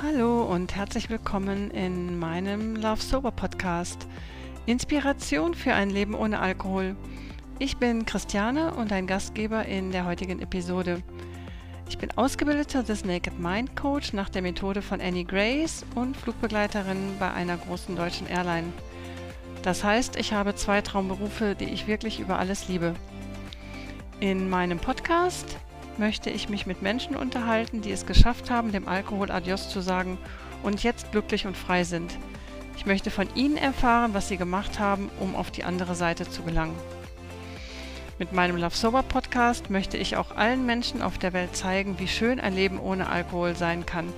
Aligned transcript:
Hallo 0.00 0.44
und 0.44 0.76
herzlich 0.76 1.10
willkommen 1.10 1.72
in 1.72 2.20
meinem 2.20 2.76
Love 2.76 3.02
Sober 3.02 3.32
Podcast. 3.32 4.06
Inspiration 4.64 5.54
für 5.54 5.74
ein 5.74 5.90
Leben 5.90 6.14
ohne 6.14 6.38
Alkohol. 6.38 6.94
Ich 7.58 7.78
bin 7.78 8.06
Christiane 8.06 8.74
und 8.74 8.92
ein 8.92 9.08
Gastgeber 9.08 9.64
in 9.64 9.90
der 9.90 10.04
heutigen 10.04 10.40
Episode. 10.40 11.02
Ich 11.88 11.98
bin 11.98 12.12
ausgebildeter 12.16 12.84
des 12.84 13.04
Naked 13.04 13.40
Mind 13.40 13.74
Coach 13.74 14.12
nach 14.12 14.28
der 14.28 14.42
Methode 14.42 14.82
von 14.82 15.00
Annie 15.00 15.24
Grace 15.24 15.84
und 15.96 16.16
Flugbegleiterin 16.16 17.16
bei 17.18 17.32
einer 17.32 17.56
großen 17.56 17.96
deutschen 17.96 18.28
Airline. 18.28 18.72
Das 19.64 19.82
heißt, 19.82 20.14
ich 20.14 20.32
habe 20.32 20.54
zwei 20.54 20.80
Traumberufe, 20.80 21.56
die 21.56 21.70
ich 21.70 21.88
wirklich 21.88 22.20
über 22.20 22.38
alles 22.38 22.68
liebe. 22.68 22.94
In 24.20 24.48
meinem 24.48 24.78
Podcast 24.78 25.56
möchte 25.98 26.30
ich 26.30 26.48
mich 26.48 26.66
mit 26.66 26.82
Menschen 26.82 27.16
unterhalten, 27.16 27.82
die 27.82 27.92
es 27.92 28.06
geschafft 28.06 28.50
haben, 28.50 28.72
dem 28.72 28.88
Alkohol 28.88 29.30
Adios 29.30 29.68
zu 29.68 29.80
sagen 29.80 30.18
und 30.62 30.82
jetzt 30.82 31.12
glücklich 31.12 31.46
und 31.46 31.56
frei 31.56 31.84
sind. 31.84 32.16
Ich 32.76 32.86
möchte 32.86 33.10
von 33.10 33.28
ihnen 33.34 33.56
erfahren, 33.56 34.14
was 34.14 34.28
sie 34.28 34.36
gemacht 34.36 34.78
haben, 34.78 35.10
um 35.18 35.34
auf 35.34 35.50
die 35.50 35.64
andere 35.64 35.94
Seite 35.94 36.28
zu 36.28 36.42
gelangen. 36.42 36.76
Mit 38.18 38.32
meinem 38.32 38.56
Love 38.56 38.74
Sober 38.74 39.02
Podcast 39.02 39.70
möchte 39.70 39.96
ich 39.96 40.16
auch 40.16 40.36
allen 40.36 40.66
Menschen 40.66 41.02
auf 41.02 41.18
der 41.18 41.32
Welt 41.32 41.54
zeigen, 41.54 41.98
wie 41.98 42.08
schön 42.08 42.40
ein 42.40 42.54
Leben 42.54 42.80
ohne 42.80 43.08
Alkohol 43.08 43.54
sein 43.54 43.86
kann. 43.86 44.12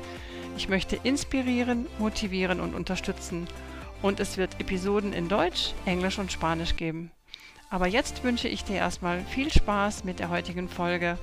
Ich 0.57 0.69
möchte 0.69 0.97
inspirieren, 1.03 1.87
motivieren 1.99 2.61
und 2.61 2.75
unterstützen. 2.75 3.47
Und 4.03 4.19
es 4.19 4.39
wird 4.39 4.59
Episoden 4.59 5.13
in 5.13 5.29
Deutsch, 5.29 5.75
Englisch 5.85 6.19
und 6.19 6.33
Spanisch 6.33 6.77
geben. 6.77 7.11
Aber 7.69 7.87
jetzt 7.87 8.25
wünsche 8.25 8.49
ich 8.49 8.65
dir 8.65 8.77
erstmal 8.77 9.21
viel 9.25 9.53
Spaß 9.53 10.05
mit 10.05 10.19
der 10.19 10.31
heutigen 10.31 10.69
Folge. 10.69 11.19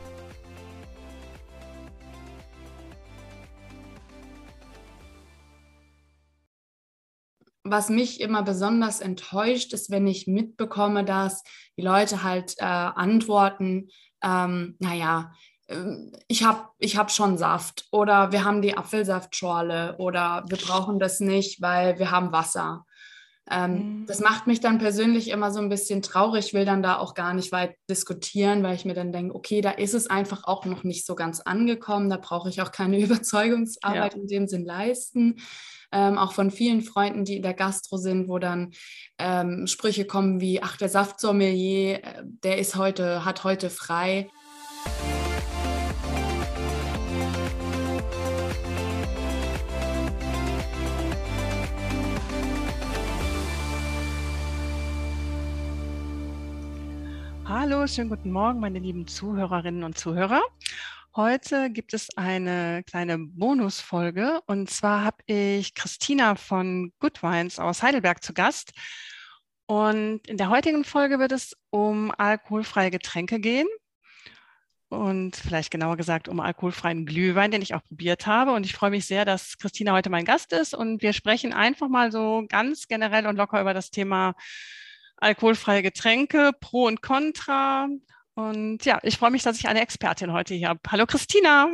Was 7.72 7.90
mich 7.90 8.22
immer 8.22 8.44
besonders 8.44 9.00
enttäuscht, 9.02 9.74
ist, 9.74 9.92
wenn 9.92 10.08
ich 10.08 10.28
mitbekomme, 10.28 11.04
dass 11.04 11.44
die 11.78 11.84
Leute 11.84 12.24
halt 12.24 12.56
äh, 12.58 12.64
antworten, 12.64 13.90
ähm, 14.24 14.76
naja, 14.80 15.32
äh, 15.68 15.76
ich 16.28 16.44
habe 16.44 16.70
ich 16.80 16.98
hab 16.98 17.12
schon 17.12 17.38
Saft 17.38 17.86
oder 17.92 18.32
wir 18.32 18.44
haben 18.44 18.62
die 18.62 18.78
Apfelsaftschorle 18.78 19.96
oder 19.98 20.46
wir 20.48 20.58
brauchen 20.58 21.00
das 21.00 21.20
nicht, 21.20 21.62
weil 21.62 22.00
wir 22.00 22.12
haben 22.12 22.32
Wasser. 22.32 22.86
Ähm, 23.50 24.02
mhm. 24.02 24.06
Das 24.08 24.20
macht 24.20 24.46
mich 24.48 24.60
dann 24.60 24.78
persönlich 24.78 25.30
immer 25.30 25.52
so 25.52 25.60
ein 25.60 25.70
bisschen 25.70 26.02
traurig, 26.02 26.54
will 26.54 26.66
dann 26.66 26.84
da 26.84 26.98
auch 26.98 27.14
gar 27.14 27.34
nicht 27.34 27.52
weit 27.52 27.76
diskutieren, 27.90 28.62
weil 28.62 28.76
ich 28.76 28.84
mir 28.84 28.94
dann 28.94 29.14
denke, 29.14 29.36
okay, 29.36 29.62
da 29.62 29.72
ist 29.72 29.94
es 29.94 30.10
einfach 30.10 30.44
auch 30.44 30.66
noch 30.66 30.84
nicht 30.84 31.06
so 31.06 31.16
ganz 31.16 31.40
angekommen, 31.40 32.10
da 32.10 32.18
brauche 32.18 32.50
ich 32.50 32.62
auch 32.62 32.72
keine 32.72 33.00
Überzeugungsarbeit 33.04 34.14
ja. 34.14 34.20
in 34.20 34.28
dem 34.28 34.48
Sinn 34.48 34.66
leisten 34.66 35.38
ähm, 35.92 36.18
auch 36.18 36.34
von 36.34 36.52
vielen 36.52 36.82
Freunden, 36.82 37.26
die 37.26 37.38
in 37.38 37.44
der 37.44 37.54
Gastro 37.54 37.98
sind, 37.98 38.28
wo 38.28 38.40
dann 38.40 38.72
ähm, 39.18 39.68
Sprüche 39.68 40.06
kommen 40.06 40.42
wie, 40.42 40.62
ach, 40.62 40.78
der 40.78 40.90
Saftsommelier, 40.90 42.04
äh, 42.04 42.24
der 42.24 42.58
ist 42.58 42.76
heute, 42.76 43.26
hat 43.26 43.44
heute 43.44 43.70
frei. 43.70 44.30
Hallo, 57.46 57.88
schönen 57.88 58.10
guten 58.10 58.32
Morgen, 58.32 58.60
meine 58.60 58.80
lieben 58.80 59.08
Zuhörerinnen 59.08 59.86
und 59.86 59.98
Zuhörer. 59.98 60.42
Heute 61.18 61.72
gibt 61.72 61.96
es 61.96 62.16
eine 62.16 62.84
kleine 62.84 63.18
Bonusfolge 63.18 64.40
und 64.46 64.70
zwar 64.70 65.04
habe 65.04 65.18
ich 65.26 65.74
Christina 65.74 66.36
von 66.36 66.94
Good 67.00 67.24
Wines 67.24 67.58
aus 67.58 67.82
Heidelberg 67.82 68.22
zu 68.22 68.36
Gast. 68.36 68.72
Und 69.66 70.28
in 70.28 70.38
der 70.38 70.50
heutigen 70.50 70.84
Folge 70.84 71.18
wird 71.18 71.32
es 71.32 71.58
um 71.72 72.14
alkoholfreie 72.16 72.92
Getränke 72.92 73.40
gehen 73.40 73.66
und 74.90 75.36
vielleicht 75.36 75.72
genauer 75.72 75.98
gesagt 75.98 76.28
um 76.28 76.40
alkoholfreien 76.40 77.08
Glühwein, 77.08 77.50
den 77.50 77.64
ich 77.64 77.74
auch 77.74 77.84
probiert 77.84 78.28
habe. 78.28 78.52
Und 78.52 78.64
ich 78.68 78.74
freue 78.74 78.92
mich 78.92 79.08
sehr, 79.08 79.26
dass 79.26 79.58
Christina 79.58 79.94
heute 79.94 80.12
mein 80.12 80.24
Gast 80.24 80.54
ist 80.54 80.76
und 80.76 81.02
wir 81.02 81.14
sprechen 81.14 81.52
einfach 81.52 81.90
mal 81.90 82.12
so 82.12 82.46
ganz 82.48 82.88
generell 82.88 83.26
und 83.26 83.38
locker 83.38 83.60
über 83.60 83.74
das 83.74 83.90
Thema 83.90 84.36
alkoholfreie 85.16 85.82
Getränke, 85.82 86.52
Pro 86.60 86.86
und 86.86 87.02
Contra, 87.02 87.88
und 88.38 88.86
ja, 88.86 89.00
ich 89.02 89.18
freue 89.18 89.32
mich, 89.32 89.42
dass 89.42 89.58
ich 89.58 89.68
eine 89.68 89.82
Expertin 89.82 90.32
heute 90.32 90.54
hier 90.54 90.70
habe. 90.70 90.80
Hallo 90.90 91.08
Christina. 91.08 91.68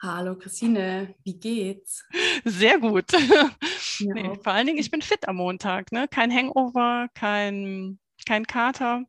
Hallo 0.00 0.36
Christine, 0.38 1.14
wie 1.22 1.38
geht's? 1.38 2.04
Sehr 2.44 2.78
gut. 2.78 3.12
Nee, 4.00 4.38
vor 4.44 4.52
allen 4.52 4.68
Dingen, 4.68 4.78
ich 4.78 4.92
bin 4.92 5.02
fit 5.02 5.26
am 5.26 5.34
Montag. 5.34 5.90
Ne? 5.90 6.06
Kein 6.06 6.32
Hangover, 6.32 7.08
kein, 7.14 7.98
kein 8.24 8.46
Kater. 8.46 9.02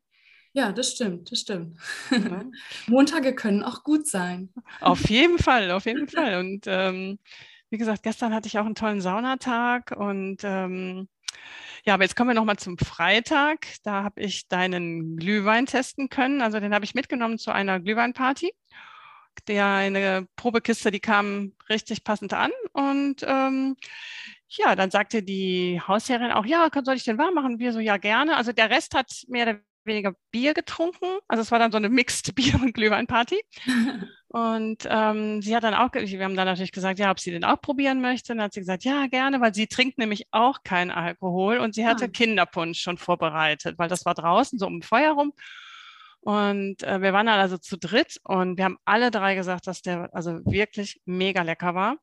Ja, 0.51 0.71
das 0.71 0.93
stimmt, 0.93 1.31
das 1.31 1.41
stimmt. 1.41 1.79
Ja. 2.09 2.43
Montage 2.88 3.35
können 3.35 3.61
auch 3.61 3.83
gut 3.83 4.07
sein. 4.07 4.51
Auf 4.81 5.07
jeden 5.07 5.38
Fall, 5.38 5.69
auf 5.69 5.85
jeden 5.85 6.07
Fall. 6.09 6.39
Und 6.39 6.65
ähm, 6.65 7.19
wie 7.69 7.77
gesagt, 7.77 8.01
gestern 8.01 8.33
hatte 8.33 8.47
ich 8.47 8.57
auch 8.57 8.65
einen 8.65 8.73
tollen 8.73 8.99
Saunatag 8.99 9.93
und 9.95 10.38
ähm, 10.43 11.07
ja, 11.89 11.95
aber 11.95 12.03
jetzt 12.03 12.16
kommen 12.16 12.29
wir 12.29 12.35
nochmal 12.35 12.57
zum 12.57 12.77
Freitag. 12.77 13.66
Da 13.81 14.03
habe 14.03 14.22
ich 14.22 14.47
deinen 14.47 15.17
Glühwein 15.17 15.66
testen 15.66 16.07
können. 16.07 16.39
Also 16.39 16.59
den 16.59 16.72
habe 16.72 16.85
ich 16.85 16.94
mitgenommen 16.94 17.39
zu 17.39 17.50
einer 17.51 17.79
Glühweinparty. 17.79 18.53
Der 19.47 19.66
eine 19.66 20.27
Probekiste, 20.35 20.91
die 20.91 21.00
kam 21.00 21.53
richtig 21.67 22.03
passend 22.03 22.33
an. 22.33 22.51
Und 22.73 23.25
ähm, 23.27 23.75
ja, 24.50 24.75
dann 24.75 24.91
sagte 24.91 25.23
die 25.23 25.81
Hausherrin 25.81 26.31
auch, 26.31 26.45
ja, 26.45 26.69
soll 26.85 26.95
ich 26.95 27.05
den 27.05 27.17
warm 27.17 27.33
machen? 27.33 27.57
Wir 27.57 27.73
so, 27.73 27.79
ja, 27.79 27.97
gerne. 27.97 28.38
Also 28.38 28.51
der 28.51 28.69
Rest 28.69 28.94
hat 28.94 29.23
mehr 29.27 29.47
oder 29.47 29.59
weniger 29.89 30.13
Bier 30.31 30.53
getrunken. 30.53 31.19
Also 31.27 31.41
es 31.41 31.51
war 31.51 31.59
dann 31.59 31.72
so 31.72 31.77
eine 31.77 31.89
Mixed 31.89 32.33
Bier- 32.35 32.61
und 32.61 32.73
Glühweinparty. 32.73 33.41
Und 34.31 34.88
ähm, 34.88 35.41
sie 35.41 35.55
hat 35.55 35.63
dann 35.63 35.73
auch, 35.73 35.89
wir 35.91 36.23
haben 36.23 36.35
dann 36.35 36.45
natürlich 36.45 36.72
gesagt, 36.72 37.00
ja, 37.00 37.09
ob 37.09 37.19
sie 37.19 37.31
den 37.31 37.44
auch 37.44 37.59
probieren 37.59 38.00
möchte. 38.00 38.31
Und 38.31 38.38
dann 38.38 38.45
hat 38.45 38.53
sie 38.53 38.59
gesagt, 38.59 38.83
ja, 38.83 39.07
gerne, 39.07 39.41
weil 39.41 39.55
sie 39.55 39.66
trinkt 39.66 39.97
nämlich 39.97 40.27
auch 40.29 40.61
keinen 40.63 40.91
Alkohol 40.91 41.57
und 41.57 41.73
sie 41.73 41.88
hatte 41.88 42.05
ah. 42.05 42.09
Kinderpunsch 42.09 42.79
schon 42.79 43.00
vorbereitet, 43.00 43.79
weil 43.79 43.89
das 43.89 44.05
war 44.05 44.13
draußen 44.13 44.59
so 44.59 44.67
um 44.67 44.83
Feuer 44.83 45.13
rum. 45.13 45.33
Und 46.21 46.83
äh, 46.83 47.01
wir 47.01 47.11
waren 47.11 47.25
dann 47.25 47.39
also 47.39 47.57
zu 47.57 47.77
dritt 47.77 48.19
und 48.23 48.57
wir 48.57 48.66
haben 48.66 48.77
alle 48.85 49.09
drei 49.09 49.33
gesagt, 49.33 49.66
dass 49.66 49.81
der 49.81 50.13
also 50.13 50.45
wirklich 50.45 51.01
mega 51.06 51.41
lecker 51.41 51.73
war. 51.73 51.95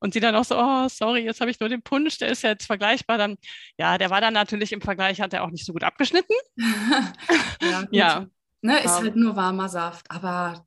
Und 0.00 0.14
sie 0.14 0.20
dann 0.20 0.36
auch 0.36 0.44
so, 0.44 0.56
oh, 0.56 0.88
sorry, 0.88 1.24
jetzt 1.24 1.40
habe 1.40 1.50
ich 1.50 1.58
nur 1.58 1.68
den 1.68 1.82
Punsch, 1.82 2.18
der 2.18 2.28
ist 2.28 2.42
ja 2.42 2.50
jetzt 2.50 2.66
vergleichbar. 2.66 3.18
Dann, 3.18 3.36
ja, 3.78 3.98
der 3.98 4.10
war 4.10 4.20
dann 4.20 4.34
natürlich 4.34 4.72
im 4.72 4.80
Vergleich, 4.80 5.20
hat 5.20 5.32
er 5.32 5.44
auch 5.44 5.50
nicht 5.50 5.64
so 5.64 5.72
gut 5.72 5.84
abgeschnitten. 5.84 6.34
ja, 7.62 7.84
ja. 7.90 8.26
Ne, 8.60 8.78
ist 8.80 8.96
um, 8.96 9.04
halt 9.04 9.16
nur 9.16 9.36
warmer 9.36 9.68
Saft, 9.68 10.10
aber 10.10 10.64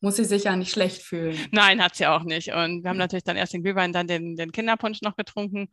muss 0.00 0.16
sie 0.16 0.24
sich 0.24 0.44
ja 0.44 0.56
nicht 0.56 0.72
schlecht 0.72 1.02
fühlen. 1.02 1.38
Nein, 1.52 1.82
hat 1.82 1.94
sie 1.94 2.06
auch 2.06 2.24
nicht. 2.24 2.52
Und 2.52 2.82
wir 2.82 2.90
haben 2.90 2.96
natürlich 2.96 3.24
dann 3.24 3.36
erst 3.36 3.52
den 3.52 3.62
Glühwein, 3.62 3.92
dann 3.92 4.06
den, 4.06 4.36
den 4.36 4.52
Kinderpunsch 4.52 5.02
noch 5.02 5.16
getrunken. 5.16 5.68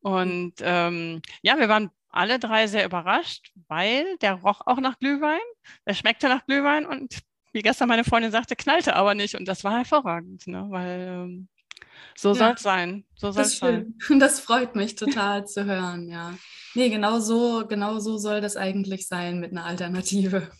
Und 0.00 0.54
ähm, 0.60 1.22
ja, 1.42 1.58
wir 1.58 1.68
waren 1.68 1.90
alle 2.10 2.38
drei 2.38 2.66
sehr 2.66 2.84
überrascht, 2.84 3.52
weil 3.68 4.16
der 4.18 4.34
roch 4.34 4.60
auch 4.66 4.78
nach 4.78 4.98
Glühwein, 4.98 5.40
der 5.86 5.94
schmeckte 5.94 6.28
nach 6.28 6.46
Glühwein 6.46 6.86
und 6.86 7.18
wie 7.52 7.62
gestern 7.62 7.88
meine 7.88 8.04
Freundin 8.04 8.32
sagte, 8.32 8.56
knallte 8.56 8.96
aber 8.96 9.14
nicht. 9.14 9.34
Und 9.34 9.46
das 9.46 9.64
war 9.64 9.78
hervorragend, 9.78 10.46
ne? 10.46 10.66
weil 10.68 11.08
ähm, 11.08 11.48
so 12.16 12.30
ja, 12.30 12.34
soll 12.34 12.52
es 12.54 12.62
sein. 12.62 13.04
So 13.16 13.32
soll 13.32 13.42
es 13.42 13.58
sein. 13.58 13.94
Das 14.18 14.40
freut 14.40 14.76
mich 14.76 14.94
total 14.94 15.46
zu 15.46 15.64
hören, 15.64 16.08
ja. 16.08 16.34
Nee, 16.74 16.90
genau 16.90 17.20
so, 17.20 17.66
genau 17.66 17.98
so 18.00 18.18
soll 18.18 18.40
das 18.40 18.56
eigentlich 18.56 19.06
sein 19.06 19.40
mit 19.40 19.52
einer 19.52 19.64
Alternative. 19.64 20.50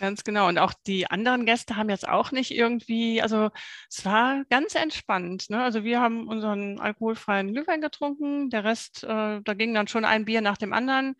Ganz 0.00 0.24
genau. 0.24 0.48
Und 0.48 0.58
auch 0.58 0.74
die 0.86 1.06
anderen 1.08 1.46
Gäste 1.46 1.76
haben 1.76 1.90
jetzt 1.90 2.08
auch 2.08 2.32
nicht 2.32 2.50
irgendwie, 2.50 3.22
also 3.22 3.50
es 3.88 4.04
war 4.04 4.44
ganz 4.50 4.74
entspannt. 4.74 5.48
Ne? 5.48 5.62
Also 5.62 5.84
wir 5.84 6.00
haben 6.00 6.26
unseren 6.28 6.80
alkoholfreien 6.80 7.52
Glühwein 7.52 7.80
getrunken, 7.80 8.50
der 8.50 8.64
Rest, 8.64 9.04
äh, 9.04 9.40
da 9.42 9.54
ging 9.54 9.72
dann 9.72 9.86
schon 9.86 10.04
ein 10.04 10.24
Bier 10.24 10.40
nach 10.40 10.56
dem 10.56 10.72
anderen. 10.72 11.14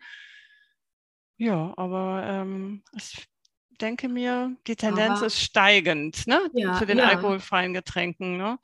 Ja, 1.37 1.73
aber 1.77 2.23
ähm, 2.25 2.83
ich 2.95 3.27
denke 3.79 4.09
mir, 4.09 4.55
die 4.67 4.75
Tendenz 4.75 5.19
aber, 5.19 5.27
ist 5.27 5.41
steigend 5.41 6.27
ne? 6.27 6.39
Ja, 6.53 6.77
zu 6.77 6.85
den 6.85 6.99
ja. 6.99 7.05
alkoholfreien 7.05 7.73
Getränken. 7.73 8.37
Ne? 8.37 8.59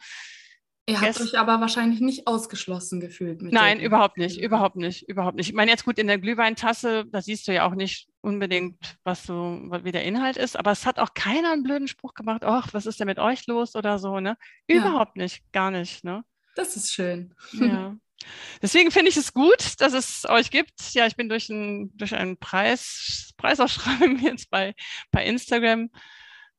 Ihr 0.89 1.01
habt 1.01 1.19
euch 1.19 1.38
aber 1.38 1.60
wahrscheinlich 1.60 2.00
nicht 2.00 2.28
ausgeschlossen 2.28 3.01
gefühlt. 3.01 3.42
Nein, 3.42 3.81
überhaupt 3.81 4.18
nicht, 4.18 4.39
überhaupt 4.39 4.78
nicht, 4.78 5.07
überhaupt 5.10 5.36
nicht. 5.36 5.50
Ich 5.50 5.54
meine, 5.54 5.69
jetzt 5.69 5.84
gut, 5.84 6.00
in 6.00 6.07
der 6.07 6.18
Glühweintasse, 6.18 7.06
da 7.12 7.22
siehst 7.22 7.45
du 7.48 7.54
ja 7.54 7.68
auch 7.68 7.75
nicht 7.75 8.07
unbedingt, 8.22 8.98
was 9.04 9.25
so, 9.25 9.60
wie 9.84 9.92
der 9.92 10.06
Inhalt 10.06 10.38
ist, 10.38 10.57
aber 10.57 10.72
es 10.72 10.86
hat 10.86 11.00
auch 11.00 11.13
keiner 11.13 11.51
einen 11.51 11.63
blöden 11.63 11.89
Spruch 11.89 12.13
gemacht, 12.13 12.45
ach, 12.45 12.69
was 12.72 12.86
ist 12.86 13.01
denn 13.01 13.07
mit 13.07 13.19
euch 13.19 13.48
los 13.48 13.75
oder 13.75 14.00
so, 14.00 14.22
ne? 14.22 14.38
Überhaupt 14.66 15.18
ja. 15.18 15.24
nicht, 15.24 15.51
gar 15.51 15.72
nicht, 15.72 16.06
ne? 16.06 16.24
Das 16.56 16.78
ist 16.78 16.94
schön. 16.94 17.36
Ja. 17.51 17.95
Deswegen 18.62 18.89
finde 18.89 19.10
ich 19.10 19.18
es 19.18 19.34
gut, 19.34 19.80
dass 19.80 19.94
es 19.94 20.25
euch 20.28 20.51
gibt. 20.51 20.94
Ja, 20.94 21.06
ich 21.06 21.16
bin 21.18 21.28
durch, 21.30 21.50
ein, 21.50 21.95
durch 21.98 22.16
einen 22.16 22.38
Preis, 22.38 23.34
Preisausschreiben 23.38 24.19
jetzt 24.24 24.50
bei, 24.50 24.74
bei 25.12 25.25
Instagram 25.25 25.89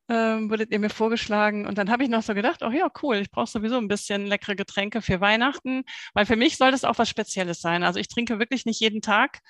ähm, 0.09 0.51
wurdet 0.51 0.71
ihr 0.73 0.79
mir 0.79 0.91
vorgeschlagen. 0.91 1.67
Und 1.67 1.79
dann 1.79 1.91
habe 1.91 2.03
ich 2.03 2.09
noch 2.09 2.23
so 2.23 2.35
gedacht, 2.35 2.63
oh 2.63 2.71
ja, 2.71 2.89
cool, 3.03 3.17
ich 3.17 3.31
brauche 3.31 3.47
sowieso 3.51 3.77
ein 3.77 3.89
bisschen 3.89 4.27
leckere 4.27 4.57
Getränke 4.57 5.03
für 5.03 5.21
Weihnachten, 5.21 5.85
weil 6.15 6.27
für 6.27 6.37
mich 6.37 6.57
soll 6.57 6.71
das 6.71 6.85
auch 6.85 6.99
was 6.99 7.09
Spezielles 7.09 7.61
sein. 7.61 7.83
Also 7.83 8.01
ich 8.01 8.09
trinke 8.09 8.39
wirklich 8.39 8.65
nicht 8.67 8.81
jeden 8.81 9.03
Tag 9.03 9.41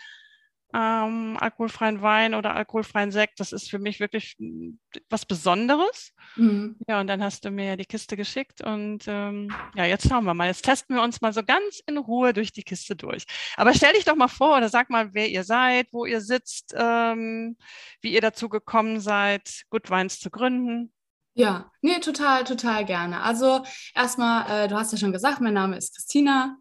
ähm, 0.75 1.37
alkoholfreien 1.41 2.03
Wein 2.03 2.35
oder 2.35 2.55
alkoholfreien 2.55 3.11
Sekt. 3.11 3.41
Das 3.41 3.53
ist 3.53 3.71
für 3.71 3.79
mich 3.79 4.01
wirklich 4.01 4.37
hm, 4.39 4.79
was 5.09 5.25
Besonderes. 5.25 6.13
Mhm. 6.37 6.77
Ja, 6.87 7.01
und 7.01 7.07
dann 7.07 7.23
hast 7.23 7.45
du 7.45 7.51
mir 7.51 7.77
die 7.77 7.87
Kiste 7.87 8.17
geschickt 8.17 8.61
und 8.63 9.05
ähm, 9.07 9.53
ja, 9.75 9.85
jetzt 9.85 10.09
schauen 10.09 10.25
wir 10.25 10.35
mal. 10.35 10.49
Jetzt 10.49 10.65
testen 10.65 10.97
wir 10.97 11.03
uns 11.03 11.21
mal 11.21 11.33
so 11.33 11.43
ganz 11.43 11.81
in 11.87 11.97
Ruhe 11.97 12.33
durch 12.33 12.53
die 12.53 12.63
Kiste 12.63 12.97
durch. 12.97 13.25
Aber 13.57 13.73
stell 13.73 13.93
dich 13.95 14.05
doch 14.05 14.17
mal 14.17 14.29
vor 14.29 14.57
oder 14.59 14.69
sag 14.69 14.91
mal, 14.91 15.15
wer 15.15 15.29
ihr 15.29 15.45
seid, 15.45 15.89
wo 15.93 16.05
ihr 16.05 16.21
sitzt, 16.21 16.75
ähm, 16.77 17.57
wie 18.03 18.13
ihr 18.13 18.21
dazu 18.21 18.49
gekommen 18.49 19.01
seid, 19.01 19.63
Good 19.71 19.91
Wines 19.91 20.21
zu 20.21 20.31
gründen. 20.31 20.93
Ja, 21.35 21.71
nee, 21.83 22.01
total, 22.01 22.43
total 22.45 22.85
gerne. 22.85 23.23
Also 23.23 23.63
erstmal, 23.95 24.65
äh, 24.65 24.69
du 24.69 24.75
hast 24.77 24.91
ja 24.91 24.99
schon 24.99 25.13
gesagt, 25.13 25.41
mein 25.41 25.55
Name 25.55 25.77
ist 25.77 25.95
Christina. 25.95 26.59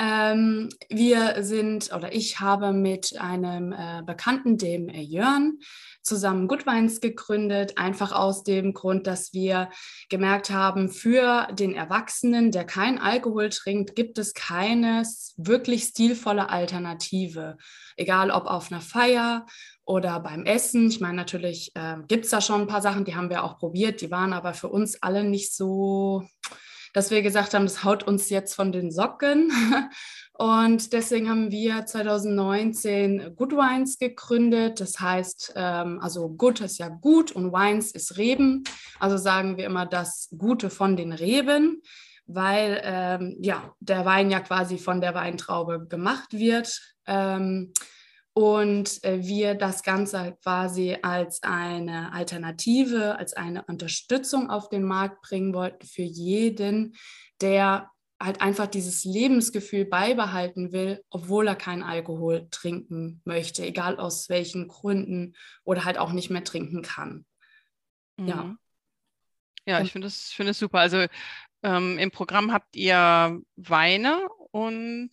Ähm, 0.00 0.68
wir 0.88 1.42
sind 1.42 1.92
oder 1.92 2.14
ich 2.14 2.38
habe 2.38 2.72
mit 2.72 3.18
einem 3.20 3.72
äh, 3.72 4.02
Bekannten, 4.06 4.56
dem 4.56 4.88
äh, 4.88 5.00
Jörn, 5.00 5.58
zusammen 6.02 6.46
Goodwines 6.46 7.00
gegründet, 7.00 7.76
einfach 7.78 8.12
aus 8.12 8.44
dem 8.44 8.74
Grund, 8.74 9.08
dass 9.08 9.32
wir 9.32 9.70
gemerkt 10.08 10.50
haben, 10.50 10.88
für 10.88 11.48
den 11.52 11.74
Erwachsenen, 11.74 12.52
der 12.52 12.64
kein 12.64 12.98
Alkohol 12.98 13.48
trinkt, 13.48 13.96
gibt 13.96 14.18
es 14.18 14.34
keine 14.34 15.02
wirklich 15.36 15.84
stilvolle 15.84 16.48
Alternative. 16.48 17.56
Egal 17.96 18.30
ob 18.30 18.46
auf 18.46 18.70
einer 18.70 18.80
Feier 18.80 19.46
oder 19.84 20.20
beim 20.20 20.44
Essen. 20.44 20.88
Ich 20.88 21.00
meine, 21.00 21.16
natürlich 21.16 21.72
äh, 21.74 21.96
gibt 22.06 22.24
es 22.24 22.30
da 22.30 22.40
schon 22.40 22.60
ein 22.60 22.66
paar 22.68 22.82
Sachen, 22.82 23.04
die 23.04 23.16
haben 23.16 23.30
wir 23.30 23.42
auch 23.42 23.58
probiert, 23.58 24.00
die 24.00 24.12
waren 24.12 24.32
aber 24.32 24.54
für 24.54 24.68
uns 24.68 25.02
alle 25.02 25.24
nicht 25.24 25.54
so 25.54 26.22
dass 26.92 27.10
wir 27.10 27.22
gesagt 27.22 27.54
haben, 27.54 27.64
das 27.64 27.84
haut 27.84 28.02
uns 28.02 28.30
jetzt 28.30 28.54
von 28.54 28.72
den 28.72 28.90
Socken. 28.90 29.52
Und 30.38 30.92
deswegen 30.92 31.28
haben 31.28 31.50
wir 31.50 31.84
2019 31.84 33.34
Good 33.34 33.52
Wines 33.54 33.98
gegründet. 33.98 34.78
Das 34.78 35.00
heißt, 35.00 35.54
ähm, 35.56 35.98
also 36.00 36.28
Good 36.28 36.60
ist 36.60 36.78
ja 36.78 36.88
gut 36.88 37.32
und 37.32 37.52
Wines 37.52 37.90
ist 37.90 38.18
Reben. 38.18 38.62
Also 39.00 39.16
sagen 39.16 39.56
wir 39.56 39.66
immer 39.66 39.84
das 39.84 40.28
Gute 40.38 40.70
von 40.70 40.96
den 40.96 41.12
Reben, 41.12 41.82
weil 42.26 42.80
ähm, 42.84 43.36
ja, 43.40 43.74
der 43.80 44.04
Wein 44.04 44.30
ja 44.30 44.38
quasi 44.38 44.78
von 44.78 45.00
der 45.00 45.12
Weintraube 45.16 45.88
gemacht 45.88 46.32
wird. 46.32 46.80
Ähm, 47.08 47.72
und 48.38 49.02
äh, 49.02 49.18
wir 49.26 49.56
das 49.56 49.82
Ganze 49.82 50.36
quasi 50.44 50.96
als 51.02 51.42
eine 51.42 52.12
Alternative, 52.12 53.18
als 53.18 53.32
eine 53.32 53.64
Unterstützung 53.64 54.48
auf 54.48 54.68
den 54.68 54.84
Markt 54.84 55.22
bringen 55.22 55.52
wollten 55.52 55.84
für 55.84 56.02
jeden, 56.02 56.94
der 57.40 57.90
halt 58.22 58.40
einfach 58.40 58.68
dieses 58.68 59.02
Lebensgefühl 59.02 59.86
beibehalten 59.86 60.70
will, 60.70 61.02
obwohl 61.10 61.48
er 61.48 61.56
keinen 61.56 61.82
Alkohol 61.82 62.46
trinken 62.52 63.22
möchte, 63.24 63.66
egal 63.66 63.98
aus 63.98 64.28
welchen 64.28 64.68
Gründen 64.68 65.34
oder 65.64 65.84
halt 65.84 65.98
auch 65.98 66.12
nicht 66.12 66.30
mehr 66.30 66.44
trinken 66.44 66.82
kann. 66.82 67.26
Mhm. 68.18 68.28
Ja. 68.28 68.56
Ja, 69.66 69.80
ich 69.80 69.90
finde 69.90 70.06
es 70.06 70.30
find 70.30 70.54
super. 70.54 70.78
Also 70.78 71.06
ähm, 71.64 71.98
im 71.98 72.12
Programm 72.12 72.52
habt 72.52 72.76
ihr 72.76 73.42
Weine 73.56 74.28
und 74.52 75.10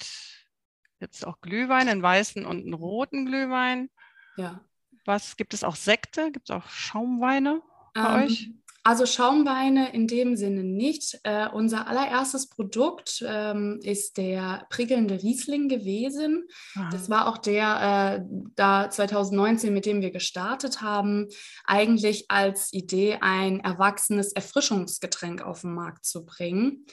Gibt 1.00 1.16
es 1.16 1.24
auch 1.24 1.42
Glühwein, 1.42 1.90
einen 1.90 2.02
weißen 2.02 2.46
und 2.46 2.64
einen 2.64 2.74
roten 2.74 3.26
Glühwein? 3.26 3.90
Ja. 4.38 4.62
Was 5.06 5.38
gibt 5.38 5.54
es 5.54 5.64
auch 5.64 5.76
Sekte? 5.76 6.32
Gibt 6.32 6.50
es 6.50 6.56
auch 6.56 6.68
Schaumweine 6.70 7.62
bei 7.94 8.02
ähm, 8.02 8.24
euch? 8.24 8.50
Also 8.88 9.08
Schaumweine 9.08 9.94
in 9.94 10.08
dem 10.08 10.36
Sinne 10.38 10.64
nicht. 10.64 11.20
Äh, 11.24 11.48
unser 11.50 11.88
allererstes 11.88 12.50
Produkt 12.50 13.26
ähm, 13.28 13.80
ist 13.82 14.18
der 14.18 14.68
prickelnde 14.70 15.24
Riesling 15.24 15.70
gewesen. 15.70 16.48
Aha. 16.76 16.90
Das 16.92 17.10
war 17.10 17.28
auch 17.28 17.40
der 17.40 18.20
äh, 18.22 18.26
da 18.56 18.90
2019, 18.90 19.74
mit 19.74 19.88
dem 19.88 20.02
wir 20.02 20.12
gestartet 20.12 20.82
haben, 20.82 21.30
eigentlich 21.66 22.30
als 22.30 22.72
Idee 22.74 23.18
ein 23.22 23.60
erwachsenes 23.60 24.34
Erfrischungsgetränk 24.34 25.42
auf 25.42 25.62
den 25.62 25.74
Markt 25.74 26.06
zu 26.06 26.24
bringen 26.24 26.86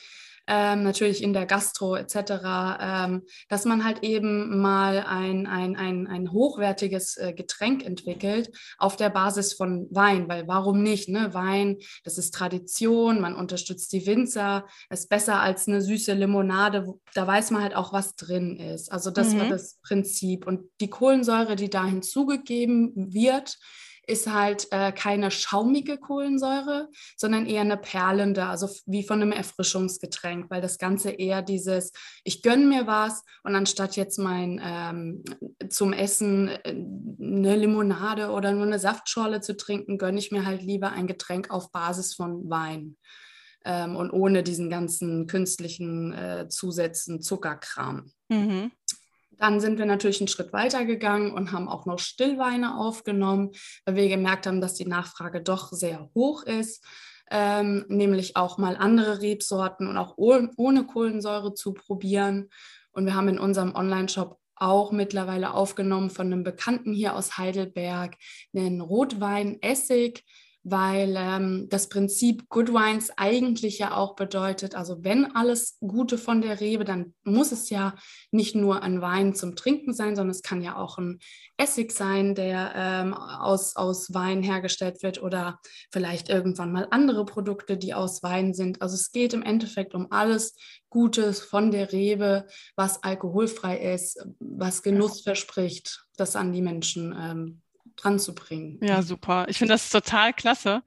ähm, 0.47 0.83
natürlich 0.83 1.23
in 1.23 1.33
der 1.33 1.47
Gastro 1.47 1.97
etc., 1.97 2.15
ähm, 2.81 3.23
dass 3.49 3.65
man 3.65 3.85
halt 3.85 4.03
eben 4.03 4.61
mal 4.61 5.05
ein, 5.07 5.47
ein, 5.47 5.77
ein, 5.77 6.07
ein 6.07 6.33
hochwertiges 6.33 7.17
äh, 7.17 7.33
Getränk 7.33 7.85
entwickelt 7.85 8.51
auf 8.79 8.97
der 8.97 9.11
Basis 9.11 9.53
von 9.53 9.87
Wein, 9.91 10.29
weil 10.29 10.49
warum 10.49 10.83
nicht? 10.83 11.09
Ne? 11.09 11.33
Wein, 11.33 11.79
das 12.05 12.19
ist 12.19 12.35
Tradition, 12.35 13.21
man 13.21 13.35
unterstützt 13.35 13.93
die 13.93 14.07
Winzer, 14.07 14.67
ist 14.91 15.09
besser 15.09 15.41
als 15.41 15.69
eine 15.69 15.81
süße 15.81 16.13
Limonade, 16.15 16.87
da 17.15 17.27
weiß 17.27 17.51
man 17.51 17.63
halt 17.63 17.77
auch, 17.77 17.93
was 17.93 18.17
drin 18.17 18.57
ist. 18.57 18.91
Also 18.91 19.11
das 19.11 19.35
mhm. 19.35 19.41
war 19.41 19.49
das 19.49 19.79
Prinzip. 19.83 20.47
Und 20.47 20.69
die 20.81 20.91
Kohlensäure, 20.91 21.57
die 21.57 21.71
da 21.71 21.85
hinzugegeben 21.85 22.93
wird, 22.95 23.59
ist 24.07 24.33
halt 24.33 24.69
äh, 24.73 24.93
keine 24.93 25.31
schaumige 25.31 25.97
Kohlensäure, 25.99 26.89
sondern 27.17 27.47
eher 27.47 27.61
eine 27.61 27.77
perlende, 27.77 28.47
also 28.47 28.69
wie 28.87 29.05
von 29.05 29.23
einem 29.23 29.33
Erfrischungsgetränk, 29.33 30.51
weil 30.51 30.61
das 30.61 30.79
Ganze 30.79 31.11
eher 31.11 31.43
dieses, 31.43 31.93
ich 32.25 32.43
gönne 32.43 32.67
mir 32.67 32.87
was 32.87 33.25
und 33.45 33.55
anstatt 33.55 33.97
jetzt 33.97 34.19
mein 34.19 34.61
ähm, 34.63 35.25
zum 35.69 35.93
Essen 35.93 36.49
äh, 36.49 36.75
eine 37.21 37.57
Limonade 37.57 38.31
oder 38.31 38.53
nur 38.53 38.67
eine 38.67 38.79
Saftschorle 38.79 39.41
zu 39.41 39.57
trinken, 39.57 39.99
gönne 39.99 40.19
ich 40.19 40.33
mir 40.33 40.45
halt 40.45 40.63
lieber 40.63 40.93
ein 40.93 41.07
Getränk 41.07 41.51
auf 41.51 41.71
Basis 41.71 42.15
von 42.15 42.51
Wein. 42.51 42.97
Ähm, 43.65 43.95
und 43.95 44.11
ohne 44.11 44.43
diesen 44.43 44.71
ganzen 44.71 45.29
künstlichen 45.29 46.13
äh, 46.13 46.49
Zusätzen, 46.49 47.23
Zuckerkram. 47.23 48.11
Mhm. 48.29 48.73
Dann 49.39 49.61
sind 49.61 49.79
wir 49.79 49.87
natürlich 49.87 50.21
einen 50.21 50.29
Schritt 50.29 50.53
weiter 50.53 50.85
gegangen 50.85 51.33
und 51.33 51.53
haben 51.53 51.69
auch 51.69 51.87
noch 51.87 51.99
Stillweine 51.99 52.79
aufgenommen, 52.79 53.51
weil 53.85 53.97
wir 53.97 54.09
gemerkt 54.09 54.47
haben, 54.47 54.61
dass 54.61 54.75
die 54.75 54.87
Nachfrage 54.87 55.43
doch 55.43 55.73
sehr 55.73 56.11
hoch 56.15 56.45
ist. 56.45 56.85
Ähm, 57.31 57.87
nämlich 57.89 58.37
auch 58.37 58.59
mal 58.59 58.77
andere 58.77 59.23
Rebsorten 59.23 59.87
und 59.89 59.97
auch 59.97 60.15
ohne 60.17 60.85
Kohlensäure 60.85 61.55
zu 61.55 61.73
probieren. 61.73 62.51
Und 62.91 63.07
wir 63.07 63.15
haben 63.15 63.29
in 63.29 63.39
unserem 63.39 63.75
Online-Shop 63.75 64.39
auch 64.55 64.93
mittlerweile 64.93 65.55
aufgenommen 65.55 66.11
von 66.11 66.27
einem 66.27 66.45
Bekannten 66.45 66.93
hier 66.93 67.17
aus 67.17 67.37
Heidelberg 67.37 68.17
einen 68.55 68.81
Rotwein-Essig, 68.81 70.25
weil 70.65 71.15
ähm, 71.17 71.67
das 71.71 71.89
Prinzip 71.89 72.49
Good 72.49 72.73
Wines 72.73 73.11
eigentlich 73.17 73.79
ja 73.79 73.97
auch 73.97 74.15
bedeutet, 74.15 74.75
also 74.77 75.03
wenn 75.03 75.35
alles 75.35 75.77
Gute 75.81 76.19
von 76.19 76.41
der 76.41 76.61
Rebe, 76.61 76.85
dann 76.85 77.15
muss 77.25 77.51
es 77.51 77.69
ja 77.69 77.95
nicht 78.31 78.55
nur 78.55 78.83
ein 78.83 79.01
Wein 79.01 79.35
zum 79.35 79.57
Trinken 79.57 79.93
sein, 79.93 80.15
sondern 80.15 80.31
es 80.31 80.43
kann 80.43 80.63
ja 80.63 80.77
auch 80.77 80.99
ein 80.99 81.19
Essig 81.57 81.93
sein, 81.93 82.35
der 82.35 82.73
ähm, 82.77 83.15
aus, 83.15 83.75
aus 83.75 84.15
Wein 84.15 84.43
hergestellt 84.43 85.03
wird 85.03 85.21
oder 85.21 85.59
vielleicht 85.91 86.29
irgendwann 86.29 86.73
mal 86.73 86.87
andere 86.91 87.25
Produkte, 87.25 87.77
die 87.77 87.95
aus 87.95 88.23
Wein 88.23 88.55
sind. 88.55 88.83
Also 88.83 88.95
es 88.95 89.11
geht 89.11 89.35
im 89.35 89.43
Endeffekt 89.43 89.95
um 89.95 90.13
alles 90.13 90.57
Gutes 90.91 91.41
von 91.41 91.73
der 91.73 91.93
Rebe, 91.93 92.47
was 92.77 93.03
alkoholfrei 93.03 93.79
ist, 93.95 94.25
was 94.39 94.83
Genuss 94.83 95.23
verspricht, 95.23 96.05
das 96.17 96.37
an 96.37 96.53
die 96.53 96.63
Menschen 96.63 97.17
ähm, 97.19 97.63
dran 98.03 98.19
zu 98.19 98.35
bringen. 98.35 98.79
Ja, 98.83 99.03
super. 99.03 99.47
Ich 99.49 99.59
finde 99.59 99.75
das 99.75 99.91
total 99.91 100.33
klasse, 100.33 100.83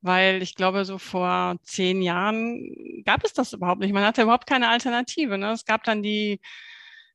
weil 0.00 0.42
ich 0.42 0.54
glaube, 0.54 0.84
so 0.84 0.98
vor 0.98 1.56
zehn 1.62 2.02
Jahren 2.02 3.02
gab 3.04 3.24
es 3.24 3.32
das 3.32 3.52
überhaupt 3.52 3.80
nicht. 3.80 3.92
Man 3.92 4.04
hatte 4.04 4.22
überhaupt 4.22 4.46
keine 4.46 4.68
Alternative. 4.68 5.38
Ne? 5.38 5.52
Es 5.52 5.64
gab 5.64 5.84
dann 5.84 6.02
die, 6.02 6.40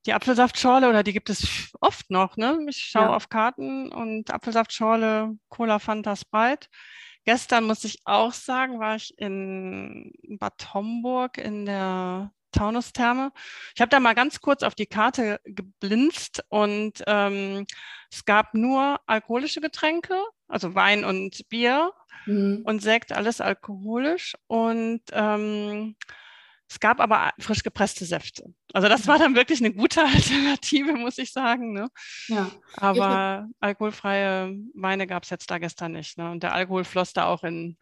die 0.06 0.14
Apfelsaftschorle 0.14 0.90
oder 0.90 1.04
die 1.04 1.14
gibt 1.14 1.30
es 1.30 1.72
oft 1.82 2.10
noch. 2.10 2.38
Ne? 2.38 2.60
Ich 2.70 2.78
schaue 2.78 3.04
ja. 3.04 3.16
auf 3.16 3.30
Karten 3.30 3.92
und 3.92 4.32
Apfelsaftschorle, 4.32 5.38
Cola, 5.50 5.80
Fanta, 5.80 6.16
Sprite. 6.16 6.68
Gestern 7.26 7.64
muss 7.64 7.86
ich 7.86 8.00
auch 8.04 8.34
sagen, 8.34 8.80
war 8.80 8.98
ich 8.98 9.18
in 9.18 10.12
Bad 10.40 10.74
Homburg 10.74 11.38
in 11.38 11.66
der 11.66 12.34
Taunustherme. 12.54 13.32
Ich 13.76 13.82
habe 13.82 13.90
da 13.90 14.00
mal 14.00 14.16
ganz 14.16 14.40
kurz 14.40 14.64
auf 14.64 14.76
die 14.76 14.86
Karte 14.86 15.42
geblinzt 15.44 16.44
und 16.50 17.04
ähm, 17.08 17.66
es 18.12 18.24
gab 18.26 18.54
nur 18.54 19.00
alkoholische 19.08 19.60
Getränke, 19.60 20.16
also 20.48 20.76
Wein 20.76 21.04
und 21.04 21.50
Bier 21.50 21.92
mhm. 22.26 22.62
und 22.66 22.82
Sekt, 22.82 23.12
alles 23.12 23.42
alkoholisch. 23.42 24.36
Und 24.48 25.02
ähm, 25.12 25.96
es 26.70 26.80
gab 26.80 27.00
aber 27.00 27.32
frisch 27.40 27.64
gepresste 27.64 28.06
Säfte. 28.06 28.54
Also 28.74 28.88
das 28.88 29.06
war 29.08 29.20
dann 29.20 29.36
wirklich 29.36 29.60
eine 29.60 29.74
gute 29.74 30.02
Alternative, 30.06 30.94
muss 30.94 31.18
ich 31.18 31.32
sagen. 31.32 31.74
Ne? 31.74 31.90
Ja. 32.28 32.50
Aber 32.78 33.48
alkoholfreie 33.60 34.56
Weine 34.74 35.08
gab 35.08 35.24
es 35.24 35.30
jetzt 35.30 35.52
da 35.52 35.58
gestern 35.58 35.92
nicht. 35.92 36.18
Ne? 36.18 36.32
Und 36.32 36.44
der 36.44 36.54
Alkohol 36.54 36.84
floss 36.84 37.14
da 37.14 37.26
auch 37.26 37.44
in 37.44 37.78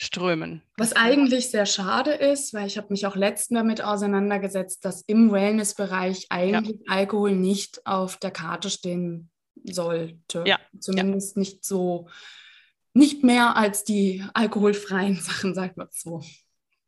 strömen. 0.00 0.62
Was 0.78 0.94
eigentlich 0.94 1.50
sehr 1.50 1.66
schade 1.66 2.12
ist, 2.12 2.54
weil 2.54 2.66
ich 2.66 2.78
habe 2.78 2.86
mich 2.90 3.06
auch 3.06 3.16
letztens 3.16 3.58
damit 3.58 3.84
auseinandergesetzt, 3.84 4.82
dass 4.84 5.02
im 5.02 5.30
Wellnessbereich 5.30 6.26
eigentlich 6.30 6.78
ja. 6.86 6.92
Alkohol 6.94 7.32
nicht 7.32 7.86
auf 7.86 8.16
der 8.16 8.30
Karte 8.30 8.70
stehen 8.70 9.28
sollte. 9.62 10.44
Ja. 10.46 10.58
Zumindest 10.78 11.36
ja. 11.36 11.40
nicht 11.40 11.64
so 11.64 12.08
nicht 12.94 13.22
mehr 13.22 13.56
als 13.56 13.84
die 13.84 14.24
alkoholfreien 14.32 15.16
Sachen, 15.20 15.54
sagt 15.54 15.76
man 15.76 15.88
so. 15.90 16.22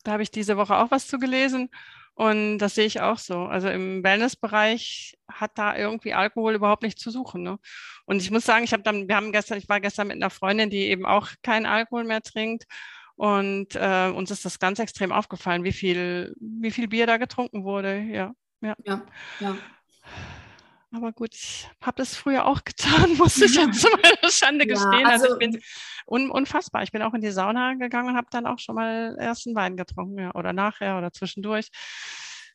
Da 0.05 0.13
habe 0.13 0.23
ich 0.23 0.31
diese 0.31 0.57
Woche 0.57 0.77
auch 0.79 0.91
was 0.91 1.07
zu 1.07 1.19
gelesen 1.19 1.69
und 2.15 2.59
das 2.59 2.75
sehe 2.75 2.87
ich 2.87 3.03
auch 3.03 3.19
so. 3.19 3.45
Also 3.45 3.69
im 3.69 4.03
Wellnessbereich 4.03 5.19
hat 5.31 5.59
da 5.59 5.77
irgendwie 5.77 6.15
Alkohol 6.15 6.55
überhaupt 6.55 6.83
nichts 6.83 7.03
zu 7.03 7.11
suchen. 7.11 7.43
Ne? 7.43 7.59
Und 8.07 8.23
ich 8.23 8.31
muss 8.31 8.47
sagen, 8.47 8.65
ich 8.65 8.73
habe 8.73 8.83
dann, 8.83 9.07
wir 9.07 9.17
haben 9.17 9.33
gestern, 9.33 9.59
ich 9.59 9.69
war 9.69 9.81
gestern 9.81 10.09
mit 10.09 10.17
einer 10.17 10.31
Freundin, 10.31 10.71
die 10.71 10.89
eben 10.89 11.05
auch 11.05 11.29
keinen 11.43 11.67
Alkohol 11.67 12.05
mehr 12.05 12.23
trinkt. 12.23 12.65
Und 13.17 13.75
äh, 13.75 14.11
uns 14.15 14.31
ist 14.31 14.45
das 14.45 14.59
ganz 14.59 14.79
extrem 14.79 15.13
aufgefallen, 15.13 15.65
wie 15.65 15.73
viel, 15.73 16.35
wie 16.41 16.71
viel 16.71 16.89
Bier 16.89 17.07
da 17.07 17.17
getrunken 17.17 17.65
wurde. 17.65 18.01
Ja, 18.01 18.33
ja. 18.61 18.77
ja, 18.85 19.03
ja. 19.41 19.57
Aber 20.95 21.13
gut, 21.13 21.35
ich 21.35 21.69
habe 21.81 22.03
es 22.03 22.15
früher 22.17 22.45
auch 22.45 22.63
getan, 22.65 23.17
muss 23.17 23.41
ich 23.41 23.55
jetzt 23.57 23.81
zu 23.81 23.89
meiner 23.91 24.31
Schande 24.31 24.67
ja, 24.69 24.75
gestehen. 24.75 25.07
Also, 25.07 25.25
also 25.25 25.41
ich 25.41 25.51
bin 25.51 25.63
un 26.07 26.31
unfassbar. 26.31 26.83
Ich 26.83 26.93
bin 26.93 27.03
auch 27.03 27.15
in 27.15 27.21
die 27.21 27.31
Sauna 27.31 27.75
gegangen 27.75 28.11
und 28.11 28.17
habe 28.17 28.29
dann 28.31 28.47
auch 28.47 28.59
schon 28.59 28.75
mal 28.75 29.17
ersten 29.19 29.55
Wein 29.55 29.77
getrunken, 29.77 30.19
ja, 30.19 30.35
oder 30.35 30.53
nachher 30.53 30.99
oder 30.99 31.13
zwischendurch. 31.13 31.69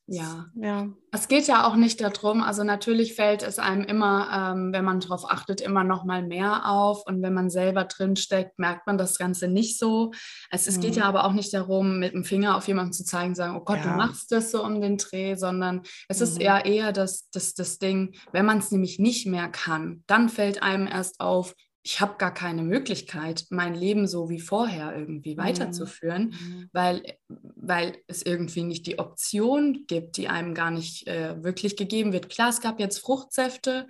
Ja. 0.07 0.45
ja. 0.55 0.87
Es 1.11 1.27
geht 1.27 1.47
ja 1.47 1.67
auch 1.67 1.75
nicht 1.75 1.99
darum, 1.99 2.41
also 2.41 2.63
natürlich 2.63 3.15
fällt 3.15 3.43
es 3.43 3.59
einem 3.59 3.83
immer, 3.83 4.53
ähm, 4.55 4.71
wenn 4.71 4.85
man 4.85 5.01
darauf 5.01 5.29
achtet, 5.29 5.59
immer 5.59 5.83
noch 5.83 6.05
mal 6.05 6.25
mehr 6.25 6.69
auf. 6.69 7.05
Und 7.05 7.21
wenn 7.21 7.33
man 7.33 7.49
selber 7.49 7.83
drinsteckt, 7.83 8.57
merkt 8.57 8.87
man 8.87 8.97
das 8.97 9.17
Ganze 9.17 9.49
nicht 9.49 9.77
so. 9.77 10.11
Es, 10.49 10.67
es 10.67 10.77
mhm. 10.77 10.81
geht 10.81 10.95
ja 10.95 11.05
aber 11.05 11.25
auch 11.25 11.33
nicht 11.33 11.53
darum, 11.53 11.99
mit 11.99 12.13
dem 12.13 12.23
Finger 12.23 12.55
auf 12.55 12.67
jemanden 12.67 12.93
zu 12.93 13.03
zeigen, 13.03 13.35
sagen, 13.35 13.57
oh 13.57 13.63
Gott, 13.63 13.77
ja. 13.77 13.83
du 13.83 13.89
machst 13.97 14.31
das 14.31 14.51
so 14.51 14.63
um 14.63 14.79
den 14.79 14.97
Dreh, 14.97 15.35
sondern 15.35 15.81
es 16.07 16.19
mhm. 16.19 16.23
ist 16.23 16.41
eher 16.41 16.65
eher 16.65 16.93
das, 16.93 17.29
das, 17.31 17.53
das 17.53 17.77
Ding, 17.77 18.15
wenn 18.31 18.45
man 18.45 18.59
es 18.59 18.71
nämlich 18.71 18.99
nicht 18.99 19.27
mehr 19.27 19.49
kann, 19.49 20.03
dann 20.07 20.29
fällt 20.29 20.63
einem 20.63 20.87
erst 20.87 21.19
auf, 21.19 21.53
ich 21.87 22.01
habe 22.01 22.17
gar 22.17 22.33
keine 22.33 22.63
Möglichkeit, 22.63 23.45
mein 23.49 23.73
Leben 23.73 24.07
so 24.07 24.29
wie 24.29 24.41
vorher 24.41 24.93
irgendwie 24.93 25.35
mhm. 25.35 25.39
weiterzuführen, 25.39 26.35
mhm. 26.37 26.69
weil, 26.73 27.01
weil 27.29 27.97
es 28.07 28.25
irgendwie 28.25 28.63
nicht 28.63 28.85
die 28.87 28.99
Option 28.99 29.85
gibt, 29.87 30.17
die 30.17 30.27
einem 30.27 30.53
gar 30.53 30.69
nicht 30.69 31.07
äh, 31.07 31.41
wirklich 31.41 31.77
gegeben 31.77 32.11
wird. 32.11 32.27
Klar, 32.27 32.49
es 32.49 32.59
gab 32.59 32.81
jetzt 32.81 32.97
Fruchtsäfte, 32.97 33.87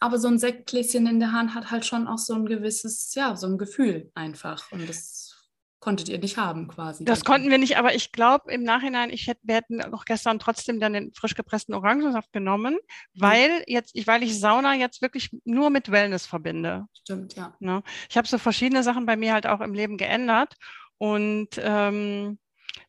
aber 0.00 0.18
so 0.18 0.26
ein 0.26 0.40
Sektgläschen 0.40 1.06
in 1.06 1.20
der 1.20 1.30
Hand 1.30 1.54
hat 1.54 1.70
halt 1.70 1.86
schon 1.86 2.08
auch 2.08 2.18
so 2.18 2.34
ein 2.34 2.46
gewisses, 2.46 3.14
ja, 3.14 3.36
so 3.36 3.46
ein 3.46 3.58
Gefühl 3.58 4.10
einfach. 4.16 4.72
Und 4.72 4.88
das 4.88 5.25
konntet 5.86 6.08
ihr 6.08 6.18
nicht 6.18 6.36
haben 6.36 6.66
quasi. 6.66 7.04
Das 7.04 7.24
konnten 7.24 7.48
wir 7.48 7.58
nicht, 7.58 7.78
aber 7.78 7.94
ich 7.94 8.10
glaube 8.10 8.50
im 8.52 8.64
Nachhinein, 8.64 9.10
ich 9.10 9.28
hätte, 9.28 9.42
wir 9.44 9.54
hätten 9.54 9.80
auch 9.94 10.04
gestern 10.04 10.40
trotzdem 10.40 10.80
dann 10.80 10.94
den 10.94 11.14
frisch 11.14 11.36
gepressten 11.36 11.76
Orangensaft 11.76 12.32
genommen, 12.32 12.74
mhm. 12.74 13.20
weil 13.20 13.62
jetzt, 13.68 13.94
ich, 13.94 14.08
weil 14.08 14.24
ich 14.24 14.40
Sauna 14.40 14.74
jetzt 14.74 15.00
wirklich 15.00 15.30
nur 15.44 15.70
mit 15.70 15.92
Wellness 15.92 16.26
verbinde. 16.26 16.86
Stimmt, 16.92 17.36
ja. 17.36 17.54
Ne? 17.60 17.84
Ich 18.10 18.16
habe 18.16 18.26
so 18.26 18.36
verschiedene 18.36 18.82
Sachen 18.82 19.06
bei 19.06 19.14
mir 19.14 19.32
halt 19.32 19.46
auch 19.46 19.60
im 19.60 19.74
Leben 19.74 19.96
geändert 19.96 20.56
und 20.98 21.50
ähm, 21.58 22.40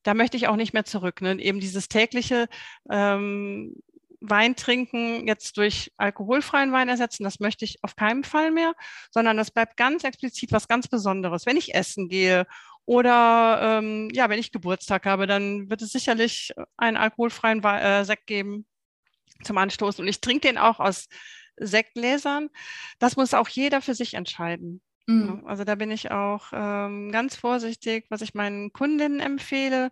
da 0.02 0.16
möchte 0.16 0.36
ich 0.36 0.48
auch 0.48 0.56
nicht 0.56 0.74
mehr 0.74 0.86
zurück. 0.86 1.22
Ne? 1.22 1.40
Eben 1.40 1.60
dieses 1.60 1.90
tägliche 1.90 2.48
ähm, 2.90 3.76
Wein 4.22 4.56
trinken 4.56 5.28
jetzt 5.28 5.58
durch 5.58 5.94
alkoholfreien 5.98 6.72
Wein 6.72 6.90
ersetzen, 6.90 7.24
das 7.24 7.40
möchte 7.40 7.64
ich 7.64 7.78
auf 7.84 7.96
keinen 7.96 8.24
Fall 8.24 8.50
mehr, 8.50 8.74
sondern 9.12 9.38
das 9.38 9.52
bleibt 9.52 9.78
ganz 9.78 10.04
explizit 10.04 10.52
was 10.52 10.68
ganz 10.68 10.88
Besonderes. 10.88 11.46
Wenn 11.46 11.58
ich 11.58 11.76
essen 11.76 12.10
gehe 12.10 12.48
oder 12.88 13.60
ähm, 13.62 14.10
ja, 14.14 14.30
wenn 14.30 14.40
ich 14.40 14.54
Geburtstag 14.54 15.06
habe, 15.06 15.28
dann 15.28 15.70
wird 15.70 15.82
es 15.82 15.92
sicherlich 15.92 16.54
einen 16.78 16.96
alkoholfreien 16.96 17.62
äh, 17.62 18.06
Sekt 18.06 18.28
geben 18.28 18.66
zum 19.44 19.58
Anstoßen. 19.58 20.02
Und 20.02 20.08
ich 20.08 20.22
trinke 20.22 20.48
den 20.48 20.58
auch 20.58 20.80
aus 20.80 21.10
Sektgläsern. 21.58 22.50
Das 22.98 23.18
muss 23.18 23.34
auch 23.34 23.50
jeder 23.50 23.82
für 23.82 23.94
sich 23.94 24.14
entscheiden. 24.14 24.82
Mhm. 25.06 25.44
Also 25.46 25.66
da 25.66 25.76
bin 25.76 25.92
ich 25.92 26.12
auch 26.12 26.54
ähm, 26.54 27.12
ganz 27.12 27.36
vorsichtig, 27.36 28.06
was 28.10 28.22
ich 28.22 28.34
meinen 28.34 28.72
Kundinnen 28.72 29.20
empfehle. 29.20 29.92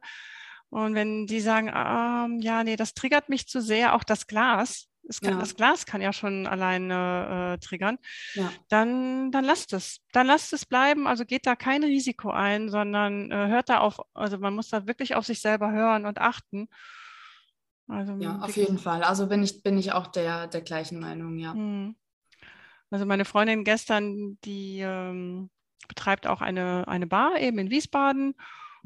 Und 0.69 0.95
wenn 0.95 1.27
die 1.27 1.41
sagen, 1.41 1.69
ah, 1.69 2.29
ja, 2.39 2.63
nee, 2.63 2.77
das 2.77 2.93
triggert 2.93 3.27
mich 3.27 3.49
zu 3.49 3.61
sehr, 3.61 3.93
auch 3.93 4.05
das 4.05 4.25
Glas, 4.25 4.87
kann, 5.21 5.33
ja. 5.33 5.39
das 5.39 5.55
Glas 5.55 5.85
kann 5.85 6.01
ja 6.01 6.13
schon 6.13 6.47
alleine 6.47 7.55
äh, 7.55 7.57
triggern, 7.59 7.97
ja. 8.33 8.51
dann, 8.69 9.31
dann 9.31 9.45
lasst 9.45 9.73
es. 9.73 10.01
Dann 10.11 10.27
lasst 10.27 10.53
es 10.53 10.65
bleiben. 10.65 11.07
Also 11.07 11.25
geht 11.25 11.45
da 11.45 11.55
kein 11.55 11.83
Risiko 11.83 12.31
ein, 12.31 12.69
sondern 12.69 13.31
äh, 13.31 13.47
hört 13.47 13.69
da 13.69 13.79
auf, 13.79 13.99
also 14.13 14.37
man 14.37 14.55
muss 14.55 14.69
da 14.69 14.87
wirklich 14.87 15.15
auf 15.15 15.25
sich 15.25 15.41
selber 15.41 15.71
hören 15.71 16.05
und 16.05 16.19
achten. 16.19 16.69
Also, 17.87 18.13
ja, 18.13 18.39
auf 18.39 18.55
jeden 18.57 18.79
Fall. 18.79 19.03
Also 19.03 19.27
bin 19.27 19.43
ich, 19.43 19.61
bin 19.61 19.77
ich 19.77 19.91
auch 19.91 20.07
der, 20.07 20.47
der 20.47 20.61
gleichen 20.61 20.99
Meinung, 20.99 21.37
ja. 21.37 21.53
Hm. 21.53 21.95
Also 22.89 23.05
meine 23.05 23.25
Freundin 23.25 23.63
gestern, 23.63 24.37
die 24.43 24.79
ähm, 24.79 25.49
betreibt 25.87 26.27
auch 26.27 26.41
eine, 26.41 26.87
eine 26.87 27.07
Bar 27.07 27.39
eben 27.39 27.59
in 27.59 27.69
Wiesbaden. 27.69 28.35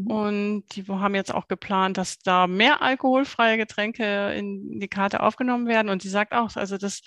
Und 0.05 0.63
die 0.75 0.85
haben 0.87 1.15
jetzt 1.15 1.33
auch 1.33 1.47
geplant, 1.49 1.97
dass 1.97 2.19
da 2.19 2.47
mehr 2.47 2.81
alkoholfreie 2.81 3.57
Getränke 3.57 4.33
in 4.33 4.79
die 4.79 4.87
Karte 4.87 5.21
aufgenommen 5.21 5.67
werden. 5.67 5.89
Und 5.89 6.01
sie 6.01 6.09
sagt 6.09 6.31
auch, 6.33 6.55
also 6.55 6.77
das, 6.77 7.01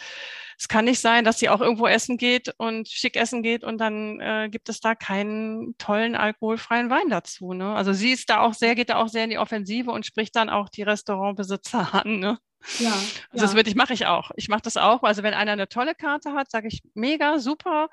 es 0.58 0.68
kann 0.68 0.84
nicht 0.84 1.00
sein, 1.00 1.24
dass 1.24 1.38
sie 1.38 1.48
auch 1.48 1.62
irgendwo 1.62 1.86
essen 1.86 2.18
geht 2.18 2.54
und 2.58 2.88
schick 2.88 3.16
essen 3.16 3.42
geht 3.42 3.64
und 3.64 3.78
dann 3.78 4.20
äh, 4.20 4.48
gibt 4.50 4.68
es 4.68 4.80
da 4.80 4.94
keinen 4.94 5.74
tollen 5.78 6.14
alkoholfreien 6.16 6.90
Wein 6.90 7.08
dazu. 7.08 7.54
Ne? 7.54 7.74
Also 7.74 7.94
sie 7.94 8.12
ist 8.12 8.28
da 8.28 8.40
auch 8.40 8.52
sehr, 8.54 8.74
geht 8.74 8.90
da 8.90 8.96
auch 8.96 9.08
sehr 9.08 9.24
in 9.24 9.30
die 9.30 9.38
Offensive 9.38 9.90
und 9.90 10.04
spricht 10.04 10.36
dann 10.36 10.50
auch 10.50 10.68
die 10.68 10.82
Restaurantbesitzer 10.82 11.94
an. 12.04 12.18
Ne? 12.18 12.38
Ja, 12.78 12.92
also 12.92 13.10
ja. 13.32 13.42
das 13.42 13.54
würde 13.54 13.68
ich, 13.68 13.76
mache 13.76 13.92
ich 13.92 14.06
auch. 14.06 14.30
Ich 14.36 14.48
mache 14.48 14.62
das 14.62 14.76
auch. 14.76 15.02
Also 15.02 15.22
wenn 15.22 15.34
einer 15.34 15.52
eine 15.52 15.68
tolle 15.68 15.94
Karte 15.94 16.32
hat, 16.32 16.50
sage 16.50 16.68
ich 16.68 16.82
mega, 16.94 17.38
super. 17.38 17.88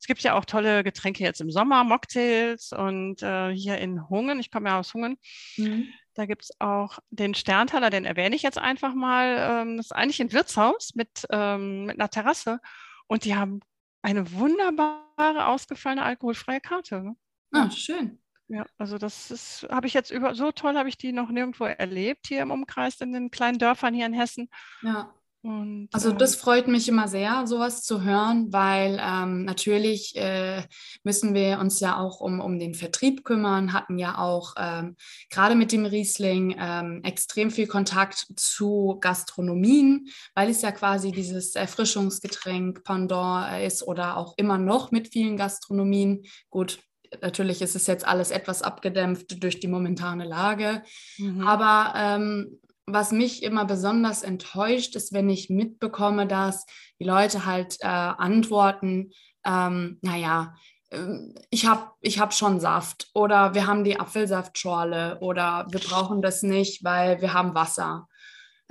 Es 0.00 0.06
gibt 0.06 0.20
ja 0.22 0.34
auch 0.34 0.44
tolle 0.44 0.84
Getränke 0.84 1.24
jetzt 1.24 1.40
im 1.40 1.50
Sommer, 1.50 1.84
Mocktails 1.84 2.72
und 2.72 3.22
äh, 3.22 3.50
hier 3.54 3.78
in 3.78 4.08
Hungen, 4.08 4.40
ich 4.40 4.50
komme 4.50 4.68
ja 4.68 4.78
aus 4.78 4.94
Hungen, 4.94 5.18
mhm. 5.56 5.88
da 6.14 6.26
gibt 6.26 6.44
es 6.44 6.60
auch 6.60 6.98
den 7.10 7.34
Sterntaler, 7.34 7.90
den 7.90 8.04
erwähne 8.04 8.36
ich 8.36 8.42
jetzt 8.42 8.58
einfach 8.58 8.94
mal. 8.94 9.36
Ähm, 9.38 9.76
das 9.76 9.86
ist 9.86 9.92
eigentlich 9.92 10.20
ein 10.20 10.32
Wirtshaus 10.32 10.94
mit, 10.94 11.26
ähm, 11.30 11.86
mit 11.86 11.98
einer 11.98 12.10
Terrasse 12.10 12.60
und 13.06 13.24
die 13.24 13.34
haben 13.34 13.60
eine 14.02 14.32
wunderbare, 14.32 15.46
ausgefallene 15.46 16.02
alkoholfreie 16.02 16.60
Karte. 16.60 17.02
Ne? 17.02 17.16
Ah, 17.52 17.70
schön. 17.70 18.21
Ja, 18.52 18.66
also 18.76 18.98
das 18.98 19.30
ist, 19.30 19.66
habe 19.70 19.86
ich 19.86 19.94
jetzt 19.94 20.10
über, 20.10 20.34
so 20.34 20.52
toll 20.52 20.76
habe 20.76 20.90
ich 20.90 20.98
die 20.98 21.12
noch 21.12 21.30
nirgendwo 21.30 21.64
erlebt 21.64 22.26
hier 22.26 22.42
im 22.42 22.50
Umkreis 22.50 23.00
in 23.00 23.14
den 23.14 23.30
kleinen 23.30 23.58
Dörfern 23.58 23.94
hier 23.94 24.04
in 24.04 24.12
Hessen. 24.12 24.50
Ja. 24.82 25.14
Und, 25.40 25.88
also 25.90 26.10
äh, 26.10 26.14
das 26.14 26.36
freut 26.36 26.68
mich 26.68 26.86
immer 26.86 27.08
sehr, 27.08 27.46
sowas 27.46 27.82
zu 27.82 28.02
hören, 28.02 28.52
weil 28.52 29.00
ähm, 29.02 29.44
natürlich 29.44 30.14
äh, 30.16 30.62
müssen 31.02 31.34
wir 31.34 31.58
uns 31.60 31.80
ja 31.80 31.98
auch 31.98 32.20
um, 32.20 32.40
um 32.40 32.58
den 32.58 32.74
Vertrieb 32.74 33.24
kümmern, 33.24 33.72
hatten 33.72 33.98
ja 33.98 34.18
auch 34.18 34.54
ähm, 34.58 34.96
gerade 35.30 35.54
mit 35.54 35.72
dem 35.72 35.86
Riesling 35.86 36.54
ähm, 36.60 37.00
extrem 37.04 37.50
viel 37.50 37.66
Kontakt 37.66 38.26
zu 38.36 38.98
Gastronomien, 39.00 40.08
weil 40.34 40.50
es 40.50 40.60
ja 40.60 40.72
quasi 40.72 41.10
dieses 41.10 41.56
Erfrischungsgetränk 41.56 42.84
Pendant 42.84 43.62
ist 43.62 43.82
oder 43.82 44.18
auch 44.18 44.34
immer 44.36 44.58
noch 44.58 44.92
mit 44.92 45.08
vielen 45.08 45.38
Gastronomien. 45.38 46.24
Gut, 46.50 46.78
natürlich 47.20 47.62
ist 47.62 47.76
es 47.76 47.86
jetzt 47.86 48.06
alles 48.06 48.30
etwas 48.30 48.62
abgedämpft 48.62 49.42
durch 49.42 49.60
die 49.60 49.68
momentane 49.68 50.24
Lage. 50.24 50.82
Mhm. 51.18 51.46
Aber 51.46 51.92
ähm, 51.96 52.58
was 52.86 53.12
mich 53.12 53.42
immer 53.42 53.64
besonders 53.64 54.22
enttäuscht, 54.22 54.96
ist, 54.96 55.12
wenn 55.12 55.30
ich 55.30 55.50
mitbekomme, 55.50 56.26
dass 56.26 56.66
die 56.98 57.04
Leute 57.04 57.46
halt 57.46 57.76
äh, 57.80 57.86
antworten, 57.86 59.12
ähm, 59.44 59.98
naja, 60.02 60.54
ähm, 60.90 61.34
ich 61.50 61.66
habe 61.66 61.90
ich 62.00 62.20
hab 62.20 62.34
schon 62.34 62.60
Saft 62.60 63.08
oder 63.14 63.54
wir 63.54 63.66
haben 63.66 63.84
die 63.84 63.98
Apfelsaftschorle 63.98 65.18
oder 65.20 65.66
wir 65.70 65.80
brauchen 65.80 66.22
das 66.22 66.42
nicht, 66.42 66.84
weil 66.84 67.20
wir 67.20 67.32
haben 67.32 67.54
Wasser. 67.54 68.08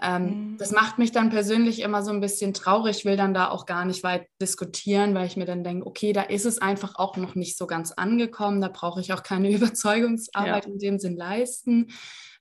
Ähm, 0.01 0.23
mhm. 0.23 0.57
Das 0.57 0.71
macht 0.71 0.97
mich 0.97 1.11
dann 1.11 1.29
persönlich 1.29 1.81
immer 1.81 2.03
so 2.03 2.11
ein 2.11 2.21
bisschen 2.21 2.53
traurig, 2.53 3.05
will 3.05 3.17
dann 3.17 3.33
da 3.33 3.49
auch 3.49 3.65
gar 3.65 3.85
nicht 3.85 4.03
weit 4.03 4.27
diskutieren, 4.41 5.13
weil 5.13 5.27
ich 5.27 5.37
mir 5.37 5.45
dann 5.45 5.63
denke, 5.63 5.85
okay, 5.85 6.13
da 6.13 6.21
ist 6.21 6.45
es 6.45 6.59
einfach 6.59 6.95
auch 6.95 7.17
noch 7.17 7.35
nicht 7.35 7.57
so 7.57 7.67
ganz 7.67 7.91
angekommen, 7.91 8.61
da 8.61 8.69
brauche 8.69 9.01
ich 9.01 9.13
auch 9.13 9.23
keine 9.23 9.51
Überzeugungsarbeit 9.55 10.65
ja. 10.65 10.71
in 10.71 10.79
dem 10.79 10.99
Sinn 10.99 11.15
leisten. 11.15 11.91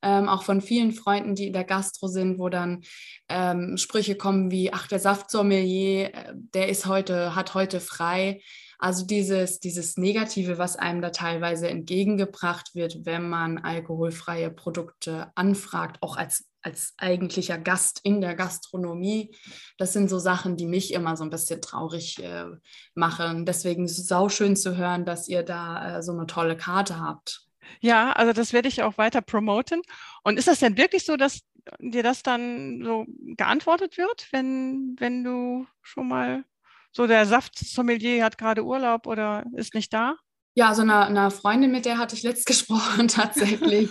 Ähm, 0.02 0.30
auch 0.30 0.44
von 0.44 0.62
vielen 0.62 0.92
Freunden, 0.92 1.34
die 1.34 1.48
in 1.48 1.52
der 1.52 1.64
Gastro 1.64 2.06
sind, 2.06 2.38
wo 2.38 2.48
dann 2.48 2.82
ähm, 3.28 3.76
Sprüche 3.76 4.14
kommen 4.14 4.50
wie, 4.50 4.72
ach, 4.72 4.86
der 4.86 4.98
Saftsommelier, 4.98 6.14
äh, 6.14 6.32
der 6.34 6.70
ist 6.70 6.86
heute, 6.86 7.34
hat 7.34 7.52
heute 7.52 7.80
frei. 7.80 8.40
Also 8.78 9.04
dieses, 9.04 9.60
dieses 9.60 9.98
Negative, 9.98 10.56
was 10.56 10.76
einem 10.76 11.02
da 11.02 11.10
teilweise 11.10 11.68
entgegengebracht 11.68 12.74
wird, 12.74 13.04
wenn 13.04 13.28
man 13.28 13.58
alkoholfreie 13.58 14.50
Produkte 14.50 15.30
anfragt, 15.34 15.98
auch 16.00 16.16
als 16.16 16.49
als 16.62 16.94
eigentlicher 16.98 17.58
Gast 17.58 18.00
in 18.02 18.20
der 18.20 18.34
Gastronomie. 18.34 19.34
Das 19.78 19.92
sind 19.92 20.08
so 20.08 20.18
Sachen, 20.18 20.56
die 20.56 20.66
mich 20.66 20.92
immer 20.92 21.16
so 21.16 21.24
ein 21.24 21.30
bisschen 21.30 21.60
traurig 21.62 22.22
äh, 22.22 22.46
machen. 22.94 23.46
Deswegen 23.46 23.84
ist 23.84 23.98
es 23.98 24.06
sau 24.06 24.28
schön 24.28 24.56
zu 24.56 24.76
hören, 24.76 25.04
dass 25.04 25.28
ihr 25.28 25.42
da 25.42 25.98
äh, 25.98 26.02
so 26.02 26.12
eine 26.12 26.26
tolle 26.26 26.56
Karte 26.56 27.00
habt. 27.00 27.46
Ja, 27.80 28.12
also 28.12 28.32
das 28.32 28.52
werde 28.52 28.68
ich 28.68 28.82
auch 28.82 28.98
weiter 28.98 29.22
promoten. 29.22 29.82
Und 30.24 30.38
ist 30.38 30.48
das 30.48 30.58
denn 30.58 30.76
wirklich 30.76 31.04
so, 31.04 31.16
dass 31.16 31.40
dir 31.78 32.02
das 32.02 32.22
dann 32.22 32.82
so 32.84 33.06
geantwortet 33.36 33.96
wird, 33.96 34.28
wenn, 34.32 34.96
wenn 34.98 35.24
du 35.24 35.66
schon 35.82 36.08
mal 36.08 36.44
so 36.92 37.06
der 37.06 37.26
Saftsommelier 37.26 38.24
hat 38.24 38.38
gerade 38.38 38.64
Urlaub 38.64 39.06
oder 39.06 39.44
ist 39.54 39.74
nicht 39.74 39.92
da? 39.92 40.16
Ja, 40.54 40.68
also 40.68 40.82
eine, 40.82 41.06
eine, 41.06 41.30
Freundin, 41.30 41.70
mit 41.70 41.84
der 41.84 41.98
hatte 41.98 42.16
ich 42.16 42.22
letzt 42.22 42.46
gesprochen 42.46 43.08
tatsächlich. 43.08 43.88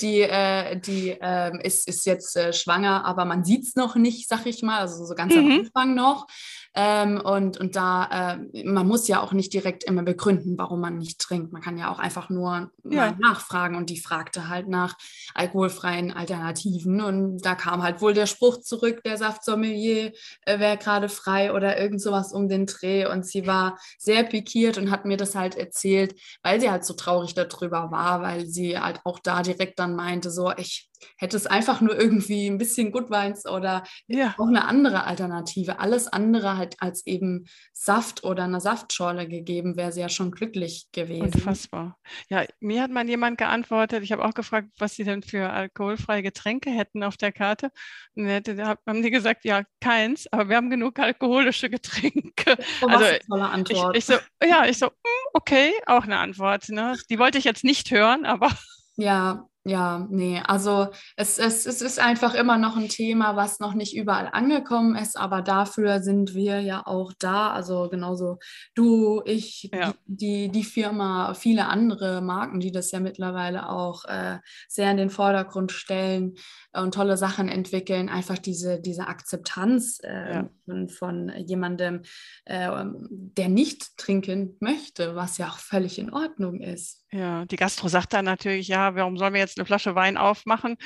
die 0.00 0.20
äh, 0.20 0.78
die 0.78 1.10
äh, 1.10 1.66
ist, 1.66 1.88
ist 1.88 2.04
jetzt 2.06 2.36
äh, 2.36 2.52
schwanger, 2.52 3.04
aber 3.04 3.24
man 3.24 3.44
sieht 3.44 3.64
es 3.64 3.76
noch 3.76 3.96
nicht, 3.96 4.28
sag 4.28 4.46
ich 4.46 4.62
mal, 4.62 4.80
also 4.80 5.04
so 5.04 5.14
ganz 5.14 5.34
mhm. 5.34 5.40
am 5.40 5.50
Anfang 5.60 5.94
noch. 5.94 6.26
Ähm, 6.76 7.20
und, 7.20 7.58
und 7.58 7.76
da, 7.76 8.34
äh, 8.34 8.64
man 8.64 8.86
muss 8.86 9.06
ja 9.06 9.22
auch 9.22 9.32
nicht 9.32 9.52
direkt 9.52 9.84
immer 9.84 10.02
begründen, 10.02 10.58
warum 10.58 10.80
man 10.80 10.98
nicht 10.98 11.20
trinkt. 11.20 11.52
Man 11.52 11.62
kann 11.62 11.78
ja 11.78 11.92
auch 11.92 12.00
einfach 12.00 12.30
nur 12.30 12.70
ja. 12.84 13.16
nachfragen. 13.20 13.76
Und 13.76 13.90
die 13.90 14.00
fragte 14.00 14.48
halt 14.48 14.68
nach 14.68 14.96
alkoholfreien 15.34 16.12
Alternativen. 16.12 17.00
Und 17.00 17.42
da 17.42 17.54
kam 17.54 17.82
halt 17.82 18.00
wohl 18.00 18.12
der 18.12 18.26
Spruch 18.26 18.60
zurück, 18.60 19.02
der 19.04 19.16
Saftsommelier 19.18 20.12
äh, 20.46 20.58
wäre 20.58 20.76
gerade 20.76 21.08
frei 21.08 21.52
oder 21.52 21.78
irgend 21.78 22.00
sowas 22.00 22.32
um 22.32 22.48
den 22.48 22.66
Dreh. 22.66 23.06
Und 23.06 23.24
sie 23.24 23.46
war 23.46 23.78
sehr 23.98 24.24
pikiert 24.24 24.76
und 24.76 24.90
hat 24.90 25.04
mir 25.04 25.16
das 25.16 25.36
halt 25.36 25.56
erzählt, 25.56 26.18
weil 26.42 26.60
sie 26.60 26.70
halt 26.70 26.84
so 26.84 26.94
traurig 26.94 27.34
darüber 27.34 27.92
war, 27.92 28.20
weil 28.20 28.46
sie 28.46 28.78
halt 28.78 29.00
auch 29.04 29.20
da 29.20 29.42
direkt 29.42 29.78
dann 29.78 29.94
meinte, 29.94 30.30
so, 30.30 30.52
ich 30.56 30.88
hätte 31.16 31.36
es 31.36 31.46
einfach 31.46 31.80
nur 31.80 31.98
irgendwie 31.98 32.46
ein 32.46 32.58
bisschen 32.58 32.92
Good 32.92 33.10
Vibes 33.10 33.46
oder 33.46 33.84
ja. 34.06 34.34
auch 34.38 34.48
eine 34.48 34.66
andere 34.66 35.04
Alternative. 35.04 35.78
Alles 35.78 36.08
andere 36.08 36.56
halt 36.56 36.76
als 36.80 37.06
eben 37.06 37.46
Saft 37.72 38.24
oder 38.24 38.44
eine 38.44 38.60
Saftschorle 38.60 39.28
gegeben, 39.28 39.76
wäre 39.76 39.92
sie 39.92 40.00
ja 40.00 40.08
schon 40.08 40.30
glücklich 40.30 40.88
gewesen. 40.92 41.24
Unfassbar. 41.24 41.98
Ja, 42.28 42.44
mir 42.60 42.82
hat 42.82 42.90
mal 42.90 43.08
jemand 43.08 43.38
geantwortet, 43.38 44.02
ich 44.02 44.12
habe 44.12 44.24
auch 44.24 44.34
gefragt, 44.34 44.68
was 44.78 44.94
sie 44.94 45.04
denn 45.04 45.22
für 45.22 45.50
alkoholfreie 45.50 46.22
Getränke 46.22 46.70
hätten 46.70 47.02
auf 47.02 47.16
der 47.16 47.32
Karte. 47.32 47.70
Und 48.14 48.26
hätte, 48.26 48.56
haben 48.86 49.02
die 49.02 49.10
gesagt, 49.10 49.44
ja, 49.44 49.62
keins, 49.80 50.26
aber 50.32 50.48
wir 50.48 50.56
haben 50.56 50.70
genug 50.70 50.98
alkoholische 50.98 51.70
Getränke. 51.70 52.56
Oh, 52.82 52.86
also, 52.86 53.04
eine 53.04 53.18
tolle 53.20 53.48
Antwort. 53.48 53.96
Ich, 53.96 53.98
ich 53.98 54.06
so, 54.06 54.14
ja, 54.46 54.64
ich 54.66 54.78
so, 54.78 54.86
hm, 54.86 55.24
okay, 55.32 55.72
auch 55.86 56.04
eine 56.04 56.18
Antwort. 56.18 56.68
Ne? 56.68 56.96
Die 57.10 57.18
wollte 57.18 57.38
ich 57.38 57.44
jetzt 57.44 57.64
nicht 57.64 57.90
hören, 57.90 58.24
aber. 58.24 58.50
Ja, 58.96 59.48
ja, 59.66 60.06
nee, 60.10 60.42
also 60.44 60.88
es, 61.16 61.38
es, 61.38 61.64
es 61.64 61.80
ist 61.80 61.98
einfach 61.98 62.34
immer 62.34 62.58
noch 62.58 62.76
ein 62.76 62.90
Thema, 62.90 63.34
was 63.34 63.60
noch 63.60 63.72
nicht 63.72 63.96
überall 63.96 64.28
angekommen 64.30 64.94
ist, 64.94 65.16
aber 65.16 65.40
dafür 65.40 66.02
sind 66.02 66.34
wir 66.34 66.60
ja 66.60 66.86
auch 66.86 67.14
da. 67.18 67.50
Also 67.52 67.88
genauso 67.88 68.38
du, 68.74 69.22
ich, 69.24 69.70
ja. 69.72 69.94
die, 70.04 70.50
die 70.50 70.64
Firma, 70.64 71.32
viele 71.32 71.66
andere 71.68 72.20
Marken, 72.20 72.60
die 72.60 72.72
das 72.72 72.90
ja 72.90 73.00
mittlerweile 73.00 73.70
auch 73.70 74.04
äh, 74.04 74.38
sehr 74.68 74.90
in 74.90 74.98
den 74.98 75.08
Vordergrund 75.10 75.72
stellen 75.72 76.34
und 76.74 76.92
tolle 76.92 77.16
Sachen 77.16 77.48
entwickeln, 77.48 78.10
einfach 78.10 78.38
diese, 78.38 78.82
diese 78.82 79.08
Akzeptanz 79.08 79.98
äh, 80.02 80.34
ja. 80.34 80.50
von, 80.66 80.88
von, 80.90 81.32
jemandem, 81.38 82.02
äh, 82.44 82.84
der 83.08 83.48
nicht 83.48 83.96
trinken 83.96 84.58
möchte, 84.60 85.16
was 85.16 85.38
ja 85.38 85.48
auch 85.48 85.58
völlig 85.58 85.98
in 85.98 86.12
Ordnung 86.12 86.60
ist. 86.60 87.03
Ja, 87.14 87.44
die 87.44 87.54
Gastro 87.54 87.86
sagt 87.86 88.12
dann 88.12 88.24
natürlich, 88.24 88.66
ja, 88.66 88.96
warum 88.96 89.16
sollen 89.16 89.34
wir 89.34 89.40
jetzt 89.40 89.56
eine 89.56 89.64
Flasche 89.64 89.94
Wein 89.94 90.16
aufmachen? 90.16 90.76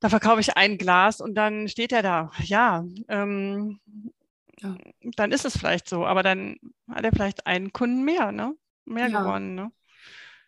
Da 0.00 0.08
verkaufe 0.08 0.40
ich 0.40 0.56
ein 0.56 0.78
Glas 0.78 1.20
und 1.20 1.36
dann 1.36 1.68
steht 1.68 1.92
er 1.92 2.02
da. 2.02 2.32
Ja, 2.42 2.84
ähm, 3.06 3.78
ja, 4.60 4.76
dann 5.00 5.30
ist 5.30 5.44
es 5.44 5.56
vielleicht 5.56 5.88
so, 5.88 6.04
aber 6.04 6.24
dann 6.24 6.56
hat 6.90 7.04
er 7.04 7.12
vielleicht 7.12 7.46
einen 7.46 7.72
Kunden 7.72 8.02
mehr, 8.02 8.32
ne? 8.32 8.56
Mehr 8.84 9.06
ja. 9.06 9.22
gewonnen, 9.22 9.54
ne? 9.54 9.70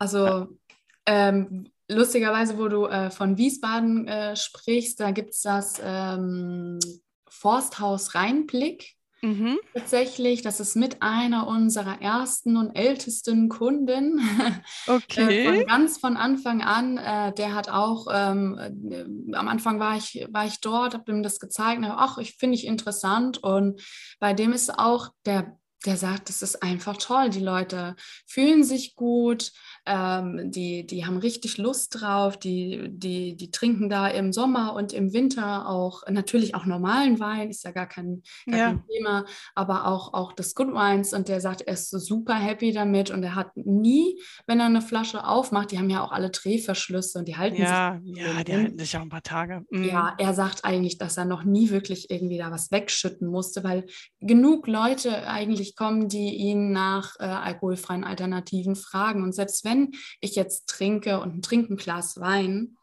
Also 0.01 0.59
ähm, 1.07 1.71
lustigerweise, 1.89 2.59
wo 2.59 2.67
du 2.67 2.87
äh, 2.87 3.13
von 3.13 3.39
Wiesbaden 3.39 4.09
äh, 4.09 4.35
sprichst, 4.35 4.99
da 4.99 5.13
gibt 5.13 5.35
es 5.35 5.43
das 5.43 5.81
ähm, 5.85 6.81
Forsthaus 7.29 8.17
Rheinblick. 8.17 8.97
Mhm. 9.23 9.59
Tatsächlich, 9.75 10.43
das 10.43 10.61
ist 10.61 10.77
mit 10.77 11.03
einer 11.03 11.47
unserer 11.47 12.01
ersten 12.01 12.57
und 12.57 12.75
ältesten 12.75 13.49
Kunden. 13.49 14.21
Okay. 14.87 15.45
von 15.45 15.67
ganz 15.67 15.99
von 15.99 16.17
Anfang 16.17 16.63
an. 16.63 16.97
Äh, 16.97 17.33
der 17.35 17.55
hat 17.55 17.69
auch, 17.69 18.07
ähm, 18.13 18.59
äh, 18.91 19.37
am 19.37 19.49
Anfang 19.49 19.79
war 19.79 19.97
ich, 19.97 20.27
war 20.31 20.47
ich 20.47 20.61
dort, 20.61 20.95
habe 20.95 21.11
ihm 21.13 21.23
das 21.23 21.39
gezeigt. 21.39 21.81
Ach, 21.85 22.19
ich 22.19 22.37
finde 22.37 22.57
ich 22.57 22.67
interessant. 22.67 23.39
Und 23.39 23.81
bei 24.19 24.33
dem 24.33 24.53
ist 24.53 24.79
auch 24.79 25.11
der 25.27 25.57
der 25.87 25.97
sagt, 25.97 26.29
das 26.29 26.43
ist 26.43 26.63
einfach 26.63 26.97
toll. 26.99 27.31
Die 27.31 27.41
Leute 27.41 27.97
fühlen 28.27 28.65
sich 28.65 28.95
gut, 28.97 29.53
ähm, 29.87 30.51
die, 30.51 30.87
die 30.87 31.07
haben 31.07 31.19
richtig 31.19 31.59
Lust 31.59 32.01
drauf, 32.01 32.37
die, 32.37 32.89
die, 32.91 33.37
die 33.37 33.51
trinken 33.51 33.89
da 33.89 34.09
im 34.09 34.33
Sommer 34.33 34.75
und 34.75 34.93
im 34.93 35.13
Winter 35.13 35.69
auch 35.69 36.03
natürlich 36.09 36.55
auch 36.55 36.67
normalen 36.67 37.19
Wein, 37.21 37.51
ist 37.51 37.65
ja 37.65 37.71
gar 37.71 37.87
kein, 37.87 38.23
gar 38.47 38.59
ja. 38.59 38.67
kein 38.67 38.85
Thema, 38.87 39.25
aber 39.55 39.87
auch, 39.87 40.13
auch 40.15 40.33
des 40.33 40.55
Good 40.55 40.69
Wines 40.69 41.13
und 41.13 41.29
der 41.29 41.41
sagt, 41.41 41.63
er 41.63 41.75
ist 41.75 41.91
so 41.91 41.99
super 41.99 42.35
happy 42.35 42.73
damit 42.73 43.11
und 43.11 43.23
er 43.23 43.35
hat 43.35 43.57
nie, 43.57 44.21
wenn 44.47 44.61
er 44.61 44.67
eine 44.67 44.83
Flasche 44.83 45.25
aufmacht, 45.25 45.71
die 45.71 45.79
haben 45.79 45.91
ja 45.91 46.03
auch 46.05 46.13
alle 46.13 46.31
Drehverschlüsse 46.31 47.19
und 47.19 47.29
die 47.29 47.37
halten 47.37 47.63
ja, 47.63 47.99
sich. 48.03 48.17
Ja, 48.19 48.45
die 48.45 48.55
halten 48.55 48.79
sich 48.79 48.97
auch 48.97 49.03
ein 49.03 49.09
paar 49.09 49.23
Tage. 49.23 49.63
Mhm. 49.71 49.85
Ja, 49.85 50.15
er 50.19 50.35
sagt 50.35 50.65
eigentlich, 50.65 50.99
dass 50.99 51.17
er 51.17 51.25
noch 51.25 51.45
nie 51.45 51.71
wirklich 51.71 52.11
irgendwie 52.11 52.39
da 52.39 52.51
was 52.51 52.71
wegschütten 52.71 53.29
musste, 53.29 53.65
weil 53.65 53.87
genug 54.21 54.67
Leute 54.67 55.27
eigentlich 55.27 55.77
kommen, 55.77 56.09
die 56.09 56.35
ihn 56.35 56.73
nach 56.73 57.17
äh, 57.19 57.25
alkoholfreien 57.25 58.05
Alternativen 58.05 58.77
fragen 58.77 59.23
und 59.23 59.35
selbst 59.35 59.65
wenn 59.65 59.70
wenn 59.71 59.93
ich 60.21 60.35
jetzt 60.35 60.69
trinke 60.69 61.21
und 61.21 61.45
trinke 61.45 61.75
ein 61.75 61.77
Glas 61.77 62.21
Wein 62.21 62.77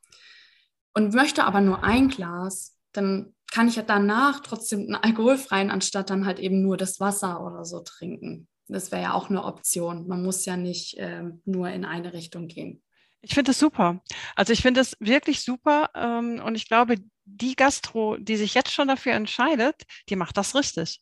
und 0.93 1.13
möchte 1.13 1.43
aber 1.43 1.61
nur 1.61 1.83
ein 1.83 2.09
Glas, 2.09 2.77
dann 2.93 3.35
kann 3.51 3.67
ich 3.67 3.75
ja 3.75 3.83
danach 3.83 4.41
trotzdem 4.41 4.81
einen 4.81 4.95
alkoholfreien, 4.95 5.69
anstatt 5.69 6.09
dann 6.09 6.25
halt 6.25 6.39
eben 6.39 6.61
nur 6.61 6.77
das 6.77 6.99
Wasser 6.99 7.45
oder 7.45 7.65
so 7.65 7.81
trinken. 7.81 8.47
Das 8.67 8.91
wäre 8.91 9.03
ja 9.03 9.13
auch 9.13 9.29
eine 9.29 9.43
Option. 9.43 10.07
Man 10.07 10.23
muss 10.23 10.45
ja 10.45 10.57
nicht 10.57 10.97
äh, 10.97 11.23
nur 11.45 11.69
in 11.69 11.85
eine 11.85 12.13
Richtung 12.13 12.47
gehen. 12.47 12.83
Ich 13.21 13.33
finde 13.33 13.51
es 13.51 13.59
super. 13.59 14.01
Also 14.35 14.53
ich 14.53 14.61
finde 14.61 14.81
es 14.81 14.95
wirklich 14.99 15.41
super 15.41 15.89
ähm, 15.95 16.41
und 16.43 16.55
ich 16.55 16.67
glaube, 16.67 16.95
die 17.25 17.55
Gastro, 17.55 18.17
die 18.17 18.37
sich 18.37 18.53
jetzt 18.53 18.71
schon 18.71 18.87
dafür 18.87 19.13
entscheidet, 19.13 19.83
die 20.09 20.15
macht 20.15 20.37
das 20.37 20.55
richtig. 20.55 21.01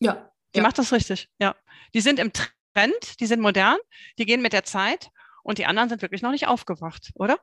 Ja. 0.00 0.30
Die 0.54 0.58
ja. 0.58 0.62
macht 0.62 0.78
das 0.78 0.92
richtig, 0.92 1.28
ja. 1.40 1.54
Die 1.94 2.00
sind 2.00 2.18
im 2.18 2.32
Trend, 2.78 3.20
die 3.20 3.26
sind 3.26 3.40
modern, 3.40 3.78
die 4.18 4.26
gehen 4.26 4.42
mit 4.42 4.52
der 4.52 4.64
Zeit 4.64 5.10
und 5.42 5.58
die 5.58 5.66
anderen 5.66 5.88
sind 5.88 6.02
wirklich 6.02 6.22
noch 6.22 6.30
nicht 6.30 6.46
aufgewacht, 6.46 7.10
oder? 7.14 7.38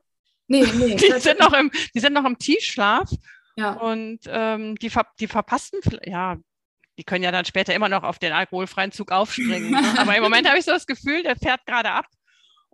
Nee, 0.48 0.66
nee. 0.76 0.96
die, 0.96 1.20
sind 1.20 1.40
noch 1.40 1.54
im, 1.54 1.72
die 1.94 2.00
sind 2.00 2.14
noch 2.14 2.26
im 2.26 2.38
Tiefschlaf 2.38 3.10
ja. 3.58 3.74
und 3.74 4.20
ähm, 4.28 4.76
die, 4.76 4.90
ver 4.90 5.08
die 5.20 5.28
verpassen, 5.28 5.80
ja, 6.04 6.38
die 6.98 7.04
können 7.04 7.24
ja 7.24 7.32
dann 7.32 7.46
später 7.46 7.74
immer 7.74 7.90
noch 7.90 8.04
auf 8.04 8.20
den 8.20 8.32
alkoholfreien 8.32 8.92
Zug 8.92 9.12
aufspringen. 9.12 9.72
ne? 9.72 9.82
Aber 9.98 10.16
im 10.16 10.24
Moment 10.24 10.48
habe 10.48 10.58
ich 10.58 10.66
so 10.66 10.72
das 10.72 10.86
Gefühl, 10.86 11.24
der 11.24 11.36
fährt 11.36 11.66
gerade 11.66 11.92
ab 11.92 12.06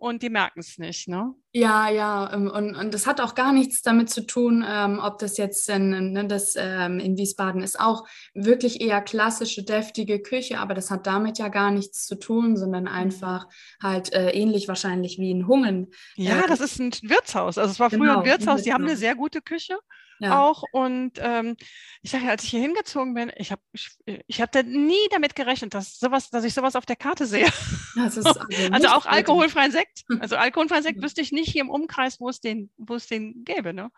und 0.02 0.22
die 0.22 0.30
merken 0.30 0.58
es 0.58 0.78
nicht, 0.78 1.06
ne? 1.06 1.32
Ja, 1.52 1.88
ja, 1.88 2.32
ähm, 2.32 2.50
und, 2.50 2.74
und 2.74 2.92
das 2.92 3.06
hat 3.06 3.20
auch 3.20 3.36
gar 3.36 3.52
nichts 3.52 3.82
damit 3.82 4.10
zu 4.10 4.26
tun, 4.26 4.64
ähm, 4.68 4.98
ob 5.00 5.18
das 5.18 5.36
jetzt 5.36 5.68
in, 5.68 6.12
ne, 6.12 6.26
das 6.26 6.54
ähm, 6.58 6.98
in 6.98 7.16
Wiesbaden 7.16 7.62
ist 7.62 7.78
auch 7.78 8.08
wirklich 8.34 8.80
eher 8.80 9.00
klassische, 9.00 9.62
deftige 9.62 10.20
Küche, 10.20 10.58
aber 10.58 10.74
das 10.74 10.90
hat 10.90 11.06
damit 11.06 11.38
ja 11.38 11.48
gar 11.48 11.70
nichts 11.70 12.04
zu 12.04 12.16
tun, 12.16 12.56
sondern 12.56 12.84
mhm. 12.84 12.88
einfach 12.88 13.46
halt 13.80 14.12
äh, 14.12 14.30
ähnlich 14.30 14.66
wahrscheinlich 14.66 15.18
wie 15.18 15.30
in 15.30 15.46
Hungen. 15.46 15.92
Ja, 16.16 16.40
äh, 16.40 16.48
das 16.48 16.60
ist 16.60 16.80
ein 16.80 16.90
Wirtshaus. 17.02 17.56
Also 17.56 17.70
es 17.70 17.78
war 17.78 17.88
genau, 17.88 18.04
früher 18.04 18.18
ein 18.18 18.24
Wirtshaus, 18.24 18.62
die 18.62 18.72
haben 18.72 18.84
eine 18.84 18.96
sehr 18.96 19.14
gute 19.14 19.40
Küche 19.40 19.78
ja. 20.24 20.40
auch. 20.40 20.62
Und 20.72 21.12
ähm, 21.18 21.56
ich 22.02 22.10
sage, 22.10 22.28
als 22.28 22.44
ich 22.44 22.50
hier 22.50 22.60
hingezogen 22.60 23.14
bin, 23.14 23.32
ich 23.36 23.52
habe 23.52 23.62
ich, 23.72 23.90
ich 24.26 24.40
hab 24.40 24.52
da 24.52 24.62
nie 24.62 25.08
damit 25.10 25.34
gerechnet, 25.34 25.74
dass, 25.74 25.98
sowas, 25.98 26.30
dass 26.30 26.44
ich 26.44 26.54
sowas 26.54 26.76
auf 26.76 26.86
der 26.86 26.96
Karte 26.96 27.26
sehe. 27.26 27.46
also, 27.96 28.22
also 28.70 28.88
auch 28.88 29.06
alkoholfreien 29.06 29.72
Sekt. 29.72 30.04
Also 30.20 30.36
alkoholfreien 30.36 30.82
Sekt 30.82 31.02
wüsste 31.02 31.20
ich 31.20 31.32
nicht 31.32 31.50
hier 31.50 31.62
im 31.62 31.70
Umkreis, 31.70 32.20
wo 32.20 32.28
es 32.28 32.40
den, 32.40 32.70
wo 32.76 32.94
es 32.94 33.06
den 33.06 33.44
gäbe. 33.44 33.72
Ne? 33.72 33.90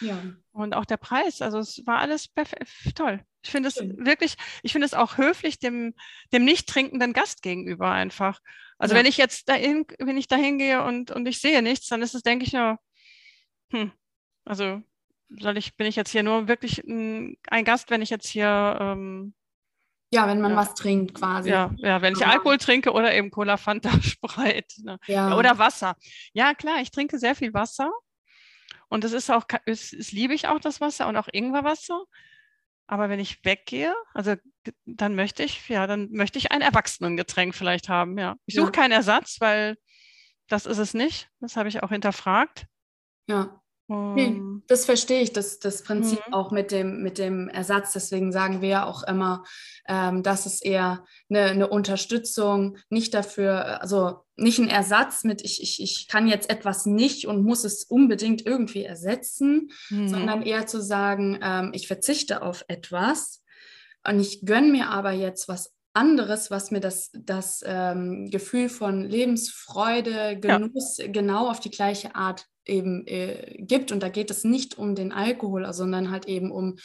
Ja. 0.00 0.22
Und 0.52 0.74
auch 0.74 0.84
der 0.84 0.96
Preis, 0.96 1.42
also 1.42 1.58
es 1.58 1.82
war 1.86 1.98
alles 1.98 2.28
perfekt, 2.28 2.66
toll. 2.96 3.24
Ich 3.42 3.50
finde 3.50 3.68
es 3.68 3.76
wirklich, 3.76 4.36
ich 4.62 4.72
finde 4.72 4.86
es 4.86 4.94
auch 4.94 5.16
höflich 5.16 5.58
dem, 5.58 5.94
dem 6.32 6.44
nicht 6.44 6.68
trinkenden 6.68 7.12
Gast 7.12 7.42
gegenüber 7.42 7.90
einfach. 7.90 8.40
Also 8.78 8.94
ja. 8.94 9.00
wenn 9.00 9.06
ich 9.06 9.16
jetzt 9.16 9.48
dahin, 9.48 9.86
wenn 9.98 10.18
ich 10.18 10.28
da 10.28 10.36
hingehe 10.36 10.82
und, 10.84 11.10
und 11.10 11.26
ich 11.26 11.40
sehe 11.40 11.62
nichts, 11.62 11.88
dann 11.88 12.02
ist 12.02 12.14
es, 12.14 12.22
denke 12.22 12.44
ich, 12.44 12.52
ja, 12.52 12.78
hm, 13.70 13.92
also 14.44 14.82
soll 15.38 15.56
ich, 15.56 15.76
bin 15.76 15.86
ich 15.86 15.96
jetzt 15.96 16.10
hier 16.10 16.22
nur 16.22 16.48
wirklich 16.48 16.78
ein, 16.78 17.36
ein 17.48 17.64
Gast, 17.64 17.90
wenn 17.90 18.02
ich 18.02 18.10
jetzt 18.10 18.28
hier 18.28 18.78
ähm, 18.80 19.34
ja, 20.12 20.26
wenn 20.26 20.40
man 20.40 20.52
ja. 20.52 20.56
was 20.56 20.74
trinkt 20.74 21.14
quasi. 21.14 21.50
Ja, 21.50 21.70
ja 21.78 22.02
wenn 22.02 22.14
ich 22.14 22.26
Alkohol 22.26 22.58
trinke 22.58 22.92
oder 22.92 23.14
eben 23.14 23.30
Cola, 23.30 23.56
Fanta, 23.56 23.90
Sprite. 24.02 24.84
Ne? 24.84 24.98
Ja. 25.06 25.36
Oder 25.36 25.58
Wasser. 25.58 25.94
Ja, 26.32 26.52
klar, 26.54 26.80
ich 26.80 26.90
trinke 26.90 27.18
sehr 27.18 27.36
viel 27.36 27.54
Wasser. 27.54 27.92
Und 28.88 29.04
es 29.04 29.12
ist 29.12 29.30
auch, 29.30 29.44
es, 29.66 29.92
es 29.92 30.10
liebe 30.10 30.34
ich 30.34 30.48
auch 30.48 30.58
das 30.58 30.80
Wasser 30.80 31.06
und 31.06 31.16
auch 31.16 31.28
Ingwerwasser. 31.32 32.02
Aber 32.88 33.08
wenn 33.08 33.20
ich 33.20 33.44
weggehe, 33.44 33.94
also 34.12 34.34
dann 34.84 35.14
möchte 35.14 35.44
ich, 35.44 35.68
ja, 35.68 35.86
dann 35.86 36.10
möchte 36.10 36.38
ich 36.38 36.50
ein 36.50 36.60
Erwachsenengetränk 36.60 37.54
vielleicht 37.54 37.88
haben, 37.88 38.18
ja. 38.18 38.34
Ich 38.46 38.56
suche 38.56 38.66
ja. 38.66 38.72
keinen 38.72 38.90
Ersatz, 38.90 39.36
weil 39.38 39.76
das 40.48 40.66
ist 40.66 40.78
es 40.78 40.92
nicht. 40.92 41.28
Das 41.38 41.56
habe 41.56 41.68
ich 41.68 41.84
auch 41.84 41.90
hinterfragt. 41.90 42.66
Ja. 43.28 43.62
Nee, 43.90 44.40
das 44.68 44.84
verstehe 44.84 45.20
ich, 45.20 45.32
das, 45.32 45.58
das 45.58 45.82
Prinzip 45.82 46.20
mhm. 46.28 46.34
auch 46.34 46.52
mit 46.52 46.70
dem, 46.70 47.02
mit 47.02 47.18
dem 47.18 47.48
Ersatz. 47.48 47.92
Deswegen 47.92 48.30
sagen 48.30 48.62
wir 48.62 48.68
ja 48.68 48.86
auch 48.86 49.02
immer, 49.02 49.42
ähm, 49.88 50.22
dass 50.22 50.46
es 50.46 50.62
eher 50.62 51.04
eine, 51.28 51.46
eine, 51.46 51.68
Unterstützung, 51.68 52.78
nicht 52.88 53.14
dafür, 53.14 53.82
also 53.82 54.20
nicht 54.36 54.60
ein 54.60 54.68
Ersatz 54.68 55.24
mit, 55.24 55.42
ich, 55.42 55.60
ich, 55.60 55.82
ich 55.82 56.06
kann 56.06 56.28
jetzt 56.28 56.50
etwas 56.50 56.86
nicht 56.86 57.26
und 57.26 57.42
muss 57.42 57.64
es 57.64 57.82
unbedingt 57.82 58.46
irgendwie 58.46 58.84
ersetzen, 58.84 59.72
mhm. 59.88 60.08
sondern 60.08 60.42
eher 60.42 60.68
zu 60.68 60.80
sagen, 60.80 61.40
ähm, 61.42 61.72
ich 61.74 61.88
verzichte 61.88 62.42
auf 62.42 62.64
etwas 62.68 63.42
und 64.06 64.20
ich 64.20 64.46
gönne 64.46 64.68
mir 64.68 64.90
aber 64.90 65.10
jetzt 65.10 65.48
was 65.48 65.74
anderes, 65.94 66.52
was 66.52 66.70
mir 66.70 66.78
das, 66.78 67.10
das 67.12 67.64
ähm, 67.66 68.30
Gefühl 68.30 68.68
von 68.68 69.02
Lebensfreude, 69.02 70.38
Genuss 70.38 70.98
ja. 70.98 71.08
genau 71.08 71.50
auf 71.50 71.58
die 71.58 71.70
gleiche 71.70 72.14
Art 72.14 72.46
eben 72.70 73.06
äh, 73.06 73.56
gibt. 73.58 73.92
Und 73.92 74.02
da 74.02 74.08
geht 74.08 74.30
es 74.30 74.44
nicht 74.44 74.78
um 74.78 74.94
den 74.94 75.12
Alkohol, 75.12 75.70
sondern 75.72 76.10
halt 76.10 76.26
eben 76.26 76.50
um 76.50 76.78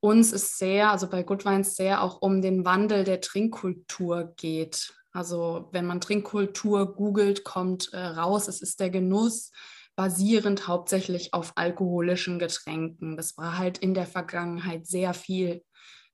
uns 0.00 0.32
es 0.32 0.56
sehr, 0.58 0.92
also 0.92 1.08
bei 1.08 1.22
Good 1.22 1.44
Wines 1.44 1.76
sehr 1.76 2.02
auch 2.02 2.20
um 2.20 2.42
den 2.42 2.64
Wandel 2.64 3.04
der 3.04 3.20
Trinkkultur 3.20 4.34
geht. 4.36 4.92
Also 5.12 5.68
wenn 5.72 5.86
man 5.86 6.00
Trinkkultur 6.00 6.94
googelt, 6.94 7.44
kommt 7.44 7.92
äh, 7.92 7.98
raus, 7.98 8.48
es 8.48 8.62
ist 8.62 8.80
der 8.80 8.90
Genuss 8.90 9.52
basierend 9.96 10.68
hauptsächlich 10.68 11.32
auf 11.32 11.52
alkoholischen 11.56 12.38
Getränken. 12.38 13.16
Das 13.16 13.38
war 13.38 13.56
halt 13.56 13.78
in 13.78 13.94
der 13.94 14.06
Vergangenheit 14.06 14.86
sehr 14.86 15.14
viel 15.14 15.62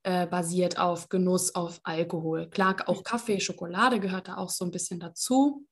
äh, 0.03 0.27
basiert 0.27 0.77
auf 0.77 1.09
Genuss, 1.09 1.55
auf 1.55 1.79
Alkohol. 1.83 2.49
Klar, 2.49 2.75
auch 2.87 3.03
Kaffee, 3.03 3.39
Schokolade 3.39 3.99
gehört 3.99 4.27
da 4.27 4.37
auch 4.37 4.49
so 4.49 4.65
ein 4.65 4.71
bisschen 4.71 4.99
dazu. 4.99 5.65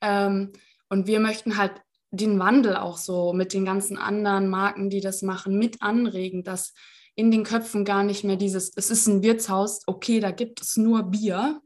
Ähm, 0.00 0.52
und 0.88 1.06
wir 1.06 1.20
möchten 1.20 1.56
halt 1.56 1.72
den 2.10 2.38
Wandel 2.38 2.76
auch 2.76 2.96
so 2.96 3.32
mit 3.32 3.52
den 3.52 3.64
ganzen 3.64 3.98
anderen 3.98 4.48
Marken, 4.48 4.88
die 4.88 5.00
das 5.00 5.22
machen, 5.22 5.58
mit 5.58 5.82
anregen, 5.82 6.44
dass 6.44 6.72
in 7.16 7.30
den 7.30 7.44
Köpfen 7.44 7.84
gar 7.84 8.04
nicht 8.04 8.24
mehr 8.24 8.36
dieses, 8.36 8.72
es 8.76 8.90
ist 8.90 9.06
ein 9.06 9.22
Wirtshaus, 9.22 9.80
okay, 9.86 10.20
da 10.20 10.30
gibt 10.30 10.60
es 10.60 10.76
nur 10.76 11.02
Bier, 11.02 11.60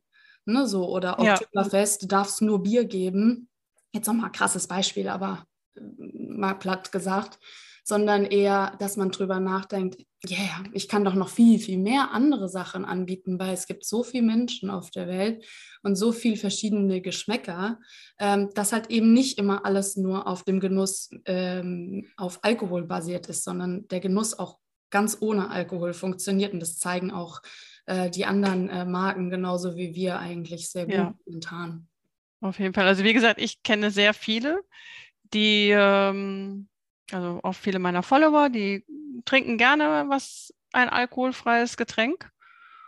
ne, 0.46 0.66
so, 0.66 0.88
oder 0.88 1.18
Oktoberfest, 1.18 2.02
ja. 2.02 2.06
du 2.06 2.08
darfst 2.08 2.40
nur 2.40 2.62
Bier 2.62 2.84
geben. 2.84 3.48
Jetzt 3.92 4.06
nochmal 4.06 4.32
krasses 4.32 4.68
Beispiel, 4.68 5.08
aber 5.08 5.44
äh, 5.76 5.80
mal 6.12 6.54
platt 6.54 6.92
gesagt 6.92 7.38
sondern 7.84 8.24
eher, 8.24 8.76
dass 8.78 8.96
man 8.96 9.10
drüber 9.10 9.40
nachdenkt, 9.40 10.04
ja, 10.26 10.38
yeah, 10.38 10.64
ich 10.72 10.88
kann 10.88 11.04
doch 11.04 11.14
noch 11.14 11.30
viel, 11.30 11.58
viel 11.58 11.78
mehr 11.78 12.10
andere 12.12 12.48
Sachen 12.48 12.84
anbieten, 12.84 13.38
weil 13.38 13.54
es 13.54 13.66
gibt 13.66 13.86
so 13.86 14.02
viele 14.02 14.24
Menschen 14.24 14.68
auf 14.68 14.90
der 14.90 15.08
Welt 15.08 15.44
und 15.82 15.96
so 15.96 16.12
viele 16.12 16.36
verschiedene 16.36 17.00
Geschmäcker, 17.00 17.78
ähm, 18.18 18.50
dass 18.54 18.72
halt 18.72 18.90
eben 18.90 19.14
nicht 19.14 19.38
immer 19.38 19.64
alles 19.64 19.96
nur 19.96 20.26
auf 20.26 20.44
dem 20.44 20.60
Genuss 20.60 21.10
ähm, 21.24 22.06
auf 22.16 22.40
Alkohol 22.42 22.84
basiert 22.84 23.28
ist, 23.28 23.44
sondern 23.44 23.88
der 23.88 24.00
Genuss 24.00 24.38
auch 24.38 24.58
ganz 24.90 25.16
ohne 25.20 25.50
Alkohol 25.50 25.94
funktioniert. 25.94 26.52
Und 26.52 26.60
das 26.60 26.78
zeigen 26.78 27.10
auch 27.12 27.40
äh, 27.86 28.10
die 28.10 28.26
anderen 28.26 28.68
äh, 28.68 28.84
Marken 28.84 29.30
genauso 29.30 29.76
wie 29.76 29.94
wir 29.94 30.18
eigentlich 30.18 30.68
sehr 30.68 30.84
gut 30.84 30.94
ja. 30.94 31.14
momentan. 31.24 31.88
Auf 32.40 32.58
jeden 32.58 32.74
Fall. 32.74 32.86
Also 32.86 33.04
wie 33.04 33.12
gesagt, 33.12 33.40
ich 33.40 33.62
kenne 33.62 33.90
sehr 33.90 34.14
viele, 34.14 34.60
die 35.32 35.70
ähm, 35.70 36.68
also 37.14 37.40
auch 37.42 37.54
viele 37.54 37.78
meiner 37.78 38.02
Follower, 38.02 38.48
die 38.48 38.84
trinken 39.24 39.58
gerne 39.58 40.06
was, 40.08 40.54
ein 40.72 40.88
alkoholfreies 40.88 41.76
Getränk. 41.76 42.30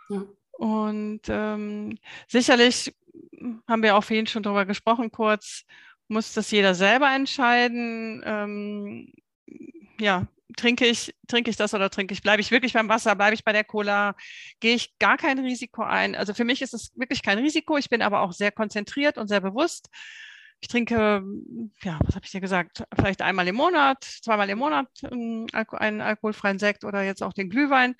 Ja. 0.09 0.23
Und 0.53 1.21
ähm, 1.27 1.97
sicherlich 2.27 2.95
haben 3.67 3.83
wir 3.83 3.95
auch 3.95 4.03
vorhin 4.03 4.27
schon 4.27 4.43
darüber 4.43 4.65
gesprochen, 4.65 5.11
kurz, 5.11 5.65
muss 6.07 6.33
das 6.33 6.51
jeder 6.51 6.75
selber 6.75 7.13
entscheiden. 7.13 8.21
Ähm, 8.25 9.13
ja, 9.99 10.27
trinke 10.55 10.85
ich, 10.85 11.13
trinke 11.27 11.49
ich 11.49 11.57
das 11.57 11.73
oder 11.73 11.89
trinke 11.89 12.13
ich, 12.13 12.21
bleibe 12.21 12.41
ich 12.41 12.51
wirklich 12.51 12.73
beim 12.73 12.89
Wasser, 12.89 13.15
bleibe 13.15 13.33
ich 13.33 13.43
bei 13.43 13.51
der 13.51 13.63
Cola, 13.63 14.15
gehe 14.59 14.75
ich 14.75 14.97
gar 14.99 15.17
kein 15.17 15.39
Risiko 15.39 15.83
ein. 15.83 16.15
Also 16.15 16.33
für 16.33 16.45
mich 16.45 16.61
ist 16.61 16.73
es 16.73 16.91
wirklich 16.95 17.23
kein 17.23 17.39
Risiko. 17.39 17.77
Ich 17.77 17.89
bin 17.89 18.01
aber 18.01 18.21
auch 18.21 18.31
sehr 18.31 18.51
konzentriert 18.51 19.17
und 19.17 19.27
sehr 19.27 19.41
bewusst 19.41 19.89
ich 20.63 20.69
trinke, 20.69 21.21
ja, 21.83 21.99
was 22.05 22.15
habe 22.15 22.25
ich 22.25 22.31
dir 22.31 22.39
gesagt, 22.39 22.85
vielleicht 22.95 23.21
einmal 23.21 23.45
im 23.49 23.55
Monat, 23.55 24.01
zweimal 24.01 24.49
im 24.49 24.59
Monat 24.59 24.87
ähm, 25.11 25.45
einen 25.51 25.99
alkoholfreien 25.99 26.57
Sekt 26.57 26.85
oder 26.85 27.03
jetzt 27.03 27.21
auch 27.21 27.33
den 27.33 27.49
Glühwein. 27.49 27.95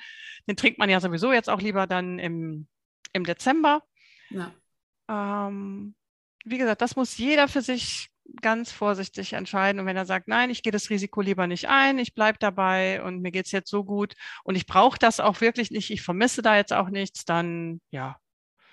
Den 0.47 0.56
trinkt 0.56 0.80
man 0.80 0.89
ja 0.89 1.02
sowieso 1.02 1.34
jetzt 1.34 1.49
auch 1.49 1.60
lieber 1.60 1.88
dann 1.88 2.19
im, 2.19 2.67
im 3.12 3.26
Dezember. 3.26 3.84
Ja. 4.30 4.54
Ähm, 5.10 5.93
wie 6.45 6.58
gesagt, 6.58 6.82
das 6.82 6.95
muss 6.95 7.17
jeder 7.17 7.49
für 7.49 7.62
sich 7.62 8.10
ganz 8.41 8.71
vorsichtig 8.71 9.34
entscheiden. 9.34 9.82
Und 9.82 9.86
wenn 9.86 9.97
er 9.97 10.06
sagt, 10.06 10.30
nein, 10.30 10.49
ich 10.49 10.63
gehe 10.63 10.71
das 10.71 10.89
Risiko 10.89 11.19
lieber 11.19 11.47
nicht 11.47 11.67
ein, 11.67 11.99
ich 11.99 12.15
bleibe 12.15 12.38
dabei 12.39 13.04
und 13.04 13.21
mir 13.21 13.32
geht 13.32 13.47
es 13.47 13.52
jetzt 13.52 13.69
so 13.69 13.84
gut 13.84 14.13
und 14.45 14.56
ich 14.56 14.67
brauche 14.67 14.97
das 14.97 15.19
auch 15.19 15.41
wirklich 15.41 15.69
nicht, 15.69 15.91
ich 15.91 16.02
vermisse 16.02 16.41
da 16.41 16.56
jetzt 16.56 16.71
auch 16.71 16.88
nichts, 16.88 17.26
dann 17.26 17.82
ja. 17.91 18.17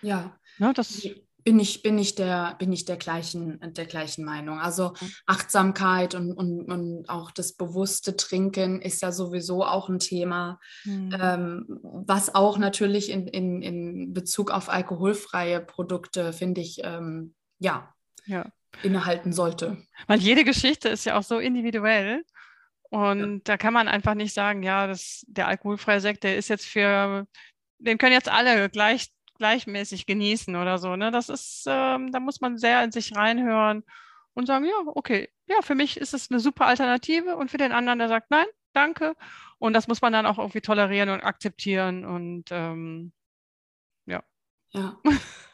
Ja. 0.01 0.39
Ne, 0.59 0.73
das 0.75 1.09
bin 1.45 1.59
ich, 1.59 1.83
bin 1.83 1.99
ich, 1.99 2.15
der, 2.15 2.57
bin 2.59 2.73
ich 2.73 2.85
der, 2.85 2.97
gleichen, 2.97 3.59
der 3.75 3.87
gleichen 3.87 4.25
Meinung. 4.25 4.59
Also 4.59 4.93
Achtsamkeit 5.27 6.15
und, 6.15 6.33
und, 6.33 6.71
und 6.71 7.09
auch 7.09 7.31
das 7.31 7.53
bewusste 7.55 8.17
Trinken 8.17 8.81
ist 8.81 9.03
ja 9.03 9.13
sowieso 9.13 9.65
auch 9.65 9.89
ein 9.89 9.99
Thema, 9.99 10.59
mhm. 10.85 11.17
ähm, 11.21 11.81
was 11.83 12.35
auch 12.35 12.59
natürlich 12.59 13.11
in, 13.11 13.27
in, 13.27 13.63
in 13.63 14.13
Bezug 14.13 14.51
auf 14.51 14.69
alkoholfreie 14.69 15.61
Produkte, 15.61 16.33
finde 16.33 16.61
ich, 16.61 16.81
ähm, 16.85 17.35
ja, 17.59 17.95
ja, 18.27 18.47
innehalten 18.83 19.33
sollte. 19.33 19.79
Weil 20.07 20.21
jede 20.21 20.45
Geschichte 20.45 20.89
ist 20.89 21.05
ja 21.05 21.19
auch 21.19 21.23
so 21.23 21.39
individuell. 21.39 22.25
Und 22.91 23.33
ja. 23.33 23.41
da 23.45 23.57
kann 23.57 23.73
man 23.73 23.89
einfach 23.89 24.15
nicht 24.15 24.35
sagen, 24.35 24.63
ja, 24.63 24.87
das, 24.87 25.25
der 25.29 25.47
alkoholfreie 25.47 26.01
Sekt, 26.01 26.25
der 26.25 26.37
ist 26.37 26.49
jetzt 26.49 26.67
für, 26.67 27.27
den 27.79 27.99
können 27.99 28.13
jetzt 28.13 28.29
alle 28.29 28.69
gleich 28.69 29.11
gleichmäßig 29.41 30.05
genießen 30.05 30.55
oder 30.55 30.79
so. 30.79 30.95
Ne? 30.97 31.11
Das 31.11 31.31
ist, 31.31 31.65
ähm, 31.67 32.13
da 32.13 32.21
muss 32.21 32.43
man 32.43 32.59
sehr 32.59 32.85
in 32.85 32.93
sich 32.93 33.17
reinhören 33.17 33.85
und 34.35 34.47
sagen, 34.47 34.67
ja, 34.67 34.75
okay, 34.95 35.31
ja, 35.47 35.63
für 35.63 35.75
mich 35.75 35.97
ist 35.97 36.13
es 36.13 36.31
eine 36.31 36.41
super 36.41 36.67
Alternative 36.67 37.37
und 37.37 37.51
für 37.51 37.57
den 37.57 37.73
anderen, 37.73 37.99
der 37.99 38.09
sagt, 38.09 38.31
nein, 38.31 38.47
danke. 38.75 39.17
Und 39.59 39.73
das 39.73 39.89
muss 39.89 40.03
man 40.03 40.13
dann 40.13 40.27
auch 40.27 40.39
irgendwie 40.39 40.61
tolerieren 40.61 41.09
und 41.09 41.23
akzeptieren 41.23 42.05
und 42.05 42.45
ähm, 42.51 43.13
ja. 44.07 44.23
Ja. 44.71 45.01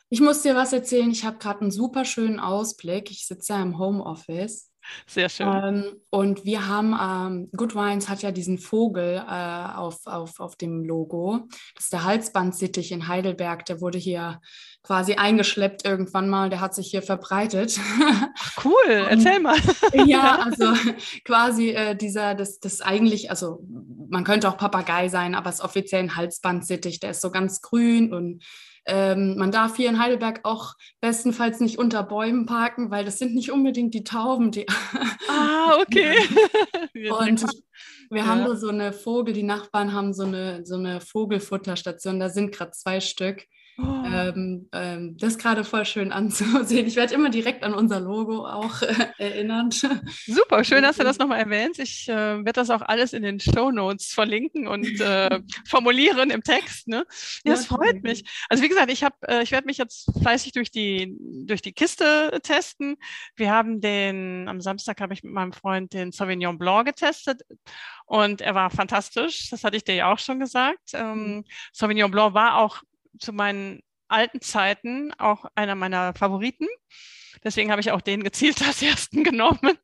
Ich 0.08 0.20
muss 0.20 0.42
dir 0.42 0.54
was 0.54 0.72
erzählen. 0.72 1.10
Ich 1.10 1.24
habe 1.24 1.38
gerade 1.38 1.62
einen 1.62 1.72
super 1.72 2.04
schönen 2.04 2.38
Ausblick. 2.38 3.10
Ich 3.10 3.26
sitze 3.26 3.54
ja 3.54 3.60
im 3.60 3.76
Homeoffice 3.76 4.70
sehr 5.06 5.28
schön. 5.28 5.46
Ähm, 5.46 5.84
und 6.10 6.44
wir 6.44 6.66
haben, 6.66 6.94
ähm, 7.00 7.50
Good 7.56 7.74
Wines 7.74 8.08
hat 8.08 8.22
ja 8.22 8.32
diesen 8.32 8.58
Vogel 8.58 9.16
äh, 9.16 9.76
auf, 9.76 10.06
auf, 10.06 10.40
auf 10.40 10.56
dem 10.56 10.84
Logo. 10.84 11.46
Das 11.74 11.84
ist 11.84 11.92
der 11.92 12.04
Halsbandsittich 12.04 12.92
in 12.92 13.08
Heidelberg. 13.08 13.64
Der 13.66 13.80
wurde 13.80 13.98
hier 13.98 14.40
quasi 14.82 15.14
eingeschleppt 15.14 15.84
irgendwann 15.84 16.28
mal. 16.28 16.48
Der 16.50 16.60
hat 16.60 16.74
sich 16.74 16.88
hier 16.88 17.02
verbreitet. 17.02 17.78
Ach, 18.38 18.64
cool, 18.64 19.06
erzähl 19.10 19.40
mal. 19.40 19.56
ja, 20.06 20.38
also 20.44 20.72
quasi 21.24 21.70
äh, 21.70 21.96
dieser, 21.96 22.34
das, 22.34 22.60
das 22.60 22.80
eigentlich, 22.80 23.30
also 23.30 23.60
man 24.08 24.24
könnte 24.24 24.48
auch 24.48 24.56
Papagei 24.56 25.08
sein, 25.08 25.34
aber 25.34 25.50
es 25.50 25.56
ist 25.56 25.64
offiziell 25.64 26.02
ein 26.02 26.16
Halsbandsittich. 26.16 27.00
Der 27.00 27.10
ist 27.10 27.20
so 27.20 27.30
ganz 27.30 27.60
grün 27.60 28.12
und 28.12 28.44
ähm, 28.86 29.36
man 29.36 29.50
darf 29.50 29.76
hier 29.76 29.88
in 29.88 29.98
Heidelberg 29.98 30.40
auch 30.44 30.74
bestenfalls 31.00 31.60
nicht 31.60 31.78
unter 31.78 32.02
Bäumen 32.04 32.46
parken, 32.46 32.90
weil 32.90 33.04
das 33.04 33.18
sind 33.18 33.34
nicht 33.34 33.50
unbedingt 33.50 33.94
die 33.94 34.04
Tauben, 34.04 34.52
die. 34.52 34.66
Ah, 35.28 35.76
okay. 35.80 36.16
und 36.94 37.44
wir 38.10 38.18
ja. 38.18 38.26
haben 38.26 38.44
da 38.44 38.54
so 38.54 38.68
eine 38.68 38.92
Vogel, 38.92 39.34
die 39.34 39.42
Nachbarn 39.42 39.92
haben 39.92 40.14
so 40.14 40.24
eine, 40.24 40.64
so 40.64 40.76
eine 40.76 41.00
Vogelfutterstation, 41.00 42.20
da 42.20 42.28
sind 42.28 42.52
gerade 42.52 42.70
zwei 42.70 43.00
Stück. 43.00 43.44
Oh. 43.78 43.82
ähm, 44.06 44.68
ähm, 44.72 45.16
das 45.18 45.38
gerade 45.38 45.64
voll 45.64 45.84
schön 45.84 46.12
anzusehen. 46.12 46.86
Ich 46.86 46.96
werde 46.96 47.14
immer 47.14 47.30
direkt 47.30 47.62
an 47.62 47.74
unser 47.74 48.00
Logo 48.00 48.46
auch 48.46 48.82
äh, 48.82 49.08
erinnert. 49.18 49.74
Super, 50.26 50.64
schön, 50.64 50.82
dass 50.82 50.96
du 50.96 51.04
das 51.04 51.18
nochmal 51.18 51.40
erwähnst. 51.40 51.80
Ich 51.80 52.08
äh, 52.08 52.14
werde 52.14 52.52
das 52.52 52.70
auch 52.70 52.82
alles 52.82 53.12
in 53.12 53.22
den 53.22 53.40
Show 53.40 53.70
Notes 53.70 54.12
verlinken 54.12 54.66
und 54.66 55.00
äh, 55.00 55.40
formulieren 55.68 56.30
im 56.30 56.42
Text. 56.42 56.88
Ne? 56.88 57.04
Ja, 57.44 57.52
das 57.52 57.66
freut 57.66 58.02
mich. 58.02 58.24
Also 58.48 58.62
wie 58.62 58.68
gesagt, 58.68 58.90
ich 58.90 59.04
habe, 59.04 59.16
äh, 59.28 59.42
ich 59.42 59.52
werde 59.52 59.66
mich 59.66 59.78
jetzt 59.78 60.10
fleißig 60.22 60.52
durch 60.52 60.70
die 60.70 61.16
durch 61.46 61.62
die 61.62 61.72
Kiste 61.72 62.38
testen. 62.42 62.96
Wir 63.36 63.52
haben 63.52 63.80
den 63.80 64.48
am 64.48 64.60
Samstag 64.60 65.00
habe 65.00 65.14
ich 65.14 65.22
mit 65.22 65.32
meinem 65.32 65.52
Freund 65.52 65.92
den 65.92 66.12
Sauvignon 66.12 66.58
Blanc 66.58 66.86
getestet 66.86 67.42
und 68.06 68.40
er 68.40 68.54
war 68.54 68.70
fantastisch. 68.70 69.50
Das 69.50 69.64
hatte 69.64 69.76
ich 69.76 69.84
dir 69.84 69.94
ja 69.94 70.12
auch 70.12 70.18
schon 70.18 70.40
gesagt. 70.40 70.92
Ähm, 70.94 71.36
mhm. 71.36 71.44
Sauvignon 71.72 72.10
Blanc 72.10 72.34
war 72.34 72.56
auch 72.58 72.82
zu 73.18 73.32
meinen 73.32 73.80
alten 74.08 74.40
Zeiten 74.40 75.12
auch 75.18 75.46
einer 75.54 75.74
meiner 75.74 76.14
Favoriten. 76.14 76.66
Deswegen 77.44 77.70
habe 77.70 77.80
ich 77.80 77.90
auch 77.90 78.00
den 78.00 78.22
gezielt 78.22 78.62
als 78.66 78.82
ersten 78.82 79.24
genommen. 79.24 79.78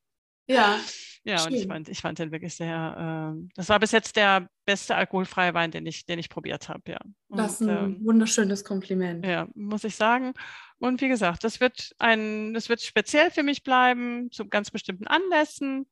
Ja. 0.47 0.79
Ja, 1.25 1.39
Schön. 1.39 1.53
und 1.53 1.59
ich 1.59 1.67
fand, 1.69 1.89
ich 1.89 2.01
fand 2.01 2.19
den 2.19 2.33
wirklich 2.33 2.55
sehr, 2.57 3.37
äh, 3.37 3.49
das 3.55 3.69
war 3.69 3.79
bis 3.79 3.93
jetzt 3.93 4.17
der 4.17 4.49
beste 4.65 4.97
alkoholfreie 4.97 5.55
Wein, 5.55 5.71
den 5.71 5.87
ich, 5.87 6.05
den 6.05 6.19
ich 6.19 6.29
probiert 6.29 6.69
habe, 6.69 6.83
ja. 6.91 6.99
Und, 7.29 7.39
das 7.39 7.61
ist 7.61 7.63
ein 7.63 7.69
ähm, 7.69 7.99
wunderschönes 8.05 8.65
Kompliment. 8.65 9.25
Ja, 9.25 9.47
muss 9.55 9.85
ich 9.85 9.95
sagen. 9.95 10.33
Und 10.79 11.01
wie 11.01 11.09
gesagt, 11.09 11.45
das 11.45 11.61
wird 11.61 11.93
ein, 12.01 12.55
das 12.55 12.69
wird 12.69 12.83
speziell 12.83 13.31
für 13.31 13.45
mich 13.45 13.63
bleiben, 13.63 14.33
zu 14.33 14.49
ganz 14.49 14.73
bestimmten 14.73 15.07
Anlässen. 15.07 15.87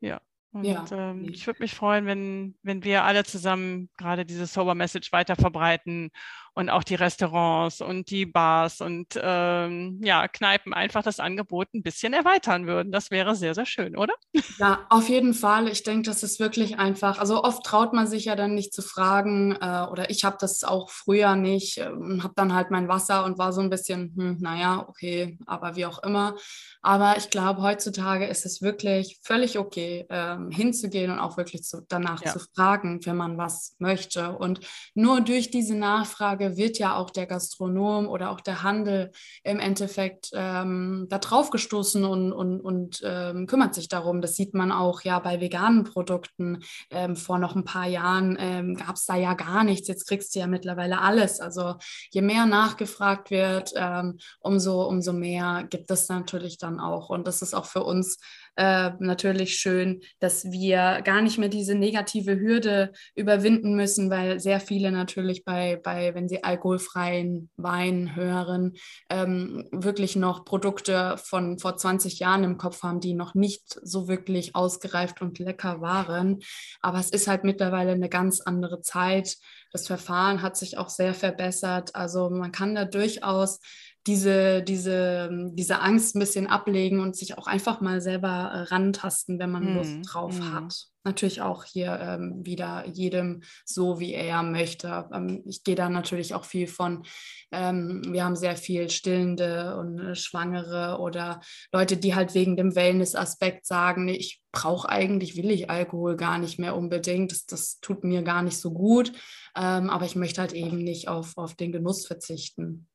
Ja, 0.00 0.20
und 0.50 0.64
ja. 0.64 0.84
ähm, 0.90 1.28
ich 1.30 1.46
würde 1.46 1.62
mich 1.62 1.74
freuen, 1.74 2.06
wenn, 2.06 2.56
wenn 2.62 2.82
wir 2.82 3.04
alle 3.04 3.24
zusammen 3.24 3.90
gerade 3.96 4.24
diese 4.24 4.46
Sober 4.46 4.74
Message 4.74 5.12
weiter 5.12 5.36
verbreiten 5.36 6.10
und 6.58 6.70
auch 6.70 6.82
die 6.82 6.96
Restaurants 6.96 7.80
und 7.80 8.10
die 8.10 8.26
Bars 8.26 8.80
und 8.80 9.06
ähm, 9.14 10.00
ja, 10.02 10.26
Kneipen 10.26 10.74
einfach 10.74 11.04
das 11.04 11.20
Angebot 11.20 11.68
ein 11.72 11.84
bisschen 11.84 12.12
erweitern 12.12 12.66
würden. 12.66 12.90
Das 12.90 13.12
wäre 13.12 13.36
sehr, 13.36 13.54
sehr 13.54 13.64
schön, 13.64 13.96
oder? 13.96 14.12
Ja, 14.58 14.84
auf 14.90 15.08
jeden 15.08 15.34
Fall. 15.34 15.68
Ich 15.68 15.84
denke, 15.84 16.10
das 16.10 16.24
ist 16.24 16.40
wirklich 16.40 16.80
einfach. 16.80 17.20
Also 17.20 17.44
oft 17.44 17.64
traut 17.64 17.92
man 17.92 18.08
sich 18.08 18.24
ja 18.24 18.34
dann 18.34 18.56
nicht 18.56 18.74
zu 18.74 18.82
fragen 18.82 19.52
äh, 19.52 19.86
oder 19.88 20.10
ich 20.10 20.24
habe 20.24 20.36
das 20.40 20.64
auch 20.64 20.90
früher 20.90 21.36
nicht 21.36 21.78
und 21.78 22.18
äh, 22.18 22.22
habe 22.24 22.34
dann 22.34 22.52
halt 22.52 22.72
mein 22.72 22.88
Wasser 22.88 23.24
und 23.24 23.38
war 23.38 23.52
so 23.52 23.60
ein 23.60 23.70
bisschen, 23.70 24.12
hm, 24.16 24.38
naja, 24.40 24.84
okay, 24.88 25.38
aber 25.46 25.76
wie 25.76 25.86
auch 25.86 26.02
immer. 26.02 26.34
Aber 26.82 27.16
ich 27.18 27.30
glaube, 27.30 27.62
heutzutage 27.62 28.26
ist 28.26 28.46
es 28.46 28.62
wirklich 28.62 29.20
völlig 29.22 29.58
okay, 29.58 30.06
ähm, 30.10 30.50
hinzugehen 30.50 31.12
und 31.12 31.20
auch 31.20 31.36
wirklich 31.36 31.62
zu, 31.62 31.84
danach 31.88 32.24
ja. 32.24 32.32
zu 32.32 32.40
fragen, 32.40 32.98
wenn 33.04 33.16
man 33.16 33.38
was 33.38 33.76
möchte. 33.78 34.36
Und 34.36 34.60
nur 34.94 35.20
durch 35.20 35.52
diese 35.52 35.76
Nachfrage 35.76 36.47
wird 36.56 36.78
ja 36.78 36.96
auch 36.96 37.10
der 37.10 37.26
Gastronom 37.26 38.08
oder 38.08 38.30
auch 38.30 38.40
der 38.40 38.62
Handel 38.62 39.12
im 39.44 39.60
Endeffekt 39.60 40.30
ähm, 40.34 41.06
da 41.08 41.18
drauf 41.18 41.50
gestoßen 41.50 42.04
und, 42.04 42.32
und, 42.32 42.60
und 42.60 43.00
ähm, 43.04 43.46
kümmert 43.46 43.74
sich 43.74 43.88
darum. 43.88 44.20
Das 44.20 44.36
sieht 44.36 44.54
man 44.54 44.72
auch 44.72 45.02
ja 45.02 45.18
bei 45.18 45.40
veganen 45.40 45.84
Produkten. 45.84 46.60
Ähm, 46.90 47.16
vor 47.16 47.38
noch 47.38 47.56
ein 47.56 47.64
paar 47.64 47.86
Jahren 47.86 48.36
ähm, 48.40 48.74
gab 48.76 48.96
es 48.96 49.06
da 49.06 49.16
ja 49.16 49.34
gar 49.34 49.64
nichts. 49.64 49.88
Jetzt 49.88 50.06
kriegst 50.06 50.34
du 50.34 50.40
ja 50.40 50.46
mittlerweile 50.46 51.00
alles. 51.00 51.40
Also 51.40 51.74
je 52.10 52.22
mehr 52.22 52.46
nachgefragt 52.46 53.30
wird, 53.30 53.72
ähm, 53.76 54.18
umso, 54.40 54.82
umso 54.84 55.12
mehr 55.12 55.66
gibt 55.68 55.90
es 55.90 56.08
natürlich 56.08 56.58
dann 56.58 56.80
auch. 56.80 57.10
Und 57.10 57.26
das 57.26 57.42
ist 57.42 57.54
auch 57.54 57.66
für 57.66 57.82
uns 57.84 58.18
äh, 58.58 58.90
natürlich 58.98 59.54
schön, 59.54 60.02
dass 60.18 60.50
wir 60.50 61.00
gar 61.02 61.22
nicht 61.22 61.38
mehr 61.38 61.48
diese 61.48 61.74
negative 61.74 62.40
Hürde 62.40 62.92
überwinden 63.14 63.76
müssen, 63.76 64.10
weil 64.10 64.40
sehr 64.40 64.60
viele 64.60 64.90
natürlich 64.90 65.44
bei, 65.44 65.76
bei 65.76 66.14
wenn 66.14 66.27
sie 66.28 66.44
alkoholfreien 66.44 67.50
Wein 67.56 68.14
hören, 68.14 68.74
ähm, 69.08 69.68
wirklich 69.72 70.16
noch 70.16 70.44
Produkte 70.44 71.16
von 71.18 71.58
vor 71.58 71.76
20 71.76 72.18
Jahren 72.18 72.44
im 72.44 72.58
Kopf 72.58 72.82
haben, 72.82 73.00
die 73.00 73.14
noch 73.14 73.34
nicht 73.34 73.78
so 73.82 74.08
wirklich 74.08 74.54
ausgereift 74.54 75.20
und 75.20 75.38
lecker 75.38 75.80
waren. 75.80 76.40
Aber 76.80 76.98
es 76.98 77.10
ist 77.10 77.28
halt 77.28 77.44
mittlerweile 77.44 77.92
eine 77.92 78.08
ganz 78.08 78.40
andere 78.40 78.80
Zeit. 78.80 79.36
Das 79.72 79.86
Verfahren 79.86 80.42
hat 80.42 80.56
sich 80.56 80.78
auch 80.78 80.88
sehr 80.88 81.14
verbessert. 81.14 81.94
Also 81.94 82.30
man 82.30 82.52
kann 82.52 82.74
da 82.74 82.84
durchaus 82.84 83.60
diese, 84.06 84.62
diese, 84.62 85.28
diese 85.52 85.80
Angst 85.80 86.16
ein 86.16 86.20
bisschen 86.20 86.46
ablegen 86.46 87.00
und 87.00 87.14
sich 87.14 87.36
auch 87.36 87.46
einfach 87.46 87.80
mal 87.80 88.00
selber 88.00 88.66
rantasten, 88.70 89.38
wenn 89.38 89.50
man 89.50 89.66
hm. 89.66 89.76
Lust 89.76 89.98
drauf 90.04 90.38
hm. 90.38 90.54
hat. 90.54 90.86
Natürlich 91.08 91.40
auch 91.40 91.64
hier 91.64 91.98
ähm, 92.00 92.44
wieder 92.44 92.86
jedem 92.86 93.42
so, 93.64 93.98
wie 93.98 94.12
er 94.12 94.42
möchte. 94.42 95.08
Ähm, 95.12 95.42
ich 95.46 95.64
gehe 95.64 95.74
da 95.74 95.88
natürlich 95.88 96.34
auch 96.34 96.44
viel 96.44 96.66
von, 96.66 97.04
ähm, 97.50 98.02
wir 98.08 98.24
haben 98.24 98.36
sehr 98.36 98.56
viel 98.56 98.90
Stillende 98.90 99.76
und 99.78 99.98
äh, 99.98 100.14
Schwangere 100.14 100.98
oder 101.00 101.40
Leute, 101.72 101.96
die 101.96 102.14
halt 102.14 102.34
wegen 102.34 102.56
dem 102.56 102.74
Wellness-Aspekt 102.74 103.64
sagen, 103.64 104.08
ich 104.08 104.42
brauche 104.52 104.88
eigentlich, 104.88 105.36
will 105.36 105.50
ich 105.50 105.70
Alkohol 105.70 106.16
gar 106.16 106.38
nicht 106.38 106.58
mehr 106.58 106.76
unbedingt, 106.76 107.32
das, 107.32 107.46
das 107.46 107.80
tut 107.80 108.04
mir 108.04 108.22
gar 108.22 108.42
nicht 108.42 108.58
so 108.58 108.72
gut, 108.72 109.12
ähm, 109.56 109.88
aber 109.88 110.04
ich 110.04 110.14
möchte 110.16 110.42
halt 110.42 110.52
eben 110.52 110.78
nicht 110.78 111.08
auf, 111.08 111.36
auf 111.36 111.54
den 111.54 111.72
Genuss 111.72 112.06
verzichten. 112.06 112.87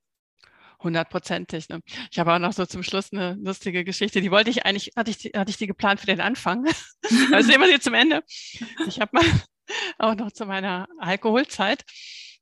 Hundertprozentig. 0.83 1.69
Ne? 1.69 1.79
Ich 2.11 2.19
habe 2.19 2.33
auch 2.33 2.39
noch 2.39 2.53
so 2.53 2.65
zum 2.65 2.83
Schluss 2.83 3.13
eine 3.13 3.35
lustige 3.41 3.83
Geschichte. 3.83 4.21
Die 4.21 4.31
wollte 4.31 4.49
ich 4.49 4.65
eigentlich, 4.65 4.91
hatte 4.95 5.11
ich, 5.11 5.31
hatte 5.35 5.49
ich 5.49 5.57
die 5.57 5.67
geplant 5.67 5.99
für 5.99 6.07
den 6.07 6.21
Anfang. 6.21 6.65
also 7.31 7.49
sehen 7.49 7.61
wir 7.61 7.67
sie 7.67 7.79
zum 7.79 7.93
Ende. 7.93 8.23
Ich 8.87 8.99
habe 8.99 9.11
mal 9.13 9.25
auch 9.97 10.15
noch 10.15 10.31
zu 10.31 10.45
meiner 10.45 10.87
Alkoholzeit, 10.99 11.85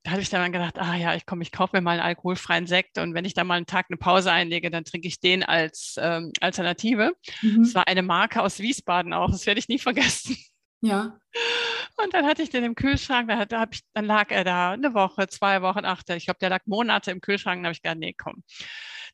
da 0.04 0.12
habe 0.12 0.22
ich 0.22 0.30
dann 0.30 0.52
gedacht, 0.52 0.80
ah 0.80 0.96
ja, 0.96 1.14
ich 1.16 1.26
komme, 1.28 1.44
ich 1.44 1.52
kaufe 1.52 1.76
mir 1.76 1.82
mal 1.82 1.92
einen 1.92 2.02
alkoholfreien 2.02 2.66
Sekt 2.66 2.98
und 2.98 3.14
wenn 3.14 3.26
ich 3.26 3.36
da 3.36 3.44
mal 3.44 3.56
einen 3.56 3.68
Tag 3.68 3.86
eine 3.90 3.98
Pause 3.98 4.32
einlege, 4.32 4.72
dann 4.72 4.84
trinke 4.84 5.08
ich 5.08 5.20
den 5.20 5.44
als 5.44 5.96
ähm, 6.00 6.32
Alternative. 6.42 7.14
Mhm. 7.42 7.64
Das 7.64 7.76
war 7.76 7.88
eine 7.88 8.02
Marke 8.02 8.42
aus 8.42 8.60
Wiesbaden 8.60 9.14
auch, 9.14 9.30
das 9.30 9.46
werde 9.46 9.60
ich 9.60 9.68
nie 9.68 9.80
vergessen. 9.80 10.38
Ja. 10.82 11.20
Und 11.98 12.14
dann 12.14 12.26
hatte 12.26 12.42
ich 12.42 12.50
den 12.50 12.64
im 12.64 12.76
Kühlschrank, 12.76 13.28
da, 13.28 13.46
da 13.46 13.66
ich, 13.72 13.82
dann 13.94 14.06
lag 14.06 14.32
er 14.32 14.44
da 14.44 14.72
eine 14.72 14.94
Woche, 14.94 15.28
zwei 15.28 15.62
Wochen, 15.62 15.86
ach, 15.86 16.02
ich 16.08 16.26
glaube, 16.26 16.40
der 16.40 16.50
lag 16.50 16.62
Monate 16.66 17.12
im 17.12 17.22
Kühlschrank, 17.22 17.60
dann 17.60 17.66
habe 17.66 17.74
ich 17.74 17.82
gedacht, 17.82 18.00
nee, 18.00 18.14
komm, 18.18 18.44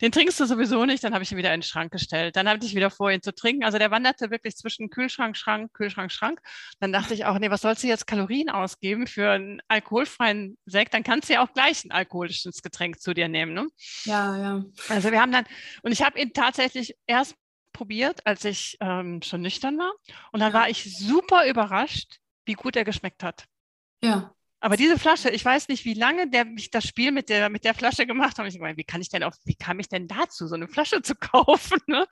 den 0.02 0.12
trinkst 0.12 0.40
du 0.40 0.46
sowieso 0.46 0.86
nicht, 0.86 1.04
dann 1.04 1.14
habe 1.14 1.24
ich 1.24 1.32
ihn 1.32 1.38
wieder 1.38 1.54
in 1.54 1.62
den 1.62 1.66
Schrank 1.66 1.92
gestellt. 1.92 2.36
Dann 2.36 2.48
hatte 2.48 2.66
ich 2.66 2.76
wieder 2.76 2.92
vor, 2.92 3.12
ihn 3.12 3.22
zu 3.22 3.34
trinken. 3.34 3.64
Also 3.64 3.80
der 3.80 3.90
wanderte 3.90 4.30
wirklich 4.30 4.56
zwischen 4.56 4.90
Kühlschrank, 4.90 5.36
Schrank, 5.36 5.74
Kühlschrank, 5.74 6.12
Schrank. 6.12 6.40
Dann 6.80 6.92
dachte 6.92 7.14
ich 7.14 7.26
auch, 7.26 7.40
nee, 7.40 7.50
was 7.50 7.62
sollst 7.62 7.84
du 7.84 7.88
jetzt 7.88 8.06
Kalorien 8.06 8.50
ausgeben 8.50 9.08
für 9.08 9.32
einen 9.32 9.62
alkoholfreien 9.68 10.58
Sekt? 10.66 10.94
Dann 10.94 11.04
kannst 11.04 11.30
du 11.30 11.34
ja 11.34 11.44
auch 11.44 11.52
gleich 11.54 11.84
ein 11.84 11.92
alkoholisches 11.92 12.62
Getränk 12.62 13.02
zu 13.02 13.14
dir 13.14 13.28
nehmen. 13.28 13.54
Ne? 13.54 13.68
Ja, 14.04 14.38
ja. 14.38 14.64
Also 14.90 15.12
wir 15.12 15.20
haben 15.20 15.32
dann, 15.32 15.46
und 15.82 15.92
ich 15.92 16.04
habe 16.04 16.20
ihn 16.20 16.32
tatsächlich 16.32 16.96
erst 17.08 17.36
probiert, 17.74 18.26
als 18.26 18.46
ich 18.46 18.78
ähm, 18.80 19.22
schon 19.24 19.42
nüchtern 19.42 19.78
war. 19.78 19.94
Und 20.32 20.42
dann 20.42 20.54
war 20.54 20.70
ich 20.70 20.98
super 20.98 21.48
überrascht, 21.48 22.20
wie 22.48 22.54
gut 22.54 22.76
er 22.76 22.86
geschmeckt 22.86 23.24
hat. 23.24 23.46
Ja. 24.02 24.34
Aber 24.60 24.76
diese 24.76 24.98
Flasche, 24.98 25.30
ich 25.30 25.46
weiß 25.46 25.68
nicht, 25.68 25.86
wie 25.86 25.94
lange 25.94 26.30
der 26.30 26.44
mich 26.44 26.72
das 26.72 26.88
Spiel 26.88 27.12
mit 27.12 27.30
der, 27.30 27.50
mit 27.50 27.64
der 27.64 27.76
Flasche 27.76 28.08
gemacht 28.08 28.40
hat. 28.40 28.48
Ich 28.48 28.58
meine, 28.58 28.76
wie 28.76 28.84
kann 28.84 29.02
ich 29.02 29.10
denn 29.10 29.22
auf, 29.22 29.36
wie 29.46 29.56
kam 29.56 29.80
ich 29.80 29.88
denn 29.88 30.08
dazu, 30.08 30.48
so 30.48 30.56
eine 30.56 30.68
Flasche 30.68 31.02
zu 31.04 31.16
kaufen? 31.16 31.80
Ne? 31.86 32.08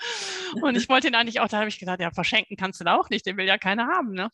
Und 0.61 0.77
ich 0.77 0.87
wollte 0.87 1.07
ihn 1.07 1.15
eigentlich 1.15 1.39
auch, 1.39 1.47
da 1.47 1.57
habe 1.57 1.69
ich 1.69 1.79
gesagt, 1.79 2.01
ja, 2.01 2.11
verschenken 2.11 2.55
kannst 2.55 2.79
du 2.79 2.83
da 2.83 2.97
auch 2.97 3.09
nicht, 3.09 3.25
den 3.25 3.37
will 3.37 3.47
ja 3.47 3.57
keiner 3.57 3.87
haben. 3.87 4.11
Ne? 4.11 4.29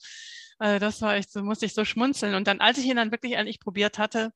Also 0.60 0.80
das 0.80 1.02
war 1.02 1.16
echt, 1.16 1.32
so 1.32 1.42
musste 1.42 1.66
ich 1.66 1.74
so 1.74 1.86
schmunzeln. 1.86 2.36
Und 2.36 2.48
dann, 2.48 2.60
als 2.60 2.78
ich 2.78 2.86
ihn 2.86 2.98
dann 2.98 3.12
wirklich 3.12 3.34
endlich 3.34 3.62
probiert 3.62 3.98
hatte, 3.98 4.34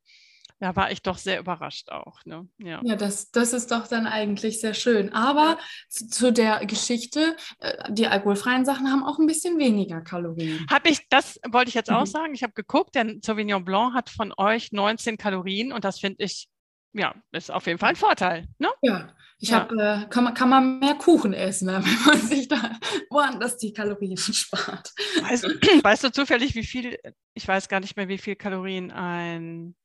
da 0.60 0.76
war 0.76 0.91
ich 0.91 1.02
doch 1.02 1.18
sehr 1.18 1.39
überrascht 1.39 1.89
auch. 1.89 2.24
Ne? 2.26 2.48
Ja, 2.58 2.82
ja 2.84 2.96
das, 2.96 3.32
das 3.32 3.54
ist 3.54 3.72
doch 3.72 3.88
dann 3.88 4.08
eigentlich 4.08 4.62
sehr 4.62 4.74
schön. 4.74 5.13
Aber 5.13 5.58
zu, 5.89 6.08
zu, 6.08 6.32
der 6.32 6.65
Geschichte, 6.65 7.36
äh, 7.60 7.91
die 7.91 8.08
alkoholfreien 8.08 8.65
Sachen 8.65 8.89
haben 8.89 9.04
auch 9.04 9.20
ein 9.20 9.28
bisschen 9.28 9.58
weniger 9.60 10.02
Kalorien. 10.02 10.65
Habe 10.70 10.89
ich, 10.89 11.08
das 11.10 11.39
wollte 11.50 11.70
ich 11.70 11.76
jetzt 11.76 11.89
mhm. 11.89 11.98
auch 11.98 12.06
sagen. 12.06 12.34
Ich 12.34 12.44
habe 12.44 12.54
geguckt, 12.54 12.96
der 12.96 13.15
Sauvignon 13.24 13.65
Blanc 13.65 13.94
hat 13.94 14.10
von 14.10 14.34
euch 14.38 14.72
19 14.72 15.18
Kalorien 15.18 15.74
und 15.74 15.84
das 15.84 16.00
finde 16.00 16.24
ich, 16.24 16.48
ja, 16.94 17.13
ist 17.34 17.52
auf 17.52 17.68
jeden 17.68 17.80
Fall 17.80 17.89
ein 17.89 17.96
Vorteil. 17.98 18.48
Ne? 18.58 18.70
Ja, 18.82 19.13
ich 19.39 19.50
ja. 19.50 19.60
habe, 19.60 19.76
äh, 19.76 20.10
kann, 20.10 20.24
man, 20.24 20.34
kann 20.34 20.50
man 20.50 20.80
mehr 20.80 20.96
Kuchen 20.96 21.34
essen, 21.34 21.68
wenn 21.68 22.06
man 22.06 22.22
sich 22.22 22.48
da 22.48 22.80
woanders 23.10 23.58
die 23.58 23.74
Kalorien 23.74 24.15
spart. 24.18 24.94
Weißt, 25.22 25.44
weißt 25.84 26.06
du 26.06 26.12
zufällig, 26.13 26.56
wie 26.56 26.63
viel, 26.63 26.98
ich 27.34 27.46
weiß 27.46 27.68
gar 27.68 27.82
nicht 27.82 27.98
mehr, 27.98 28.08
wie 28.08 28.18
viel 28.18 28.38
Kalorien 28.38 28.91
ein 28.91 29.76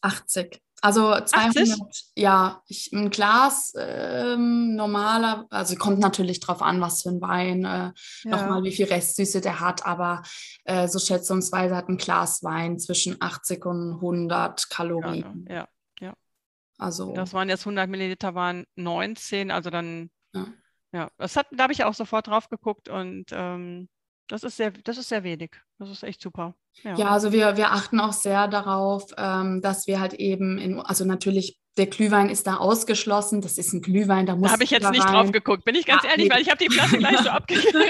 80. 0.00 0.60
Also 0.82 1.18
200, 1.18 1.80
80? 1.80 2.12
ja, 2.16 2.62
ich, 2.68 2.92
ein 2.92 3.10
Glas 3.10 3.72
ähm, 3.78 4.76
normaler, 4.76 5.46
also 5.50 5.74
kommt 5.76 5.98
natürlich 5.98 6.38
drauf 6.40 6.60
an, 6.60 6.80
was 6.80 7.02
für 7.02 7.08
ein 7.08 7.20
Wein, 7.20 7.64
äh, 7.64 7.68
ja. 7.68 7.92
nochmal 8.24 8.62
wie 8.62 8.72
viel 8.72 8.86
Restsüße 8.86 9.40
der 9.40 9.60
hat, 9.60 9.86
aber 9.86 10.22
äh, 10.64 10.86
so 10.86 10.98
schätzungsweise 10.98 11.74
hat 11.74 11.88
ein 11.88 11.96
Glas 11.96 12.42
Wein 12.42 12.78
zwischen 12.78 13.16
80 13.20 13.64
und 13.64 13.94
100 13.94 14.68
Kalorien. 14.68 15.46
Ja, 15.48 15.54
ja. 15.54 15.68
ja. 16.00 16.14
Also, 16.78 17.14
das 17.14 17.32
waren 17.32 17.48
jetzt 17.48 17.62
100 17.62 17.88
Milliliter, 17.88 18.34
waren 18.34 18.66
19, 18.76 19.50
also 19.50 19.70
dann, 19.70 20.10
ja, 20.34 20.46
ja 20.92 21.10
das 21.16 21.36
hat, 21.36 21.46
da 21.52 21.64
habe 21.64 21.72
ich 21.72 21.84
auch 21.84 21.94
sofort 21.94 22.26
drauf 22.26 22.50
geguckt 22.50 22.90
und 22.90 23.26
ähm, 23.32 23.88
Das 24.28 24.42
ist 24.42 24.56
sehr, 24.56 24.70
das 24.70 24.98
ist 24.98 25.08
sehr 25.08 25.22
wenig. 25.22 25.52
Das 25.78 25.90
ist 25.90 26.02
echt 26.02 26.20
super. 26.20 26.54
Ja, 26.82 26.94
ja 26.96 27.08
also 27.10 27.32
wir, 27.32 27.56
wir 27.56 27.72
achten 27.72 28.00
auch 28.00 28.12
sehr 28.12 28.48
darauf, 28.48 29.06
ähm, 29.16 29.60
dass 29.60 29.86
wir 29.86 30.00
halt 30.00 30.14
eben 30.14 30.58
in, 30.58 30.80
also 30.80 31.04
natürlich 31.04 31.58
der 31.76 31.86
Glühwein 31.86 32.30
ist 32.30 32.46
da 32.46 32.56
ausgeschlossen. 32.56 33.40
Das 33.40 33.58
ist 33.58 33.72
ein 33.72 33.82
Glühwein, 33.82 34.26
da 34.26 34.34
muss. 34.34 34.48
Da 34.48 34.52
habe 34.54 34.64
ich 34.64 34.70
jetzt 34.70 34.90
nicht 34.90 35.04
rein. 35.04 35.12
drauf 35.12 35.32
geguckt, 35.32 35.64
bin 35.64 35.74
ich 35.74 35.84
ganz 35.84 36.02
ja, 36.04 36.10
ehrlich, 36.10 36.28
nee. 36.28 36.34
weil 36.34 36.42
ich 36.42 36.50
habe 36.50 36.64
die 36.64 36.72
Flasche 36.72 36.98
gleich 36.98 37.18
so 37.18 37.28
abgegeben. 37.30 37.80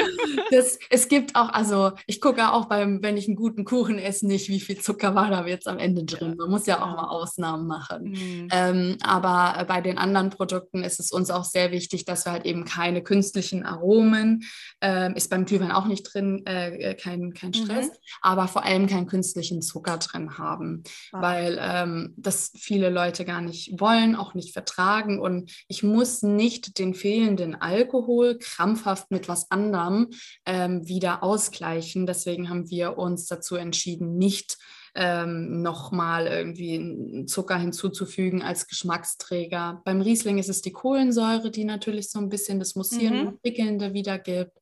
es 0.91 1.09
gibt 1.09 1.37
auch, 1.37 1.51
also 1.51 1.93
ich 2.07 2.21
gucke 2.21 2.53
auch 2.53 2.67
beim, 2.67 3.03
wenn 3.03 3.17
ich 3.17 3.29
einen 3.29 3.37
guten 3.37 3.65
Kuchen 3.65 3.99
esse, 3.99 4.27
nicht, 4.27 4.49
wie 4.49 4.61
viel 4.61 4.79
Zucker 4.81 5.15
war 5.15 5.31
da 5.31 5.47
jetzt 5.47 5.69
am 5.69 5.79
Ende 5.79 6.05
drin. 6.05 6.35
Man 6.37 6.51
muss 6.51 6.67
ja 6.67 6.83
auch 6.83 6.97
mal 6.97 7.09
Ausnahmen 7.09 7.67
machen. 7.67 8.11
Mhm. 8.11 8.49
Ähm, 8.51 8.97
aber 9.03 9.65
bei 9.67 9.81
den 9.81 9.99
anderen 9.99 10.31
Produkten 10.31 10.83
ist 10.83 10.99
es 10.99 11.13
uns 11.13 11.31
auch 11.31 11.45
sehr 11.45 11.71
wichtig, 11.71 12.05
dass 12.05 12.25
wir 12.25 12.33
halt 12.33 12.45
eben 12.45 12.65
keine 12.65 13.03
künstlichen 13.03 13.65
Aromen, 13.65 14.45
ähm, 14.81 15.15
ist 15.15 15.31
beim 15.31 15.45
Glühwein 15.45 15.73
auch 15.73 15.87
nicht 15.87 16.03
drin, 16.03 16.45
äh, 16.47 16.95
kein, 16.95 17.35
kein 17.35 17.55
Stress, 17.55 17.87
mhm. 17.87 17.93
aber 18.23 18.49
vor 18.49 18.65
allem 18.65 18.87
keinen 18.89 19.07
künstlichen 19.07 19.63
Zucker 19.63 19.99
drin 19.99 20.39
haben, 20.39 20.83
ah. 21.13 21.23
weil 21.23 21.59
ähm, 21.61 22.15
das 22.17 22.53
viele 22.57 22.91
Leute 22.91 23.25
gar 23.25 23.41
nicht 23.41 23.76
wollen, 23.81 24.17
auch 24.17 24.35
nicht 24.35 24.53
vertragen. 24.53 25.21
Und 25.21 25.51
ich 25.69 25.83
muss 25.83 26.23
nicht 26.23 26.79
den 26.79 26.95
fehlenden 26.95 27.55
Alkohol 27.55 28.39
krampfhaft 28.39 29.11
mit 29.11 29.29
was 29.29 29.51
anderem 29.51 30.09
ähm, 30.45 30.87
wieder 30.87 31.23
ausgleichen. 31.23 32.07
Deswegen 32.07 32.49
haben 32.49 32.71
wir 32.71 32.99
uns 32.99 33.27
dazu 33.27 33.57
entschieden, 33.57 34.17
nicht 34.17 34.59
ähm, 34.97 35.61
nochmal 35.61 36.27
irgendwie 36.27 37.27
Zucker 37.27 37.59
hinzuzufügen 37.59 38.43
als 38.43 38.67
Geschmacksträger. 38.67 39.83
Beim 39.85 40.01
Riesling 40.01 40.39
ist 40.39 40.49
es 40.49 40.63
die 40.63 40.73
Kohlensäure, 40.73 41.51
die 41.51 41.65
natürlich 41.65 42.11
so 42.11 42.19
ein 42.19 42.31
bisschen 42.31 42.59
das 42.59 42.75
Mussieren 42.75 43.21
mhm. 43.21 43.27
und 43.29 43.43
Prickelnde 43.43 43.93
wiedergibt. 43.93 44.57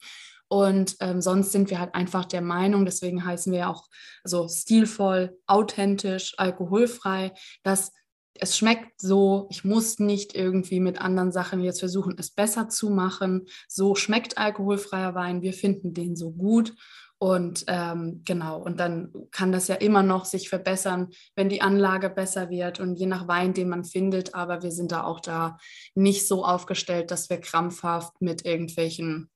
Und 0.48 0.96
ähm, 1.00 1.20
sonst 1.20 1.52
sind 1.52 1.70
wir 1.70 1.78
halt 1.78 1.94
einfach 1.94 2.24
der 2.26 2.42
Meinung, 2.42 2.84
deswegen 2.84 3.24
heißen 3.24 3.52
wir 3.52 3.70
auch 3.70 3.88
so 4.24 4.48
stilvoll, 4.48 5.38
authentisch, 5.46 6.34
alkoholfrei, 6.36 7.32
dass 7.62 7.92
es 8.40 8.56
schmeckt 8.56 9.00
so, 9.00 9.46
ich 9.50 9.64
muss 9.64 9.98
nicht 9.98 10.34
irgendwie 10.34 10.80
mit 10.80 11.00
anderen 11.00 11.32
Sachen 11.32 11.62
jetzt 11.62 11.80
versuchen, 11.80 12.16
es 12.18 12.30
besser 12.30 12.68
zu 12.68 12.90
machen. 12.90 13.46
So 13.68 13.94
schmeckt 13.94 14.38
alkoholfreier 14.38 15.14
Wein, 15.14 15.42
wir 15.42 15.52
finden 15.52 15.94
den 15.94 16.16
so 16.16 16.32
gut. 16.32 16.74
Und 17.18 17.64
ähm, 17.68 18.22
genau, 18.24 18.60
und 18.60 18.80
dann 18.80 19.12
kann 19.30 19.52
das 19.52 19.68
ja 19.68 19.76
immer 19.76 20.02
noch 20.02 20.24
sich 20.24 20.48
verbessern, 20.48 21.08
wenn 21.36 21.48
die 21.48 21.62
Anlage 21.62 22.10
besser 22.10 22.50
wird 22.50 22.80
und 22.80 22.96
je 22.96 23.06
nach 23.06 23.28
Wein, 23.28 23.54
den 23.54 23.68
man 23.68 23.84
findet. 23.84 24.34
Aber 24.34 24.62
wir 24.62 24.72
sind 24.72 24.92
da 24.92 25.04
auch 25.04 25.20
da 25.20 25.56
nicht 25.94 26.26
so 26.26 26.44
aufgestellt, 26.44 27.10
dass 27.10 27.30
wir 27.30 27.38
krampfhaft 27.40 28.20
mit 28.20 28.44
irgendwelchen 28.44 29.30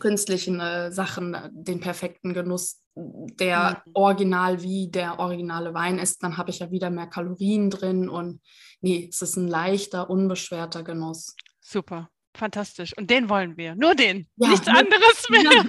künstlichen 0.00 0.60
äh, 0.60 0.92
Sachen 0.92 1.34
äh, 1.34 1.50
den 1.52 1.80
perfekten 1.80 2.34
Genuss 2.34 2.80
der 2.96 3.82
mhm. 3.84 3.92
Original 3.94 4.62
wie 4.62 4.88
der 4.88 5.18
originale 5.18 5.74
Wein 5.74 5.98
ist, 5.98 6.22
dann 6.22 6.36
habe 6.36 6.50
ich 6.50 6.60
ja 6.60 6.70
wieder 6.70 6.90
mehr 6.90 7.08
Kalorien 7.08 7.70
drin 7.70 8.08
und 8.08 8.40
nee, 8.80 9.08
es 9.10 9.20
ist 9.22 9.36
ein 9.36 9.48
leichter, 9.48 10.08
unbeschwerter 10.10 10.84
Genuss. 10.84 11.34
Super, 11.60 12.08
fantastisch. 12.36 12.96
Und 12.96 13.10
den 13.10 13.28
wollen 13.28 13.56
wir. 13.56 13.74
Nur 13.74 13.94
den. 13.94 14.28
Ja, 14.36 14.50
Nichts 14.50 14.68
anderes 14.68 15.28
mehr. 15.28 15.64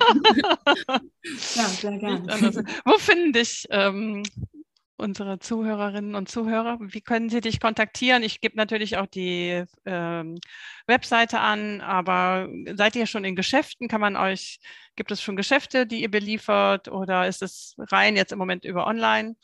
Ja, 1.55 1.63
sehr 1.65 1.97
gerne. 1.97 2.27
Wo 2.85 2.99
finden 2.99 3.33
dich 3.33 3.65
ähm, 3.71 4.21
unsere 4.97 5.39
Zuhörerinnen 5.39 6.15
und 6.15 6.29
Zuhörer? 6.29 6.77
Wie 6.79 7.01
können 7.01 7.29
sie 7.29 7.41
dich 7.41 7.59
kontaktieren? 7.59 8.23
Ich 8.23 8.41
gebe 8.41 8.57
natürlich 8.57 8.97
auch 8.97 9.07
die 9.07 9.63
ähm, 9.85 10.37
Webseite 10.87 11.39
an, 11.39 11.81
aber 11.81 12.47
seid 12.75 12.95
ihr 12.95 13.05
schon 13.07 13.25
in 13.25 13.35
Geschäften? 13.35 13.87
Kann 13.87 14.01
man 14.01 14.15
euch, 14.15 14.59
gibt 14.95 15.11
es 15.11 15.21
schon 15.21 15.35
Geschäfte, 15.35 15.85
die 15.87 16.01
ihr 16.01 16.11
beliefert 16.11 16.87
oder 16.87 17.27
ist 17.27 17.41
es 17.41 17.75
rein 17.77 18.15
jetzt 18.15 18.31
im 18.31 18.39
Moment 18.39 18.65
über 18.65 18.87
online? 18.87 19.35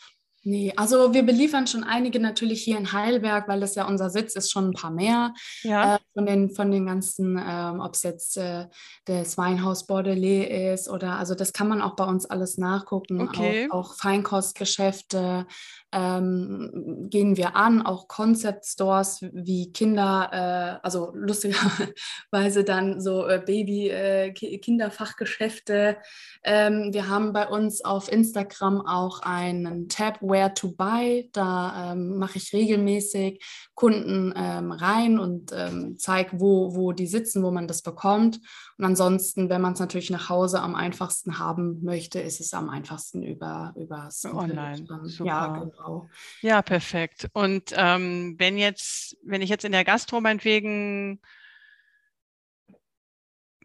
Nee, 0.44 0.74
also 0.76 1.14
wir 1.14 1.24
beliefern 1.24 1.68
schon 1.68 1.84
einige 1.84 2.20
natürlich 2.20 2.64
hier 2.64 2.78
in 2.78 2.92
Heidelberg, 2.92 3.48
weil 3.48 3.60
das 3.60 3.76
ja 3.76 3.86
unser 3.86 4.10
Sitz 4.10 4.36
ist, 4.36 4.52
schon 4.52 4.70
ein 4.70 4.74
paar 4.74 4.90
mehr 4.90 5.36
ja. 5.62 5.96
äh, 5.96 6.00
von, 6.14 6.26
den, 6.26 6.50
von 6.50 6.72
den 6.72 6.88
ganzen, 6.88 7.38
ähm, 7.38 7.80
ob 7.80 7.94
es 7.94 8.02
jetzt 8.02 8.38
äh, 8.38 8.66
das 9.06 9.38
Weinhaus 9.38 9.86
Bordelais 9.86 10.74
ist 10.74 10.90
oder 10.90 11.20
also 11.20 11.36
das 11.36 11.54
kann 11.54 11.68
man 11.68 11.82
auch 11.82 11.96
bei 11.96 12.06
uns 12.06 12.26
alles 12.26 12.58
nachgucken, 12.58 13.22
okay. 13.22 13.68
auch, 13.70 13.92
auch 13.92 13.96
Feinkostgeschäfte, 13.96 15.46
ähm, 15.94 17.08
gehen 17.10 17.36
wir 17.38 17.56
an, 17.56 17.82
auch 17.82 18.08
Concept 18.08 18.66
Stores 18.66 19.24
wie 19.34 19.74
Kinder, 19.74 20.30
äh, 20.32 20.78
also 20.86 21.12
lustigerweise 21.14 22.64
dann 22.64 23.02
so 23.02 23.28
äh, 23.28 23.42
Baby-Kinderfachgeschäfte. 23.46 25.98
Äh, 26.42 26.68
ähm, 26.68 26.94
wir 26.94 27.10
haben 27.10 27.34
bei 27.34 27.46
uns 27.48 27.84
auf 27.84 28.10
Instagram 28.12 28.86
auch 28.86 29.22
einen 29.22 29.90
Tab 29.90 30.22
Where 30.32 30.54
to 30.54 30.72
Buy. 30.72 31.30
Da 31.34 31.92
ähm, 31.92 32.18
mache 32.18 32.38
ich 32.38 32.54
regelmäßig 32.54 33.44
Kunden 33.76 34.34
ähm, 34.36 34.72
rein 34.72 35.20
und 35.20 35.52
ähm, 35.54 35.98
zeige, 35.98 36.40
wo, 36.40 36.76
wo 36.76 36.94
die 36.94 37.08
sitzen, 37.08 37.44
wo 37.44 37.52
man 37.52 37.68
das 37.68 37.82
bekommt. 37.82 38.40
Und 38.78 38.86
ansonsten, 38.86 39.50
wenn 39.50 39.62
man 39.62 39.74
es 39.74 39.80
natürlich 39.80 40.10
nach 40.10 40.30
Hause 40.30 40.62
am 40.62 40.76
einfachsten 40.76 41.38
haben 41.38 41.84
möchte, 41.84 42.20
ist 42.20 42.40
es 42.40 42.54
am 42.54 42.70
einfachsten 42.70 43.24
über 43.24 43.74
übers 43.76 44.26
Online. 44.26 44.86
Ja, 45.24 45.48
genau. 45.48 46.10
Ja, 46.42 46.62
perfekt. 46.62 47.30
Und 47.34 47.74
ähm, 47.76 48.36
wenn 48.38 48.58
jetzt, 48.58 49.18
wenn 49.24 49.42
ich 49.42 49.50
jetzt 49.50 49.66
in 49.66 49.72
der 49.72 49.84
Gastro 49.84 50.22
meinetwegen 50.22 51.20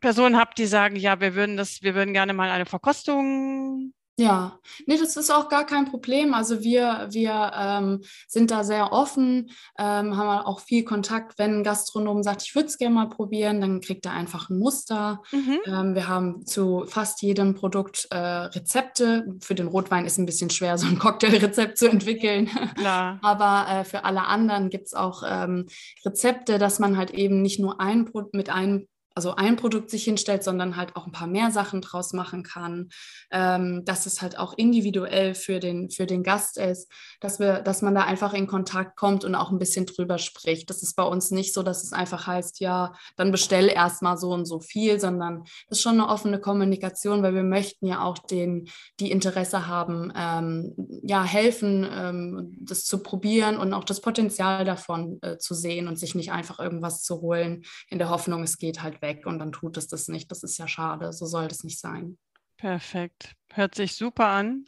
Personen 0.01 0.37
habe, 0.39 0.51
die 0.57 0.67
sagen, 0.67 0.97
ja, 0.97 1.21
wir 1.21 1.35
würden 1.35 1.57
das, 1.57 1.83
wir 1.83 1.95
würden 1.95 2.13
gerne 2.13 2.33
mal 2.33 2.51
eine 2.51 2.67
Verkostung 2.67 3.93
ja, 4.19 4.59
nee, 4.87 4.97
das 4.97 5.17
ist 5.17 5.31
auch 5.31 5.51
gar 5.51 5.67
kein 5.67 5.85
Problem. 5.85 6.33
Also 6.33 6.63
wir, 6.63 7.07
wir 7.11 7.53
ähm, 7.55 8.01
sind 8.27 8.51
da 8.51 8.65
sehr 8.65 8.93
offen, 8.93 9.51
ähm, 9.79 10.17
haben 10.17 10.47
auch 10.47 10.61
viel 10.61 10.85
Kontakt. 10.85 11.39
Wenn 11.39 11.59
ein 11.59 11.65
Gastronom 11.65 12.23
sagt, 12.23 12.43
ich 12.43 12.55
würde 12.55 12.69
es 12.69 12.79
gerne 12.79 12.95
mal 12.95 13.11
probieren, 13.11 13.61
dann 13.61 13.83
kriegt 13.83 14.07
er 14.07 14.13
einfach 14.13 14.49
ein 14.49 14.59
Muster. 14.59 15.23
Mhm. 15.33 15.59
Ähm, 15.67 15.95
wir 15.95 16.09
haben 16.09 16.47
zu 16.47 16.85
fast 16.87 17.21
jedem 17.21 17.55
Produkt 17.55 18.09
äh, 18.11 18.17
Rezepte. 18.17 19.27
Für 19.43 19.55
den 19.55 19.69
Rotwein 19.69 20.07
ist 20.07 20.17
ein 20.17 20.27
bisschen 20.27 20.49
schwer, 20.49 20.79
so 20.79 20.87
ein 20.87 20.99
Cocktailrezept 20.99 21.77
zu 21.77 21.91
entwickeln. 21.91 22.49
Klar. 22.77 23.19
Aber 23.23 23.71
äh, 23.71 23.85
für 23.85 24.05
alle 24.05 24.25
anderen 24.25 24.71
gibt 24.71 24.87
es 24.87 24.95
auch 24.95 25.25
ähm, 25.29 25.67
Rezepte, 26.07 26.59
dass 26.59 26.79
man 26.79 26.97
halt 26.97 27.11
eben 27.11 27.43
nicht 27.43 27.61
nur 27.61 27.83
ein 27.83 28.07
Pro 28.07 28.31
mit 28.33 28.49
einem 28.49 28.87
also 29.17 29.35
ein 29.35 29.57
Produkt 29.57 29.91
sich 29.91 30.05
hinstellt, 30.05 30.45
sondern 30.45 30.77
halt 30.77 30.95
auch 30.95 31.07
ein 31.07 31.13
paar 31.13 31.27
mehr 31.27 31.51
Sachen 31.51 31.81
draus 31.81 32.13
machen 32.13 32.43
kann, 32.43 32.91
ähm, 33.31 33.83
dass 33.87 34.05
es 34.05 34.21
halt 34.21 34.39
auch 34.39 34.53
individuell 34.59 35.35
für 35.35 35.59
den, 35.59 35.89
für 35.91 36.05
den 36.05 36.23
Gast 36.23 36.59
ist, 36.59 36.93
dass, 37.21 37.41
wir, 37.41 37.61
dass 37.61 37.81
man 37.81 37.95
da 37.95 38.03
einfach 38.03 38.35
in 38.35 38.47
Kontakt 38.47 38.95
kommt 38.95 39.25
und 39.25 39.35
auch 39.35 39.51
ein 39.51 39.59
bisschen 39.59 39.87
drüber 39.87 40.19
spricht. 40.19 40.69
Das 40.69 40.83
ist 40.83 40.97
bei 40.97 41.03
uns 41.03 41.31
nicht 41.31 41.55
so, 41.55 41.63
dass 41.63 41.83
es 41.83 41.95
einfach 41.95 42.27
heißt, 42.27 42.61
ja, 42.61 42.93
dann 43.17 43.31
bestell 43.31 43.69
erstmal 43.69 44.19
so 44.19 44.33
und 44.33 44.45
so 44.45 44.61
viel, 44.61 45.01
sondern 45.01 45.45
es 45.71 45.79
ist 45.79 45.83
schon 45.83 45.95
eine 45.95 46.09
offene 46.09 46.39
Kommunikation, 46.39 47.23
weil 47.23 47.35
wir 47.35 47.43
möchten 47.43 47.87
ja 47.87 48.05
auch 48.05 48.19
den, 48.19 48.69
die 49.01 49.11
Interesse 49.11 49.67
haben, 49.67 50.13
ähm, 50.15 50.75
ja, 51.03 51.25
helfen, 51.25 51.89
ähm, 51.91 52.55
das 52.61 52.85
zu 52.85 53.03
probieren 53.03 53.57
und 53.57 53.73
auch 53.73 53.85
das 53.85 54.03
Potenzial 54.03 54.67
davon 54.67 55.19
äh, 55.23 55.39
zu 55.39 55.55
sehen 55.55 55.89
und 55.89 55.99
sich 55.99 56.15
nicht 56.15 56.33
einfach 56.33 56.59
irgendwas 56.59 57.03
zu 57.03 57.23
holen 57.23 57.63
in 57.89 57.99
der 57.99 58.11
Hoffnung, 58.11 58.43
es 58.43 58.59
geht 58.59 58.83
halt 58.83 59.01
weg 59.01 59.06
weg 59.07 59.27
und 59.27 59.39
dann 59.39 59.53
tut 59.53 59.77
es 59.77 59.87
das 59.87 60.09
nicht. 60.09 60.31
Das 60.31 60.43
ist 60.43 60.59
ja 60.59 60.69
schade. 60.69 61.13
So 61.13 61.27
soll 61.27 61.49
das 61.49 61.65
nicht 61.65 61.79
sein. 61.79 62.19
Perfekt. 62.57 63.35
Hört 63.53 63.75
sich 63.75 63.95
super 63.95 64.27
an. 64.27 64.65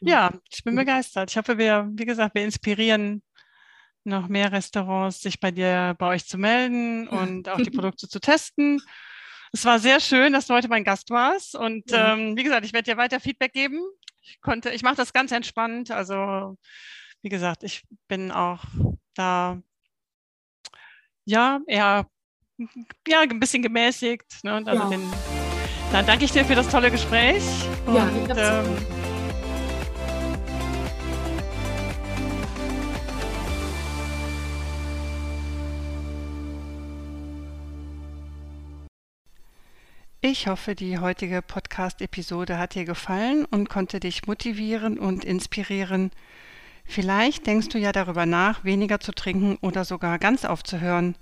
Ja, 0.00 0.32
ich 0.50 0.64
bin 0.64 0.76
begeistert. 0.76 1.30
Ich 1.30 1.36
hoffe, 1.36 1.58
wir, 1.58 1.88
wie 1.92 2.04
gesagt, 2.04 2.34
wir 2.34 2.44
inspirieren 2.44 3.22
noch 4.04 4.28
mehr 4.28 4.50
Restaurants, 4.50 5.20
sich 5.20 5.38
bei 5.38 5.50
dir, 5.50 5.94
bei 5.98 6.08
euch 6.08 6.26
zu 6.26 6.38
melden 6.38 7.06
und 7.08 7.48
auch 7.48 7.60
die 7.60 7.70
Produkte 7.70 8.08
zu 8.08 8.18
testen. 8.20 8.80
Es 9.52 9.64
war 9.64 9.78
sehr 9.78 10.00
schön, 10.00 10.32
dass 10.32 10.46
du 10.46 10.54
heute 10.54 10.68
mein 10.68 10.84
Gast 10.84 11.10
warst. 11.10 11.54
Und 11.54 11.90
ja. 11.90 12.14
ähm, 12.14 12.36
wie 12.36 12.42
gesagt, 12.42 12.64
ich 12.64 12.72
werde 12.72 12.90
dir 12.90 12.96
weiter 12.96 13.20
Feedback 13.20 13.52
geben. 13.52 13.80
Ich 14.22 14.40
konnte, 14.40 14.70
ich 14.70 14.82
mache 14.82 14.96
das 14.96 15.12
ganz 15.12 15.30
entspannt. 15.30 15.90
Also, 15.90 16.56
wie 17.22 17.28
gesagt, 17.28 17.62
ich 17.62 17.84
bin 18.08 18.32
auch 18.32 18.64
da 19.14 19.60
ja 21.24 21.60
eher 21.66 22.08
ja, 23.06 23.20
ein 23.20 23.40
bisschen 23.40 23.62
gemäßigt. 23.62 24.44
Ne? 24.44 24.62
Also 24.64 24.82
ja. 24.82 24.88
den, 24.88 25.00
dann 25.92 26.06
danke 26.06 26.24
ich 26.24 26.32
dir 26.32 26.44
für 26.44 26.54
das 26.54 26.68
tolle 26.68 26.90
Gespräch. 26.90 27.42
Und, 27.86 27.96
ja, 27.96 28.08
ich 28.08 28.36
ähm, 28.36 28.76
Ich 40.24 40.46
hoffe, 40.46 40.76
die 40.76 40.98
heutige 40.98 41.42
Podcast-Episode 41.42 42.56
hat 42.56 42.76
dir 42.76 42.84
gefallen 42.84 43.44
und 43.44 43.68
konnte 43.68 43.98
dich 43.98 44.24
motivieren 44.28 44.96
und 44.96 45.24
inspirieren. 45.24 46.12
Vielleicht 46.84 47.48
denkst 47.48 47.70
du 47.70 47.78
ja 47.78 47.90
darüber 47.90 48.24
nach, 48.24 48.62
weniger 48.62 49.00
zu 49.00 49.10
trinken 49.10 49.58
oder 49.62 49.84
sogar 49.84 50.20
ganz 50.20 50.44
aufzuhören. 50.44 51.16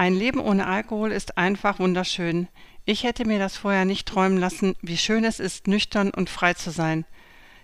Ein 0.00 0.14
Leben 0.14 0.40
ohne 0.40 0.66
Alkohol 0.66 1.12
ist 1.12 1.36
einfach 1.36 1.78
wunderschön. 1.78 2.48
Ich 2.86 3.04
hätte 3.04 3.26
mir 3.26 3.38
das 3.38 3.58
vorher 3.58 3.84
nicht 3.84 4.08
träumen 4.08 4.38
lassen, 4.38 4.74
wie 4.80 4.96
schön 4.96 5.24
es 5.24 5.38
ist, 5.38 5.68
nüchtern 5.68 6.10
und 6.10 6.30
frei 6.30 6.54
zu 6.54 6.70
sein. 6.70 7.04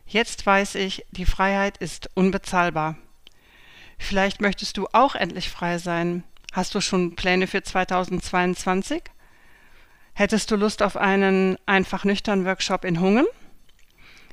Jetzt 0.04 0.44
weiß 0.44 0.74
ich, 0.74 1.06
die 1.12 1.24
Freiheit 1.24 1.78
ist 1.78 2.10
unbezahlbar. 2.12 2.98
Vielleicht 3.96 4.42
möchtest 4.42 4.76
du 4.76 4.86
auch 4.92 5.14
endlich 5.14 5.48
frei 5.48 5.78
sein. 5.78 6.24
Hast 6.52 6.74
du 6.74 6.82
schon 6.82 7.16
Pläne 7.16 7.46
für 7.46 7.62
2022? 7.62 9.02
Hättest 10.12 10.50
du 10.50 10.56
Lust 10.56 10.82
auf 10.82 10.98
einen 10.98 11.56
einfach 11.64 12.04
nüchtern 12.04 12.44
Workshop 12.44 12.84
in 12.84 13.00
Hungen? 13.00 13.26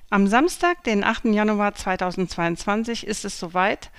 Am 0.10 0.28
Samstag, 0.28 0.84
den 0.84 1.06
8. 1.06 1.28
Januar 1.28 1.74
2022 1.74 3.08
ist 3.08 3.24
es 3.24 3.40
soweit. 3.40 3.92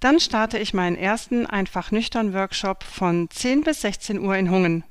Dann 0.00 0.20
starte 0.20 0.58
ich 0.58 0.74
meinen 0.74 0.96
ersten 0.96 1.46
einfach 1.46 1.90
nüchtern 1.90 2.32
Workshop 2.32 2.84
von 2.84 3.28
10 3.30 3.62
bis 3.62 3.80
16 3.80 4.20
Uhr 4.20 4.36
in 4.36 4.50
Hungen. 4.50 4.84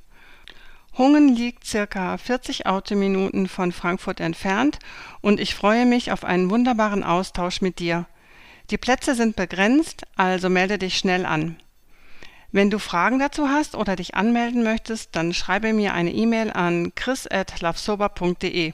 Hungen 0.97 1.36
liegt 1.36 1.66
circa 1.66 2.18
40 2.18 2.66
Autominuten 2.66 3.47
von 3.47 3.72
Frankfurt 3.72 4.20
entfernt 4.20 4.80
und 5.22 5.39
ich 5.39 5.55
freue 5.55 5.86
mich 5.86 6.12
auf 6.12 6.26
einen 6.26 6.49
wunderbaren 6.49 7.03
Austausch 7.03 7.62
mit 7.62 7.80
dir. 7.80 8.05
Die 8.72 8.78
Plätze 8.78 9.16
sind 9.16 9.36
begrenzt, 9.36 10.03
also 10.16 10.49
melde 10.49 10.78
dich 10.78 10.97
schnell 10.97 11.26
an. 11.26 11.58
Wenn 12.51 12.70
du 12.70 12.80
Fragen 12.80 13.20
dazu 13.20 13.49
hast 13.49 13.76
oder 13.76 13.95
dich 13.95 14.16
anmelden 14.16 14.64
möchtest, 14.64 15.16
dann 15.16 15.34
schreibe 15.34 15.72
mir 15.72 15.93
eine 15.93 16.12
E-Mail 16.12 16.51
an 16.51 16.93
chris@lovesober.de. 16.95 18.74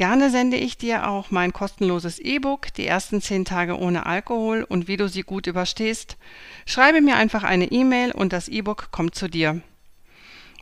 Gerne 0.00 0.30
sende 0.30 0.56
ich 0.56 0.78
dir 0.78 1.06
auch 1.10 1.30
mein 1.30 1.52
kostenloses 1.52 2.18
E-Book 2.18 2.72
Die 2.72 2.86
ersten 2.86 3.20
zehn 3.20 3.44
Tage 3.44 3.78
ohne 3.78 4.06
Alkohol 4.06 4.64
und 4.66 4.88
wie 4.88 4.96
du 4.96 5.10
sie 5.10 5.20
gut 5.20 5.46
überstehst. 5.46 6.16
Schreibe 6.64 7.02
mir 7.02 7.16
einfach 7.16 7.42
eine 7.42 7.70
E-Mail 7.70 8.12
und 8.12 8.32
das 8.32 8.48
E-Book 8.48 8.92
kommt 8.92 9.14
zu 9.14 9.28
dir. 9.28 9.60